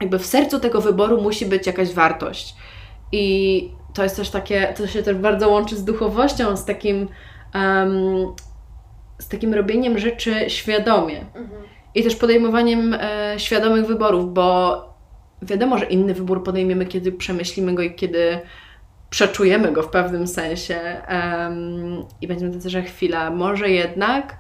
jakby 0.03 0.19
w 0.19 0.25
sercu 0.25 0.59
tego 0.59 0.81
wyboru 0.81 1.21
musi 1.21 1.45
być 1.45 1.67
jakaś 1.67 1.93
wartość. 1.93 2.55
I 3.11 3.69
to 3.93 4.03
jest 4.03 4.15
też 4.15 4.29
takie, 4.29 4.73
to 4.77 4.87
się 4.87 5.03
też 5.03 5.17
bardzo 5.17 5.49
łączy 5.49 5.77
z 5.77 5.83
duchowością, 5.83 6.57
z 6.57 6.65
takim, 6.65 7.07
em, 7.53 8.33
z 9.19 9.27
takim 9.27 9.53
robieniem 9.53 9.97
rzeczy 9.97 10.49
świadomie. 10.49 11.19
Mhm. 11.19 11.63
I 11.95 12.03
też 12.03 12.15
podejmowaniem 12.15 12.93
e, 12.93 13.33
świadomych 13.37 13.85
wyborów, 13.85 14.33
bo 14.33 14.77
wiadomo, 15.41 15.77
że 15.77 15.85
inny 15.85 16.13
wybór 16.13 16.43
podejmiemy, 16.43 16.85
kiedy 16.85 17.11
przemyślimy 17.11 17.73
go 17.73 17.81
i 17.81 17.95
kiedy 17.95 18.39
przeczujemy 19.09 19.71
go 19.71 19.83
w 19.83 19.89
pewnym 19.89 20.27
sensie. 20.27 20.75
em, 21.07 22.05
I 22.21 22.27
będziemy 22.27 22.53
tacy, 22.53 22.69
że 22.69 22.81
chwila, 22.81 23.29
może 23.29 23.69
jednak 23.69 24.37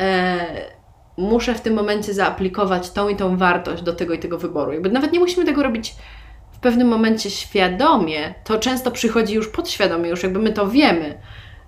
e, 0.00 0.79
muszę 1.20 1.54
w 1.54 1.60
tym 1.60 1.74
momencie 1.74 2.14
zaaplikować 2.14 2.90
tą 2.90 3.08
i 3.08 3.16
tą 3.16 3.36
wartość 3.36 3.82
do 3.82 3.92
tego 3.92 4.14
i 4.14 4.18
tego 4.18 4.38
wyboru. 4.38 4.72
Jakby 4.72 4.90
nawet 4.90 5.12
nie 5.12 5.20
musimy 5.20 5.46
tego 5.46 5.62
robić 5.62 5.94
w 6.52 6.58
pewnym 6.58 6.88
momencie 6.88 7.30
świadomie, 7.30 8.34
to 8.44 8.58
często 8.58 8.90
przychodzi 8.90 9.34
już 9.34 9.48
podświadomie, 9.48 10.10
już 10.10 10.22
jakby 10.22 10.38
my 10.38 10.52
to 10.52 10.68
wiemy, 10.68 11.18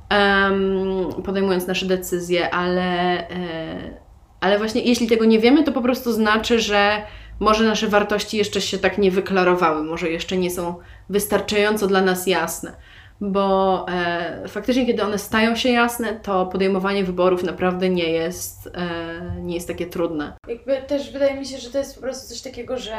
em, 0.08 1.22
podejmując 1.24 1.66
nasze 1.66 1.86
decyzje, 1.86 2.54
ale, 2.54 3.18
e, 3.30 4.00
ale 4.40 4.58
właśnie 4.58 4.82
jeśli 4.82 5.06
tego 5.06 5.24
nie 5.24 5.38
wiemy, 5.38 5.64
to 5.64 5.72
po 5.72 5.82
prostu 5.82 6.12
znaczy, 6.12 6.60
że 6.60 7.02
może 7.40 7.64
nasze 7.64 7.88
wartości 7.88 8.36
jeszcze 8.36 8.60
się 8.60 8.78
tak 8.78 8.98
nie 8.98 9.10
wyklarowały, 9.10 9.84
może 9.84 10.10
jeszcze 10.10 10.36
nie 10.36 10.50
są 10.50 10.74
wystarczająco 11.08 11.86
dla 11.86 12.00
nas 12.00 12.26
jasne. 12.26 12.76
Bo 13.24 13.86
e, 13.88 14.48
faktycznie, 14.48 14.86
kiedy 14.86 15.02
one 15.02 15.18
stają 15.18 15.56
się 15.56 15.68
jasne, 15.68 16.20
to 16.20 16.46
podejmowanie 16.46 17.04
wyborów 17.04 17.42
naprawdę 17.42 17.88
nie 17.88 18.08
jest, 18.08 18.70
e, 18.74 19.40
nie 19.40 19.54
jest 19.54 19.68
takie 19.68 19.86
trudne. 19.86 20.32
Jakby 20.48 20.82
też 20.82 21.12
wydaje 21.12 21.34
mi 21.34 21.46
się, 21.46 21.58
że 21.58 21.70
to 21.70 21.78
jest 21.78 21.94
po 21.94 22.00
prostu 22.00 22.28
coś 22.28 22.42
takiego, 22.42 22.78
że 22.78 22.96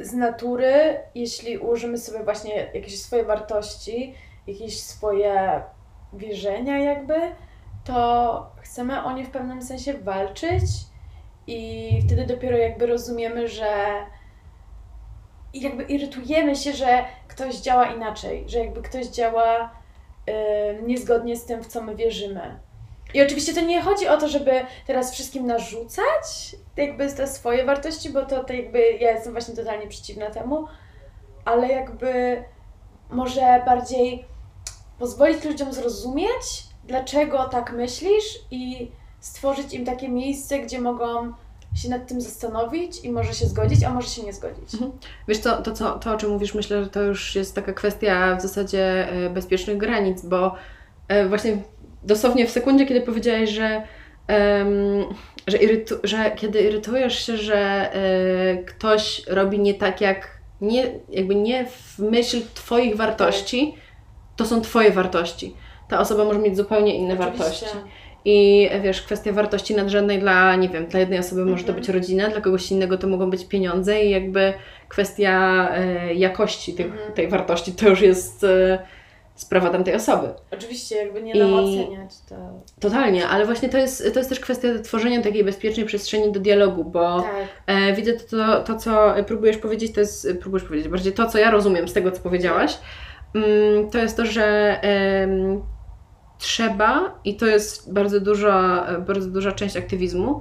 z 0.00 0.12
natury, 0.12 1.00
jeśli 1.14 1.58
ułożymy 1.58 1.98
sobie 1.98 2.24
właśnie 2.24 2.70
jakieś 2.74 3.02
swoje 3.02 3.24
wartości, 3.24 4.14
jakieś 4.46 4.80
swoje 4.80 5.62
wierzenia 6.12 6.78
jakby, 6.78 7.14
to 7.84 8.50
chcemy 8.60 9.04
o 9.04 9.12
nie 9.12 9.24
w 9.24 9.30
pewnym 9.30 9.62
sensie 9.62 9.94
walczyć 9.94 10.64
i 11.46 11.90
wtedy 12.06 12.26
dopiero 12.26 12.56
jakby 12.56 12.86
rozumiemy, 12.86 13.48
że 13.48 13.66
i 15.52 15.60
jakby 15.60 15.82
irytujemy 15.82 16.56
się, 16.56 16.72
że 16.72 17.04
ktoś 17.28 17.56
działa 17.56 17.86
inaczej, 17.86 18.44
że 18.46 18.58
jakby 18.58 18.82
ktoś 18.82 19.06
działa 19.06 19.70
y, 20.28 20.82
niezgodnie 20.82 21.36
z 21.36 21.44
tym, 21.44 21.62
w 21.62 21.66
co 21.66 21.82
my 21.82 21.96
wierzymy. 21.96 22.58
I 23.14 23.22
oczywiście 23.22 23.54
to 23.54 23.60
nie 23.60 23.82
chodzi 23.82 24.08
o 24.08 24.16
to, 24.16 24.28
żeby 24.28 24.52
teraz 24.86 25.12
wszystkim 25.12 25.46
narzucać 25.46 26.56
jakby 26.76 27.12
te 27.12 27.26
swoje 27.26 27.64
wartości, 27.64 28.10
bo 28.10 28.26
to, 28.26 28.44
to 28.44 28.52
jakby 28.52 28.78
ja 28.80 29.10
jestem 29.10 29.32
właśnie 29.32 29.56
totalnie 29.56 29.86
przeciwna 29.86 30.30
temu, 30.30 30.66
ale 31.44 31.68
jakby 31.68 32.42
może 33.10 33.62
bardziej 33.66 34.24
pozwolić 34.98 35.44
ludziom 35.44 35.72
zrozumieć, 35.72 36.64
dlaczego 36.84 37.48
tak 37.48 37.72
myślisz 37.72 38.38
i 38.50 38.90
stworzyć 39.20 39.74
im 39.74 39.84
takie 39.84 40.08
miejsce, 40.08 40.58
gdzie 40.58 40.80
mogą 40.80 41.32
się 41.74 41.88
nad 41.88 42.06
tym 42.06 42.20
zastanowić 42.20 43.04
i 43.04 43.10
może 43.10 43.34
się 43.34 43.46
zgodzić, 43.46 43.84
a 43.84 43.90
może 43.90 44.08
się 44.08 44.22
nie 44.22 44.32
zgodzić. 44.32 44.74
Mhm. 44.74 44.92
Wiesz 45.28 45.38
co, 45.38 45.62
to, 45.62 45.72
co, 45.72 45.98
to 45.98 46.12
o 46.12 46.16
czym 46.16 46.30
mówisz, 46.30 46.54
myślę, 46.54 46.84
że 46.84 46.90
to 46.90 47.02
już 47.02 47.34
jest 47.34 47.54
taka 47.54 47.72
kwestia 47.72 48.36
w 48.36 48.42
zasadzie 48.42 49.12
e, 49.12 49.30
bezpiecznych 49.30 49.76
granic, 49.76 50.24
bo 50.24 50.54
e, 51.08 51.28
właśnie 51.28 51.58
dosłownie 52.02 52.46
w 52.46 52.50
sekundzie, 52.50 52.86
kiedy 52.86 53.00
powiedziałeś, 53.00 53.50
że, 53.50 53.82
em, 54.26 55.04
że, 55.46 55.56
irytu, 55.56 55.94
że 56.04 56.30
kiedy 56.36 56.60
irytujesz 56.60 57.26
się, 57.26 57.36
że 57.36 57.92
e, 57.94 58.56
ktoś 58.56 59.22
robi 59.26 59.58
nie 59.58 59.74
tak 59.74 60.00
jak, 60.00 60.38
nie, 60.60 60.86
jakby 61.08 61.34
nie 61.34 61.66
w 61.66 61.98
myśl 61.98 62.40
Twoich 62.54 62.96
wartości, 62.96 63.74
to 64.36 64.46
są 64.46 64.60
Twoje 64.60 64.90
wartości. 64.90 65.54
Ta 65.88 66.00
osoba 66.00 66.24
może 66.24 66.38
mieć 66.38 66.56
zupełnie 66.56 66.96
inne 66.96 67.14
Oczywiście. 67.14 67.38
wartości. 67.38 67.66
I 68.24 68.68
wiesz, 68.82 69.02
kwestia 69.02 69.32
wartości 69.32 69.74
nadrzędnej 69.74 70.18
dla, 70.18 70.56
nie 70.56 70.68
wiem, 70.68 70.86
dla 70.86 71.00
jednej 71.00 71.18
osoby 71.18 71.44
może 71.44 71.62
to 71.64 71.68
Mhm. 71.68 71.78
być 71.80 71.88
rodzina, 71.88 72.28
dla 72.28 72.40
kogoś 72.40 72.70
innego 72.70 72.98
to 72.98 73.06
mogą 73.08 73.30
być 73.30 73.44
pieniądze 73.48 74.04
i 74.04 74.10
jakby 74.10 74.52
kwestia 74.88 75.68
e, 75.74 76.14
jakości 76.14 76.74
tych, 76.74 76.86
Mhm. 76.86 77.12
tej 77.12 77.28
wartości 77.28 77.72
to 77.72 77.88
już 77.88 78.00
jest 78.00 78.44
e, 78.44 78.78
sprawa 79.34 79.70
tamtej 79.70 79.94
osoby. 79.94 80.28
Oczywiście 80.50 80.96
jakby 80.96 81.22
nie 81.22 81.32
I- 81.32 81.38
nam 81.38 81.54
oceniać 81.54 82.10
to. 82.28 82.34
Totalnie, 82.80 83.28
ale 83.28 83.46
właśnie 83.46 83.68
to 83.68 83.78
jest, 83.78 84.12
to 84.14 84.18
jest 84.20 84.28
też 84.30 84.40
kwestia 84.40 84.68
tworzenia 84.84 85.22
takiej 85.22 85.44
bezpiecznej 85.44 85.86
przestrzeni 85.86 86.32
do 86.32 86.40
dialogu, 86.40 86.84
bo 86.84 87.20
Tak. 87.22 87.30
e, 87.66 87.92
widzę 87.94 88.12
to, 88.12 88.26
to, 88.36 88.62
to, 88.62 88.76
co 88.76 89.14
próbujesz 89.26 89.56
powiedzieć, 89.56 89.92
to 89.94 90.00
jest, 90.00 90.28
próbujesz 90.40 90.64
powiedzieć, 90.68 90.88
bardziej 90.88 91.12
to, 91.12 91.26
co 91.26 91.38
ja 91.38 91.50
rozumiem 91.50 91.88
z 91.88 91.92
tego, 91.92 92.10
co 92.12 92.20
powiedziałaś, 92.22 92.78
mm, 93.34 93.90
to 93.90 93.98
jest 93.98 94.16
to, 94.16 94.26
że 94.26 94.76
trzeba, 96.38 97.18
i 97.24 97.36
to 97.36 97.46
jest 97.46 97.92
bardzo 97.92 98.20
duża, 98.20 98.86
bardzo 99.06 99.30
duża 99.30 99.52
część 99.52 99.76
aktywizmu, 99.76 100.40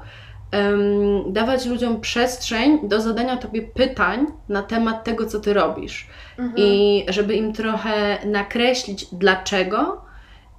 em, 0.51 1.33
dawać 1.33 1.65
ludziom 1.65 2.01
przestrzeń 2.01 2.79
do 2.87 3.01
zadania 3.01 3.37
Tobie 3.37 3.61
pytań 3.61 4.25
na 4.49 4.63
temat 4.63 5.03
tego, 5.03 5.25
co 5.25 5.39
Ty 5.39 5.53
robisz. 5.53 6.07
Mhm. 6.39 6.53
I 6.57 7.05
żeby 7.09 7.35
im 7.35 7.53
trochę 7.53 8.17
nakreślić 8.25 9.05
dlaczego 9.11 10.01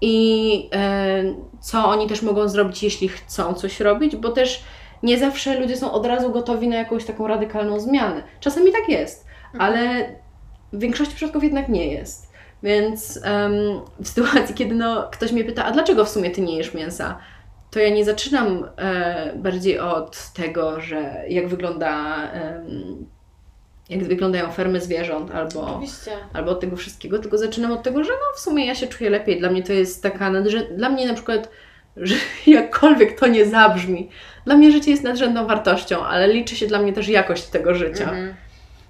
i 0.00 0.68
e, 0.74 1.22
co 1.60 1.88
oni 1.88 2.06
też 2.06 2.22
mogą 2.22 2.48
zrobić, 2.48 2.82
jeśli 2.82 3.08
chcą 3.08 3.54
coś 3.54 3.80
robić, 3.80 4.16
bo 4.16 4.28
też 4.28 4.64
nie 5.02 5.18
zawsze 5.18 5.60
ludzie 5.60 5.76
są 5.76 5.92
od 5.92 6.06
razu 6.06 6.30
gotowi 6.30 6.68
na 6.68 6.76
jakąś 6.76 7.04
taką 7.04 7.26
radykalną 7.26 7.80
zmianę. 7.80 8.22
Czasami 8.40 8.72
tak 8.72 8.88
jest, 8.88 9.26
Mhm. 9.54 9.60
ale 9.60 10.08
w 10.72 10.78
większości 10.78 11.14
przypadków 11.14 11.44
jednak 11.44 11.68
nie 11.68 11.86
jest. 11.86 12.27
Więc 12.62 13.20
em, 13.24 13.52
w 14.00 14.08
sytuacji, 14.08 14.54
kiedy 14.54 14.74
no, 14.74 15.08
ktoś 15.12 15.32
mnie 15.32 15.44
pyta, 15.44 15.64
a 15.64 15.70
dlaczego 15.70 16.04
w 16.04 16.08
sumie 16.08 16.30
ty 16.30 16.40
nie 16.40 16.56
jesz 16.56 16.74
mięsa? 16.74 17.18
to 17.70 17.80
ja 17.80 17.90
nie 17.90 18.04
zaczynam 18.04 18.68
e, 18.76 19.32
bardziej 19.36 19.78
od 19.78 20.32
tego, 20.32 20.80
że 20.80 21.22
jak 21.28 21.48
wygląda. 21.48 22.22
em, 22.32 23.06
jak 23.90 24.04
wyglądają 24.04 24.50
fermy 24.52 24.80
zwierząt, 24.80 25.30
albo, 25.30 25.60
Oczywiście. 25.60 26.10
albo 26.32 26.50
od 26.50 26.60
tego 26.60 26.76
wszystkiego, 26.76 27.18
tylko 27.18 27.38
zaczynam 27.38 27.72
od 27.72 27.82
tego, 27.82 28.04
że 28.04 28.10
no 28.10 28.36
w 28.36 28.40
sumie 28.40 28.66
ja 28.66 28.74
się 28.74 28.86
czuję 28.86 29.10
lepiej. 29.10 29.38
Dla 29.38 29.50
mnie 29.50 29.62
to 29.62 29.72
jest 29.72 30.02
taka 30.02 30.30
nadrzędna, 30.30 30.76
dla 30.76 30.88
mnie 30.88 31.06
na 31.06 31.14
przykład, 31.14 31.50
że 31.96 32.14
jakkolwiek 32.46 33.20
to 33.20 33.26
nie 33.26 33.46
zabrzmi, 33.46 34.10
dla 34.44 34.56
mnie 34.56 34.72
życie 34.72 34.90
jest 34.90 35.02
nadrzędną 35.02 35.46
wartością, 35.46 36.04
ale 36.04 36.28
liczy 36.28 36.56
się 36.56 36.66
dla 36.66 36.78
mnie 36.78 36.92
też 36.92 37.08
jakość 37.08 37.46
tego 37.46 37.74
życia. 37.74 38.04
Mhm. 38.04 38.34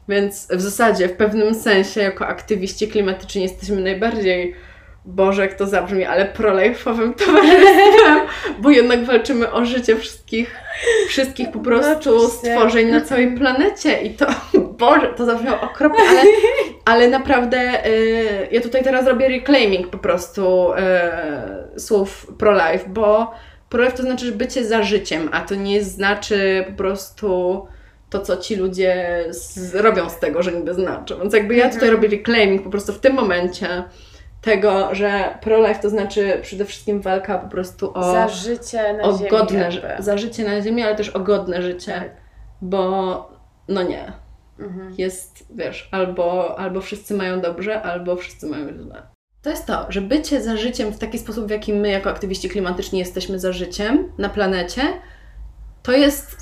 Więc 0.09 0.49
w 0.51 0.61
zasadzie, 0.61 1.09
w 1.09 1.17
pewnym 1.17 1.55
sensie, 1.55 2.01
jako 2.01 2.27
aktywiści 2.27 2.89
klimatyczni 2.89 3.43
jesteśmy 3.43 3.81
najbardziej, 3.81 4.55
Boże, 5.05 5.43
jak 5.43 5.55
to 5.55 5.67
zabrzmi, 5.67 6.05
ale 6.05 6.25
prolejfowym 6.25 7.15
towarzystwem, 7.25 8.19
bo 8.59 8.71
jednak 8.71 9.05
walczymy 9.05 9.53
o 9.53 9.65
życie 9.65 9.97
wszystkich, 9.97 10.57
wszystkich 11.09 11.51
po 11.51 11.59
prostu 11.59 12.17
oczywiście. 12.17 12.55
stworzeń 12.55 12.91
na 12.91 13.01
całej 13.01 13.35
planecie 13.39 14.03
i 14.03 14.11
to, 14.11 14.27
Boże, 14.79 15.15
to 15.17 15.25
zabrzmiało 15.25 15.61
okropnie, 15.61 16.05
ale, 16.09 16.23
ale 16.85 17.09
naprawdę 17.09 17.87
y, 17.87 18.49
ja 18.51 18.61
tutaj 18.61 18.85
teraz 18.85 19.07
robię 19.07 19.29
reclaiming 19.29 19.89
po 19.89 19.99
prostu 19.99 20.73
y, 21.77 21.81
słów 21.81 22.27
pro-life, 22.39 22.85
bo 22.89 23.33
pro-life 23.69 23.97
to 23.97 24.03
znaczy 24.03 24.33
bycie 24.33 24.65
za 24.65 24.83
życiem, 24.83 25.29
a 25.33 25.41
to 25.41 25.55
nie 25.55 25.83
znaczy 25.85 26.65
po 26.67 26.73
prostu 26.73 27.67
to, 28.11 28.21
co 28.21 28.37
ci 28.37 28.57
ludzie 28.57 29.25
z, 29.31 29.75
robią 29.75 30.11
z 30.11 30.19
tego, 30.19 30.43
że 30.43 30.53
niby 30.53 30.75
znaczą. 30.75 31.19
Więc 31.19 31.35
jakby 31.35 31.55
ja 31.57 31.69
tutaj 31.71 31.89
Mhm. 31.89 31.95
robię 32.03 32.17
reclaiming 32.17 32.63
po 32.63 32.71
prostu 32.71 32.93
w 32.93 33.01
tym 33.01 33.15
momencie 33.15 33.85
tego, 34.43 34.95
że 34.95 35.39
pro-life 35.41 35.83
to 35.83 35.91
znaczy 35.91 36.39
przede 36.43 36.65
wszystkim 36.65 37.01
walka 37.01 37.39
po 37.39 37.49
prostu 37.49 37.93
o, 37.95 38.13
Za 38.13 38.29
życie 38.29 38.93
na 38.93 39.03
o 39.03 39.19
ziemi. 39.19 39.31
godne, 39.31 39.59
jakby. 39.61 40.03
za 40.03 40.19
życie 40.19 40.45
na 40.45 40.63
ziemi, 40.63 40.83
ale 40.83 40.97
też 40.97 41.09
o 41.11 41.21
godne 41.21 41.63
życie, 41.63 41.93
Tak. 41.93 42.11
bo 42.63 43.31
no 43.69 43.83
nie, 43.83 44.13
Mhm. 44.59 44.95
jest, 44.99 45.47
wiesz, 45.51 45.89
albo, 45.93 46.59
albo 46.59 46.81
wszyscy 46.81 47.15
mają 47.15 47.41
dobrze, 47.41 47.83
albo 47.83 48.17
wszyscy 48.17 48.47
mają 48.47 48.69
źle. 48.69 49.03
To 49.43 49.51
jest 49.51 49.67
to, 49.67 49.87
że 49.89 50.01
bycie 50.01 50.41
za 50.43 50.57
życiem 50.57 50.93
w 50.93 50.99
taki 50.99 51.19
sposób, 51.19 51.47
w 51.47 51.51
jaki 51.51 51.73
my 51.73 51.91
jako 51.91 52.11
aktywiści 52.11 52.49
klimatyczni 52.49 52.99
jesteśmy 52.99 53.39
za 53.39 53.53
życiem 53.53 54.13
na 54.19 54.29
planecie, 54.29 54.83
to 55.83 55.93
jest 55.93 56.38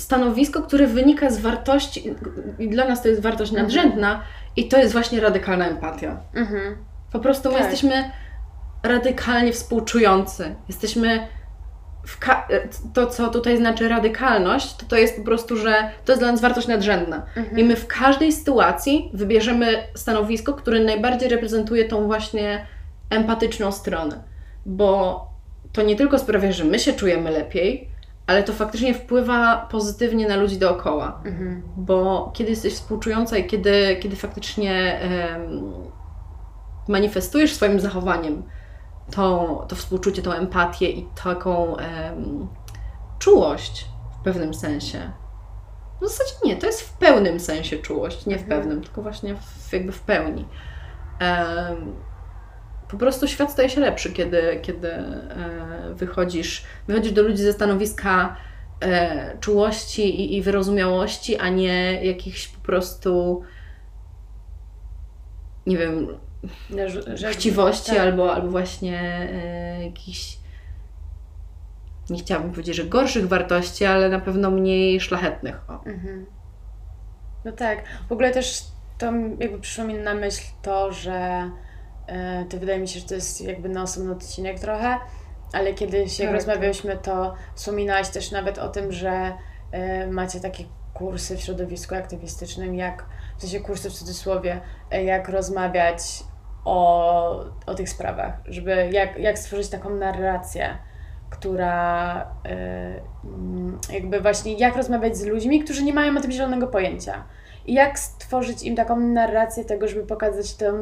stanowisko, 0.00 0.62
które 0.62 0.86
wynika 0.86 1.30
z 1.30 1.38
wartości, 1.40 2.14
i 2.58 2.68
dla 2.68 2.84
nas 2.88 3.02
to 3.02 3.08
jest 3.08 3.22
wartość 3.22 3.50
Mhm. 3.50 3.66
nadrzędna, 3.66 4.22
i 4.56 4.68
to 4.68 4.78
jest 4.78 4.92
właśnie 4.92 5.20
radykalna 5.20 5.66
empatia. 5.68 6.20
Mhm. 6.34 6.76
Po 7.12 7.18
prostu 7.18 7.48
my 7.48 7.54
Tak. 7.54 7.62
jesteśmy 7.64 8.10
radykalnie 8.82 9.52
współczujący. 9.52 10.54
Jesteśmy 10.68 11.26
to, 12.94 13.06
co 13.06 13.28
tutaj 13.28 13.56
znaczy 13.56 13.88
radykalność, 13.88 14.76
to 14.76 14.86
to 14.86 14.96
jest 14.96 15.16
po 15.16 15.24
prostu, 15.24 15.56
że 15.56 15.90
to 16.04 16.12
jest 16.12 16.22
dla 16.22 16.32
nas 16.32 16.40
wartość 16.40 16.66
nadrzędna. 16.68 17.22
Mhm. 17.36 17.58
I 17.58 17.64
my 17.64 17.76
w 17.76 17.86
każdej 17.86 18.32
sytuacji 18.32 19.10
wybierzemy 19.14 19.66
stanowisko, 19.94 20.54
które 20.54 20.80
najbardziej 20.80 21.28
reprezentuje 21.28 21.84
tą 21.84 22.06
właśnie 22.06 22.66
empatyczną 23.10 23.72
stronę. 23.72 24.22
Bo 24.66 25.26
to 25.72 25.82
nie 25.82 25.96
tylko 25.96 26.18
sprawia, 26.18 26.52
że 26.52 26.64
my 26.64 26.78
się 26.78 26.92
czujemy 26.92 27.30
lepiej, 27.30 27.88
ale 28.30 28.42
to 28.42 28.52
faktycznie 28.52 28.94
wpływa 28.94 29.56
pozytywnie 29.70 30.28
na 30.28 30.36
ludzi 30.36 30.58
dookoła 30.58 31.20
Mhm. 31.24 31.62
bo 31.76 32.30
kiedy 32.34 32.50
jesteś 32.50 32.74
współczująca 32.74 33.36
i 33.36 33.46
kiedy, 33.46 33.96
kiedy 34.00 34.16
faktycznie 34.16 35.00
em, 35.00 35.62
manifestujesz 36.88 37.54
swoim 37.54 37.80
zachowaniem 37.80 38.42
tą, 39.10 39.56
to 39.68 39.76
współczucie, 39.76 40.22
tą 40.22 40.32
empatię 40.32 40.90
i 40.90 41.06
taką 41.24 41.76
em, 41.76 42.48
czułość 43.18 43.86
w 44.20 44.24
pewnym 44.24 44.54
sensie. 44.54 45.10
W 46.00 46.08
zasadzie 46.08 46.32
nie, 46.44 46.56
to 46.56 46.66
jest 46.66 46.80
w 46.80 46.92
pełnym 46.98 47.40
sensie 47.40 47.78
czułość, 47.78 48.26
nie 48.26 48.38
w 48.38 48.42
Mhm. 48.42 48.60
pewnym, 48.60 48.82
tylko 48.82 49.02
właśnie 49.02 49.34
w, 49.34 49.72
jakby 49.72 49.92
w 49.92 50.00
pełni. 50.00 50.48
Em, 51.18 51.94
po 52.90 52.96
prostu 52.96 53.28
świat 53.28 53.52
staje 53.52 53.68
się 53.68 53.80
lepszy, 53.80 54.12
kiedy, 54.12 54.60
kiedy 54.62 54.88
e, 54.92 55.94
wychodzisz, 55.94 56.64
wychodzisz 56.86 57.12
do 57.12 57.22
ludzi 57.22 57.42
ze 57.42 57.52
stanowiska 57.52 58.36
e, 58.80 59.38
czułości 59.40 60.20
i, 60.20 60.36
i 60.36 60.42
wyrozumiałości, 60.42 61.36
a 61.36 61.48
nie 61.48 62.04
jakichś 62.04 62.48
po 62.48 62.60
prostu 62.60 63.42
nie 65.66 65.78
wiem, 65.78 66.08
że, 67.14 67.30
chciwości 67.30 67.90
tak. 67.90 67.98
albo, 67.98 68.34
albo 68.34 68.48
właśnie 68.48 69.00
e, 69.32 69.84
jakichś 69.84 70.38
nie 72.10 72.18
chciałabym 72.18 72.50
powiedzieć, 72.50 72.76
że 72.76 72.84
gorszych 72.84 73.28
wartości, 73.28 73.84
ale 73.84 74.08
na 74.08 74.20
pewno 74.20 74.50
mniej 74.50 75.00
szlachetnych. 75.00 75.60
Mhm. 75.86 76.26
No 77.44 77.52
tak. 77.52 77.84
W 78.08 78.12
ogóle 78.12 78.30
też 78.30 78.62
to 78.98 79.12
jakby 79.38 79.58
przyszło 79.60 79.84
mi 79.84 79.94
na 79.94 80.14
myśl 80.14 80.42
to, 80.62 80.92
że 80.92 81.50
to 82.50 82.58
wydaje 82.58 82.78
mi 82.78 82.88
się, 82.88 83.00
że 83.00 83.06
to 83.06 83.14
jest 83.14 83.40
jakby 83.40 83.68
na 83.68 83.82
osobny 83.82 84.12
odcinek 84.12 84.60
trochę, 84.60 84.98
ale 85.52 85.74
kiedyś 85.74 86.18
jak 86.18 86.28
Tak, 86.28 86.36
rozmawiałyśmy, 86.36 86.96
to 86.96 87.34
wspominałaś 87.54 88.08
też 88.08 88.30
nawet 88.30 88.58
o 88.58 88.68
tym, 88.68 88.92
że 88.92 89.32
e, 89.72 90.06
macie 90.06 90.40
takie 90.40 90.64
kursy 90.94 91.36
w 91.36 91.40
środowisku 91.40 91.94
aktywistycznym, 91.94 92.74
jak, 92.74 93.06
w 93.38 93.40
sensie 93.40 93.60
kursy 93.60 93.90
w 93.90 93.92
cudzysłowie, 93.92 94.60
e, 94.90 95.04
jak 95.04 95.28
rozmawiać 95.28 96.24
o, 96.64 97.44
o 97.66 97.74
tych 97.74 97.88
sprawach, 97.88 98.32
żeby 98.46 98.88
jak, 98.92 99.18
jak 99.18 99.38
stworzyć 99.38 99.68
taką 99.68 99.90
narrację, 99.90 100.78
która 101.30 102.16
e, 102.44 103.00
mm, 103.24 103.78
jakby 103.92 104.20
właśnie 104.20 104.54
jak 104.54 104.76
rozmawiać 104.76 105.16
z 105.16 105.24
ludźmi, 105.24 105.64
którzy 105.64 105.82
nie 105.82 105.92
mają 105.92 106.16
o 106.16 106.20
tym 106.20 106.32
zielonego 106.32 106.66
pojęcia. 106.66 107.24
I 107.66 107.74
jak 107.74 107.98
stworzyć 107.98 108.62
im 108.62 108.76
taką 108.76 109.00
narrację 109.00 109.64
tego, 109.64 109.88
żeby 109.88 110.06
pokazać 110.06 110.54
tę 110.54 110.72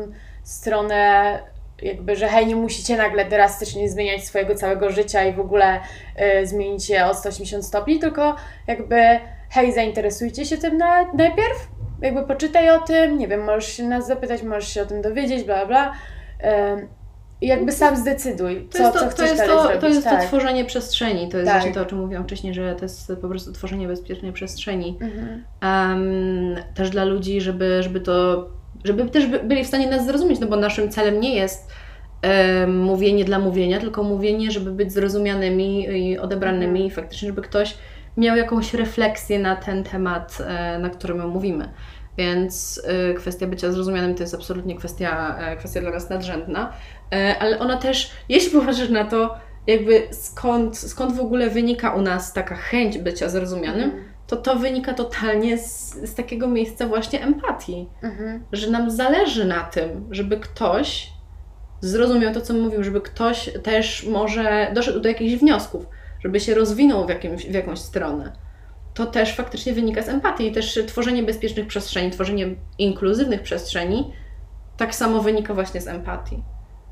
stronę, 0.42 1.38
jakby, 1.82 2.16
że 2.16 2.28
hej, 2.28 2.46
nie 2.46 2.56
musicie 2.56 2.96
nagle 2.96 3.24
drastycznie 3.24 3.88
zmieniać 3.88 4.24
swojego 4.24 4.54
całego 4.54 4.90
życia 4.90 5.24
i 5.24 5.32
w 5.32 5.40
ogóle 5.40 5.80
e, 6.16 6.46
zmienić 6.46 6.90
je 6.90 7.06
o 7.06 7.14
180 7.14 7.66
stopni, 7.66 7.98
tylko 7.98 8.36
jakby 8.66 8.96
hej, 9.50 9.72
zainteresujcie 9.72 10.44
się 10.44 10.58
tym 10.58 10.76
na, 10.76 11.12
najpierw, 11.12 11.68
jakby 12.02 12.22
poczytaj 12.22 12.70
o 12.70 12.78
tym, 12.78 13.18
nie 13.18 13.28
wiem, 13.28 13.44
możesz 13.44 13.72
się 13.72 13.82
nas 13.82 14.06
zapytać, 14.06 14.42
możesz 14.42 14.68
się 14.74 14.82
o 14.82 14.86
tym 14.86 15.02
dowiedzieć, 15.02 15.44
bla, 15.44 15.66
bla. 15.66 15.92
I 17.40 17.46
jakby 17.46 17.72
sam 17.72 17.96
zdecyduj, 17.96 18.68
To 18.70 18.78
co, 18.78 18.82
jest, 18.82 18.92
to, 18.92 18.98
co 18.98 19.04
to, 19.04 19.10
chcesz 19.10 19.26
jest 19.30 19.38
dalej 19.40 19.56
to, 19.56 19.62
zrobić. 19.62 19.80
to 19.80 19.88
jest 19.88 20.04
tak. 20.04 20.20
to 20.20 20.26
tworzenie 20.26 20.64
przestrzeni. 20.64 21.28
To 21.28 21.36
jest 21.38 21.50
Tak. 21.50 21.56
właśnie 21.56 21.74
to, 21.74 21.80
o 21.82 21.84
czym 21.84 21.98
mówiłam 21.98 22.24
wcześniej, 22.24 22.54
że 22.54 22.74
to 22.74 22.84
jest 22.84 23.12
po 23.20 23.28
prostu 23.28 23.52
tworzenie 23.52 23.88
bezpiecznej 23.88 24.32
przestrzeni. 24.32 24.98
Mhm. 25.00 25.44
Em, 25.60 26.56
też 26.74 26.90
dla 26.90 27.04
ludzi, 27.04 27.40
żeby, 27.40 27.82
żeby 27.82 28.00
to, 28.00 28.46
żeby 28.84 29.06
też 29.10 29.26
by- 29.26 29.38
byli 29.38 29.64
w 29.64 29.66
stanie 29.66 29.86
nas 29.90 30.06
zrozumieć, 30.06 30.40
no 30.40 30.46
bo 30.46 30.56
naszym 30.56 30.90
celem 30.90 31.20
nie 31.20 31.34
jest 31.34 31.68
mówienie 32.68 33.24
dla 33.24 33.38
mówienia, 33.38 33.80
tylko 33.80 34.02
mówienie, 34.02 34.50
żeby 34.50 34.70
być 34.70 34.92
zrozumianymi 34.92 35.84
i 35.84 36.18
odebranymi 36.18 36.86
i 36.86 36.90
faktycznie, 36.90 37.28
żeby 37.28 37.42
ktoś 37.42 37.74
miał 38.16 38.36
jakąś 38.36 38.74
refleksję 38.74 39.38
na 39.38 39.56
ten 39.56 39.84
temat, 39.84 40.38
e, 40.46 40.78
na 40.78 40.90
którym 40.90 41.16
my 41.18 41.26
mówimy. 41.26 41.68
Więc 42.18 42.82
e, 43.10 43.14
kwestia 43.14 43.46
bycia 43.46 43.72
zrozumianym 43.72 44.14
to 44.14 44.22
jest 44.22 44.34
absolutnie 44.34 44.76
kwestia, 44.76 45.38
e, 45.38 45.56
kwestia 45.56 45.80
dla 45.80 45.90
nas 45.90 46.10
nadrzędna, 46.10 46.72
ale 47.40 47.58
ona 47.58 47.76
też, 47.76 48.10
jeśli 48.28 48.50
popatrzysz 48.60 48.88
na 48.90 49.04
to, 49.04 49.34
jakby 49.66 50.02
skąd, 50.10 50.78
skąd 50.78 51.16
w 51.16 51.20
ogóle 51.20 51.50
wynika 51.50 51.94
u 51.94 52.02
nas 52.02 52.32
taka 52.32 52.54
chęć 52.56 52.98
bycia 52.98 53.28
zrozumianym, 53.28 53.84
Mhm. 53.84 54.04
To 54.28 54.36
to 54.36 54.56
wynika 54.56 54.94
totalnie 54.94 55.58
z, 55.58 55.94
z 55.94 56.14
takiego 56.14 56.48
miejsca 56.48 56.86
właśnie 56.86 57.22
empatii, 57.22 57.88
Mhm. 58.02 58.44
że 58.52 58.70
nam 58.70 58.90
zależy 58.90 59.44
na 59.44 59.60
tym, 59.64 60.06
żeby 60.10 60.36
ktoś 60.36 61.10
zrozumiał 61.80 62.34
to, 62.34 62.40
co 62.40 62.54
mówił, 62.54 62.84
żeby 62.84 63.00
ktoś 63.00 63.50
też 63.62 64.06
może 64.06 64.70
doszedł 64.74 65.00
do 65.00 65.08
jakichś 65.08 65.34
wniosków, 65.40 65.86
żeby 66.20 66.40
się 66.40 66.54
rozwinął 66.54 67.06
w, 67.06 67.08
jakimś, 67.08 67.46
w 67.46 67.54
jakąś 67.54 67.78
stronę. 67.78 68.32
To 68.94 69.06
też 69.06 69.36
faktycznie 69.36 69.72
wynika 69.72 70.02
z 70.02 70.08
empatii 70.08 70.46
i 70.46 70.52
też 70.52 70.78
tworzenie 70.86 71.22
bezpiecznych 71.22 71.66
przestrzeni, 71.66 72.10
tworzenie 72.10 72.46
inkluzywnych 72.78 73.42
przestrzeni 73.42 74.12
tak 74.76 74.94
samo 74.94 75.22
wynika 75.22 75.54
właśnie 75.54 75.80
z 75.80 75.88
empatii. 75.88 76.42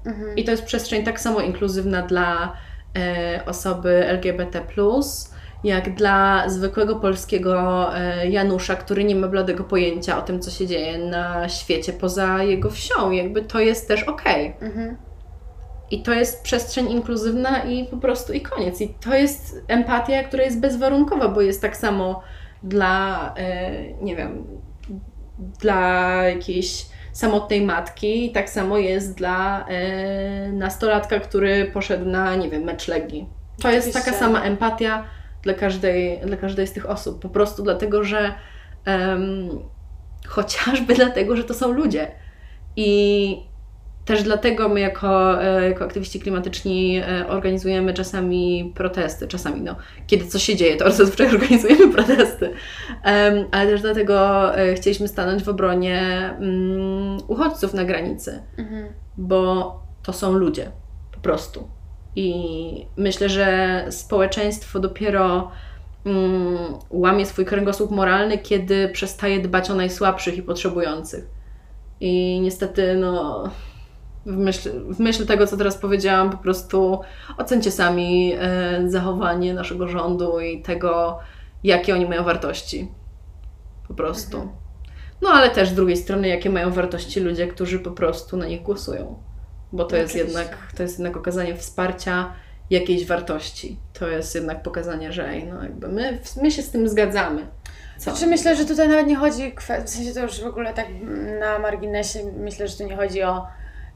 Mhm. 0.06 0.36
I 0.36 0.44
to 0.44 0.50
jest 0.50 0.64
przestrzeń 0.64 1.04
tak 1.04 1.20
samo 1.20 1.40
inkluzywna 1.40 2.02
dla 2.02 2.52
e, 2.98 3.42
osoby 3.46 4.06
LGBT, 4.08 4.60
jak 5.66 5.94
dla 5.94 6.48
zwykłego 6.48 6.96
polskiego 6.96 7.90
e, 7.96 8.28
Janusza, 8.28 8.76
który 8.76 9.04
nie 9.04 9.16
ma 9.16 9.28
bladego 9.28 9.64
pojęcia 9.64 10.18
o 10.18 10.22
tym, 10.22 10.40
co 10.40 10.50
się 10.50 10.66
dzieje 10.66 10.98
na 10.98 11.48
świecie 11.48 11.92
poza 11.92 12.42
jego 12.42 12.70
wsią. 12.70 13.10
Jakby 13.10 13.42
to 13.42 13.60
jest 13.60 13.88
też 13.88 14.02
okej. 14.02 14.54
Mhm. 14.60 14.96
I 15.90 16.02
to 16.02 16.14
jest 16.14 16.42
przestrzeń 16.42 16.90
inkluzywna 16.90 17.64
i 17.64 17.84
po 17.84 17.96
prostu 17.96 18.32
i 18.32 18.40
koniec. 18.40 18.80
I 18.80 18.88
to 18.88 19.14
jest 19.14 19.64
empatia, 19.68 20.24
która 20.24 20.44
jest 20.44 20.60
bezwarunkowa, 20.60 21.28
bo 21.28 21.40
jest 21.40 21.62
tak 21.62 21.76
samo 21.76 22.22
dla, 22.62 23.34
e, 23.36 23.92
nie 23.92 24.16
wiem, 24.16 24.46
dla 25.60 26.12
jakiejś 26.24 26.86
samotnej 27.12 27.62
matki, 27.62 28.32
tak 28.32 28.50
samo 28.50 28.78
jest 28.78 29.14
dla 29.14 29.66
e, 29.68 30.52
nastolatka, 30.52 31.20
który 31.20 31.64
poszedł 31.64 32.04
na, 32.04 32.34
nie 32.34 32.50
wiem, 32.50 32.62
mecz 32.62 32.88
Legii. 32.88 33.28
To 33.62 33.70
jest 33.70 33.88
Oczywiście. 33.88 34.10
taka 34.10 34.26
sama 34.26 34.42
empatia 34.42 35.04
dla 35.46 35.54
każdej, 35.54 36.20
dla 36.20 36.36
każdej 36.36 36.66
z 36.66 36.72
tych 36.72 36.90
osób. 36.90 37.22
Po 37.22 37.28
prostu 37.28 37.62
dlatego, 37.62 38.04
że 38.04 38.34
em, 38.84 39.48
chociażby 40.26 40.94
dlatego, 41.02 41.36
że 41.36 41.44
to 41.44 41.54
są 41.54 41.72
ludzie. 41.72 42.10
I 42.76 43.42
też 44.04 44.22
dlatego 44.22 44.68
my 44.68 44.80
jako, 44.80 45.42
e, 45.44 45.68
jako 45.68 45.84
aktywiści 45.84 46.20
klimatyczni 46.20 46.98
e, 46.98 47.28
organizujemy 47.28 47.94
czasami 47.94 48.72
protesty, 48.76 49.28
czasami 49.28 49.60
no, 49.60 49.76
kiedy 50.06 50.26
coś 50.26 50.42
się 50.42 50.56
dzieje, 50.56 50.76
to 50.76 50.90
zazwyczaj 50.92 51.26
organizujemy 51.34 51.92
protesty, 51.94 52.50
Em, 53.04 53.44
ale 53.52 53.70
też 53.70 53.80
dlatego 53.80 54.56
e, 54.58 54.74
chcieliśmy 54.74 55.08
stanąć 55.08 55.42
w 55.42 55.48
obronie 55.48 56.00
mm, 56.40 57.18
uchodźców 57.28 57.74
na 57.74 57.84
granicy, 57.84 58.42
Mhm. 58.58 58.86
bo 59.16 59.80
to 60.02 60.12
są 60.12 60.32
ludzie, 60.32 60.70
po 61.12 61.20
prostu. 61.20 61.68
I 62.16 62.86
myślę, 62.96 63.28
że 63.28 63.84
społeczeństwo 63.90 64.80
dopiero 64.80 65.50
mm, 66.06 66.58
łamie 66.90 67.26
swój 67.26 67.44
kręgosłup 67.44 67.90
moralny, 67.90 68.38
kiedy 68.38 68.88
przestaje 68.88 69.40
dbać 69.40 69.70
o 69.70 69.74
najsłabszych 69.74 70.36
i 70.36 70.42
potrzebujących. 70.42 71.24
I 72.00 72.40
niestety, 72.40 72.96
no, 72.96 73.44
w 74.26 74.36
myśl, 74.36 74.70
w 74.94 74.98
myśl 74.98 75.26
tego, 75.26 75.46
co 75.46 75.56
teraz 75.56 75.76
powiedziałam, 75.76 76.30
po 76.30 76.38
prostu 76.38 77.00
ocencie 77.38 77.70
sami 77.70 78.34
e, 78.38 78.82
zachowanie 78.86 79.54
naszego 79.54 79.88
rządu 79.88 80.40
i 80.40 80.62
tego, 80.62 81.18
jakie 81.64 81.94
oni 81.94 82.06
mają 82.06 82.24
wartości. 82.24 82.88
Po 83.88 83.94
prostu. 83.94 84.36
Mhm. 84.36 84.56
No 85.22 85.28
ale 85.30 85.50
też 85.50 85.68
z 85.68 85.74
drugiej 85.74 85.96
strony, 85.96 86.28
jakie 86.28 86.50
mają 86.50 86.70
wartości 86.70 87.20
ludzie, 87.20 87.46
którzy 87.46 87.78
po 87.78 87.90
prostu 87.90 88.36
na 88.36 88.46
nich 88.46 88.62
głosują. 88.62 89.25
Bo 89.76 89.84
to 89.84 89.96
No 89.96 90.02
jest 90.02 90.14
oczywiście. 90.14 90.38
jednak, 90.40 90.58
to 90.76 90.82
jest 90.82 90.98
jednak 90.98 91.16
okazanie 91.16 91.56
wsparcia 91.56 92.32
jakiejś 92.70 93.06
wartości. 93.06 93.76
To 93.92 94.08
jest 94.08 94.34
jednak 94.34 94.62
pokazanie, 94.62 95.12
że 95.12 95.28
ej, 95.28 95.44
no 95.46 95.62
jakby 95.62 95.88
my, 95.88 96.18
my 96.42 96.50
się 96.50 96.62
z 96.62 96.70
tym 96.70 96.88
zgadzamy. 96.88 97.46
Co? 97.98 98.10
Znaczy 98.10 98.26
myślę, 98.26 98.56
że 98.56 98.64
tutaj 98.64 98.88
nawet 98.88 99.06
nie 99.06 99.16
chodzi, 99.16 99.54
w 99.84 99.88
sensie 99.88 100.14
to 100.14 100.20
już 100.20 100.40
w 100.40 100.46
ogóle 100.46 100.74
tak 100.74 100.86
na 101.40 101.58
marginesie, 101.58 102.18
myślę, 102.38 102.68
że 102.68 102.76
tu 102.76 102.84
nie 102.86 102.96
chodzi 102.96 103.22
o 103.22 103.46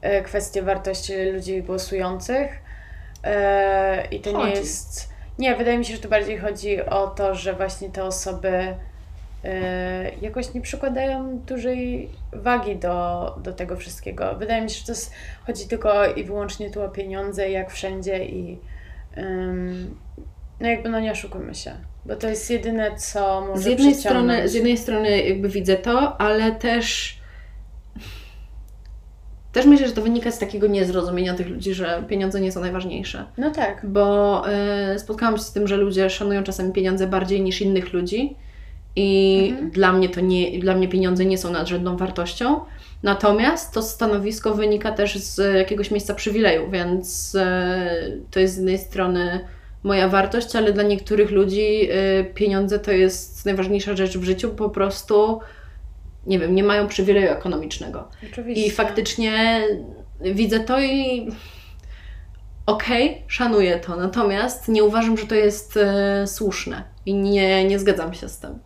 e, 0.01 0.21
kwestię 0.21 0.61
wartości 0.61 1.13
ludzi 1.31 1.63
głosujących 1.63 2.51
e, 3.23 4.07
i 4.11 4.19
to 4.21 4.29
nie 4.31 4.35
Chodzi. 4.37 4.51
jest... 4.51 5.09
Nie, 5.39 5.55
wydaje 5.55 5.77
mi 5.77 5.85
się, 5.85 5.95
że 5.95 6.01
tu 6.01 6.09
bardziej 6.09 6.37
chodzi 6.37 6.81
o 6.85 7.07
to, 7.07 7.35
że 7.35 7.53
właśnie 7.53 7.89
te 7.89 8.03
osoby 8.03 8.75
jakoś 10.21 10.53
nie 10.53 10.61
przykładają 10.61 11.39
dużej 11.39 12.09
wagi 12.33 12.75
do, 12.75 13.35
do 13.43 13.53
tego 13.53 13.75
wszystkiego. 13.75 14.35
Wydaje 14.35 14.61
mi 14.61 14.69
się, 14.69 14.79
że 14.79 14.85
to 14.85 14.91
jest, 14.91 15.13
chodzi 15.47 15.67
tylko 15.67 16.05
i 16.05 16.23
wyłącznie 16.23 16.69
tu 16.69 16.81
o 16.81 16.89
pieniądze, 16.89 17.49
jak 17.49 17.71
wszędzie 17.71 18.25
i 18.25 18.59
ym, 19.17 19.95
no 20.59 20.67
jakby 20.67 20.89
no 20.89 20.99
nie 20.99 21.11
oszukujmy 21.11 21.55
się, 21.55 21.71
bo 22.05 22.15
to 22.15 22.29
jest 22.29 22.49
jedyne, 22.49 22.95
co 22.95 23.45
może 23.45 23.61
z 23.61 23.65
jednej, 23.65 23.95
strony, 23.95 24.49
z 24.49 24.53
jednej 24.53 24.77
strony 24.77 25.21
jakby 25.21 25.49
widzę 25.49 25.75
to, 25.75 26.21
ale 26.21 26.51
też 26.51 27.21
też 29.51 29.65
myślę, 29.65 29.87
że 29.87 29.93
to 29.93 30.01
wynika 30.01 30.31
z 30.31 30.39
takiego 30.39 30.67
niezrozumienia 30.67 31.33
tych 31.33 31.49
ludzi, 31.49 31.73
że 31.73 32.03
pieniądze 32.07 32.41
nie 32.41 32.51
są 32.51 32.61
najważniejsze. 32.61 33.25
No 33.37 33.51
tak. 33.51 33.85
Bo 33.85 34.43
y, 34.95 34.99
spotkałam 34.99 35.37
się 35.37 35.43
z 35.43 35.51
tym, 35.51 35.67
że 35.67 35.77
ludzie 35.77 36.09
szanują 36.09 36.43
czasami 36.43 36.73
pieniądze 36.73 37.07
bardziej 37.07 37.41
niż 37.41 37.61
innych 37.61 37.93
ludzi 37.93 38.35
i 38.95 39.47
Mhm. 39.51 39.71
dla 39.71 39.93
mnie 39.93 40.09
to 40.09 40.21
nie, 40.21 40.59
dla 40.59 40.75
mnie 40.75 40.87
pieniądze 40.87 41.25
nie 41.25 41.37
są 41.37 41.51
nadrzędną 41.51 41.97
wartością. 41.97 42.59
Natomiast 43.03 43.73
to 43.73 43.81
stanowisko 43.81 44.53
wynika 44.53 44.91
też 44.91 45.17
z 45.17 45.55
jakiegoś 45.55 45.91
miejsca 45.91 46.13
przywileju, 46.15 46.71
więc 46.71 47.35
y, 47.35 47.41
to 48.31 48.39
jest 48.39 48.53
z 48.53 48.57
jednej 48.57 48.77
strony 48.77 49.39
moja 49.83 50.07
wartość, 50.09 50.55
ale 50.55 50.73
dla 50.73 50.83
niektórych 50.83 51.31
ludzi 51.31 51.89
y, 51.91 52.33
pieniądze 52.33 52.79
to 52.79 52.91
jest 52.91 53.45
najważniejsza 53.45 53.95
rzecz 53.95 54.17
w 54.17 54.23
życiu, 54.23 54.49
po 54.49 54.69
prostu 54.69 55.39
nie 56.27 56.39
wiem, 56.39 56.55
nie 56.55 56.63
mają 56.63 56.87
przywileju 56.87 57.27
ekonomicznego. 57.27 58.07
Oczywiście. 58.31 58.65
I 58.65 58.71
faktycznie 58.71 59.61
widzę 60.21 60.59
to 60.59 60.81
i 60.81 61.27
okej, 62.65 63.23
szanuję 63.27 63.79
to, 63.79 63.95
natomiast 63.95 64.67
nie 64.67 64.83
uważam, 64.83 65.17
że 65.17 65.27
to 65.27 65.35
jest 65.35 65.77
e, 65.77 66.27
słuszne 66.27 66.83
i 67.05 67.13
nie, 67.13 67.65
nie 67.65 67.79
zgadzam 67.79 68.13
się 68.13 68.29
z 68.29 68.39
tym. 68.39 68.59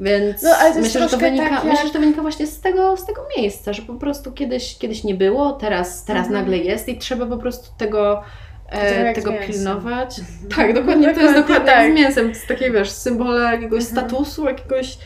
Więc 0.00 0.42
No, 0.42 0.50
myślę, 0.80 1.00
że 1.00 1.08
to 1.08 1.16
wynika, 1.18 1.44
tak 1.44 1.52
jak- 1.52 1.64
myślę, 1.64 1.86
że 1.86 1.92
to 1.92 1.98
wynika 2.00 2.22
właśnie 2.22 2.46
z 2.46 2.60
tego, 2.60 2.96
z 2.96 3.06
tego 3.06 3.22
miejsca, 3.38 3.72
że 3.72 3.82
po 3.82 3.94
prostu 3.94 4.32
kiedyś, 4.32 4.78
kiedyś 4.78 5.04
nie 5.04 5.14
było, 5.14 5.52
teraz, 5.52 6.04
teraz 6.04 6.26
Mhm. 6.26 6.42
nagle 6.44 6.58
jest 6.58 6.88
i 6.88 6.98
trzeba 6.98 7.26
po 7.26 7.36
prostu 7.36 7.68
tego, 7.78 8.22
e, 8.68 9.12
tego 9.14 9.32
z 9.32 9.46
pilnować. 9.46 10.20
Tak, 10.56 10.74
dokładnie, 10.74 11.14
to 11.14 11.20
jest 11.20 11.34
Dokładnie 11.34 11.66
tak. 11.66 11.92
z 11.92 11.94
mięsem, 11.94 12.24
to 12.24 12.28
jest 12.28 12.46
takie, 12.48 12.70
wiesz, 12.70 12.90
symbole 12.90 13.40
jakiegoś 13.54 13.82
Mhm. 13.84 14.06
statusu, 14.08 14.44
jakiegoś 14.44 14.98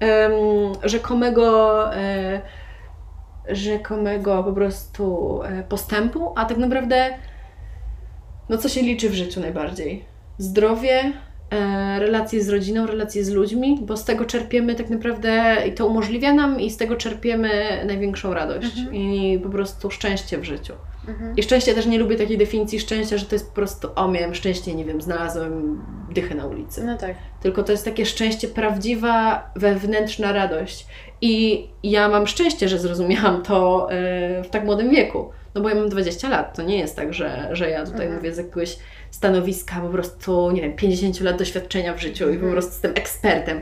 em, 0.00 0.32
rzekomego 0.84 1.94
e, 1.94 2.40
rzekomego 3.48 4.44
po 4.44 4.52
prostu 4.52 5.40
e, 5.44 5.62
postępu, 5.62 6.32
a 6.36 6.44
tak 6.44 6.58
naprawdę 6.58 7.06
no 8.48 8.58
co 8.58 8.68
się 8.68 8.82
liczy 8.82 9.10
w 9.10 9.14
życiu 9.14 9.40
najbardziej? 9.40 10.04
Zdrowie, 10.38 11.12
relacje 11.98 12.42
z 12.42 12.48
rodziną, 12.48 12.86
relacje 12.86 13.24
z 13.24 13.30
ludźmi, 13.30 13.78
bo 13.82 13.96
z 13.96 14.04
tego 14.04 14.24
czerpiemy 14.24 14.74
tak 14.74 14.90
naprawdę 14.90 15.56
i 15.68 15.72
to 15.72 15.86
umożliwia 15.86 16.32
nam 16.34 16.60
i 16.60 16.70
z 16.70 16.76
tego 16.76 16.96
czerpiemy 16.96 17.50
największą 17.86 18.34
radość 18.34 18.78
Mhm. 18.78 18.94
i 18.96 19.38
po 19.42 19.48
prostu 19.48 19.90
szczęście 19.90 20.38
w 20.38 20.44
życiu. 20.44 20.72
Mhm. 21.08 21.36
I 21.36 21.42
szczęście 21.42 21.74
też 21.74 21.86
nie 21.86 21.98
lubię 21.98 22.16
takiej 22.16 22.38
definicji 22.38 22.80
szczęścia, 22.80 23.18
że 23.18 23.26
to 23.26 23.34
jest 23.34 23.48
po 23.48 23.54
prostu 23.54 23.88
o 23.94 24.08
miałem 24.08 24.34
szczęście, 24.34 24.74
nie 24.74 24.84
wiem, 24.84 25.00
znalazłem 25.02 25.82
dychę 26.10 26.34
na 26.34 26.46
ulicy 26.46 26.84
No 26.84 26.96
tak. 26.98 27.14
tylko 27.42 27.62
to 27.62 27.72
jest 27.72 27.84
takie 27.84 28.06
szczęście, 28.06 28.48
prawdziwa 28.48 29.50
wewnętrzna 29.56 30.32
radość. 30.32 30.86
I 31.20 31.66
ja 31.82 32.08
mam 32.08 32.26
szczęście, 32.26 32.68
że 32.68 32.78
zrozumiałam 32.78 33.42
to 33.42 33.88
e, 33.92 34.42
w 34.42 34.50
tak 34.50 34.64
młodym 34.64 34.90
wieku. 34.90 35.30
No 35.54 35.60
bo 35.60 35.68
ja 35.68 35.74
mam 35.74 35.88
20 35.88 36.28
lat, 36.28 36.56
to 36.56 36.62
nie 36.62 36.78
jest 36.78 36.96
tak, 36.96 37.14
że, 37.14 37.48
że 37.52 37.70
ja 37.70 37.78
tutaj 37.84 38.00
Mhm. 38.06 38.14
mówię 38.16 38.34
z 38.34 38.38
jakiegoś 38.38 38.78
stanowiska 39.10 39.80
po 39.80 39.88
prostu, 39.88 40.50
nie 40.50 40.62
wiem, 40.62 40.76
50 40.76 41.20
lat 41.20 41.38
doświadczenia 41.38 41.94
w 41.94 42.00
życiu 42.00 42.24
i 42.24 42.26
po 42.26 42.32
Mhm. 42.34 42.52
prostu 42.52 42.72
jestem 42.72 42.90
ekspertem. 42.94 43.60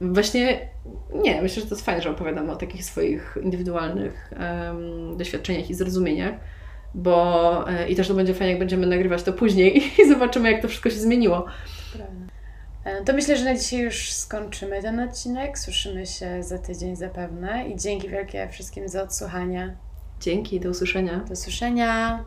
Właśnie 0.00 0.68
nie, 1.14 1.42
myślę, 1.42 1.62
że 1.62 1.68
to 1.68 1.74
jest 1.74 1.86
fajne, 1.86 2.02
że 2.02 2.10
opowiadam 2.10 2.50
o 2.50 2.56
takich 2.56 2.84
swoich 2.84 3.38
indywidualnych 3.42 4.32
em, 4.36 5.16
doświadczeniach 5.16 5.70
i 5.70 5.74
zrozumieniach, 5.74 6.34
bo 6.94 7.64
e, 7.70 7.88
i 7.88 7.96
też 7.96 8.08
to 8.08 8.14
będzie 8.14 8.34
fajnie, 8.34 8.50
jak 8.50 8.58
będziemy 8.58 8.86
nagrywać 8.86 9.22
to 9.22 9.32
później 9.32 9.82
i 10.02 10.08
zobaczymy, 10.08 10.52
jak 10.52 10.62
to 10.62 10.68
wszystko 10.68 10.90
się 10.90 10.96
zmieniło. 10.98 11.46
Prawda. 11.96 12.14
E, 12.84 13.04
To 13.04 13.12
myślę, 13.12 13.36
że 13.36 13.44
na 13.44 13.54
dzisiaj 13.54 13.80
już 13.80 14.12
skończymy 14.12 14.82
ten 14.82 15.00
odcinek. 15.00 15.58
Słyszymy 15.58 16.06
się 16.06 16.42
za 16.42 16.58
tydzień 16.58 16.96
zapewne 16.96 17.68
i 17.68 17.76
dzięki 17.76 18.08
wielkie 18.08 18.48
wszystkim 18.52 18.88
za 18.88 19.02
odsłuchanie. 19.02 19.76
Dzięki, 20.20 20.60
do 20.60 20.70
usłyszenia. 20.70 21.24
Do 21.28 21.36
słyszenia. 21.36 22.24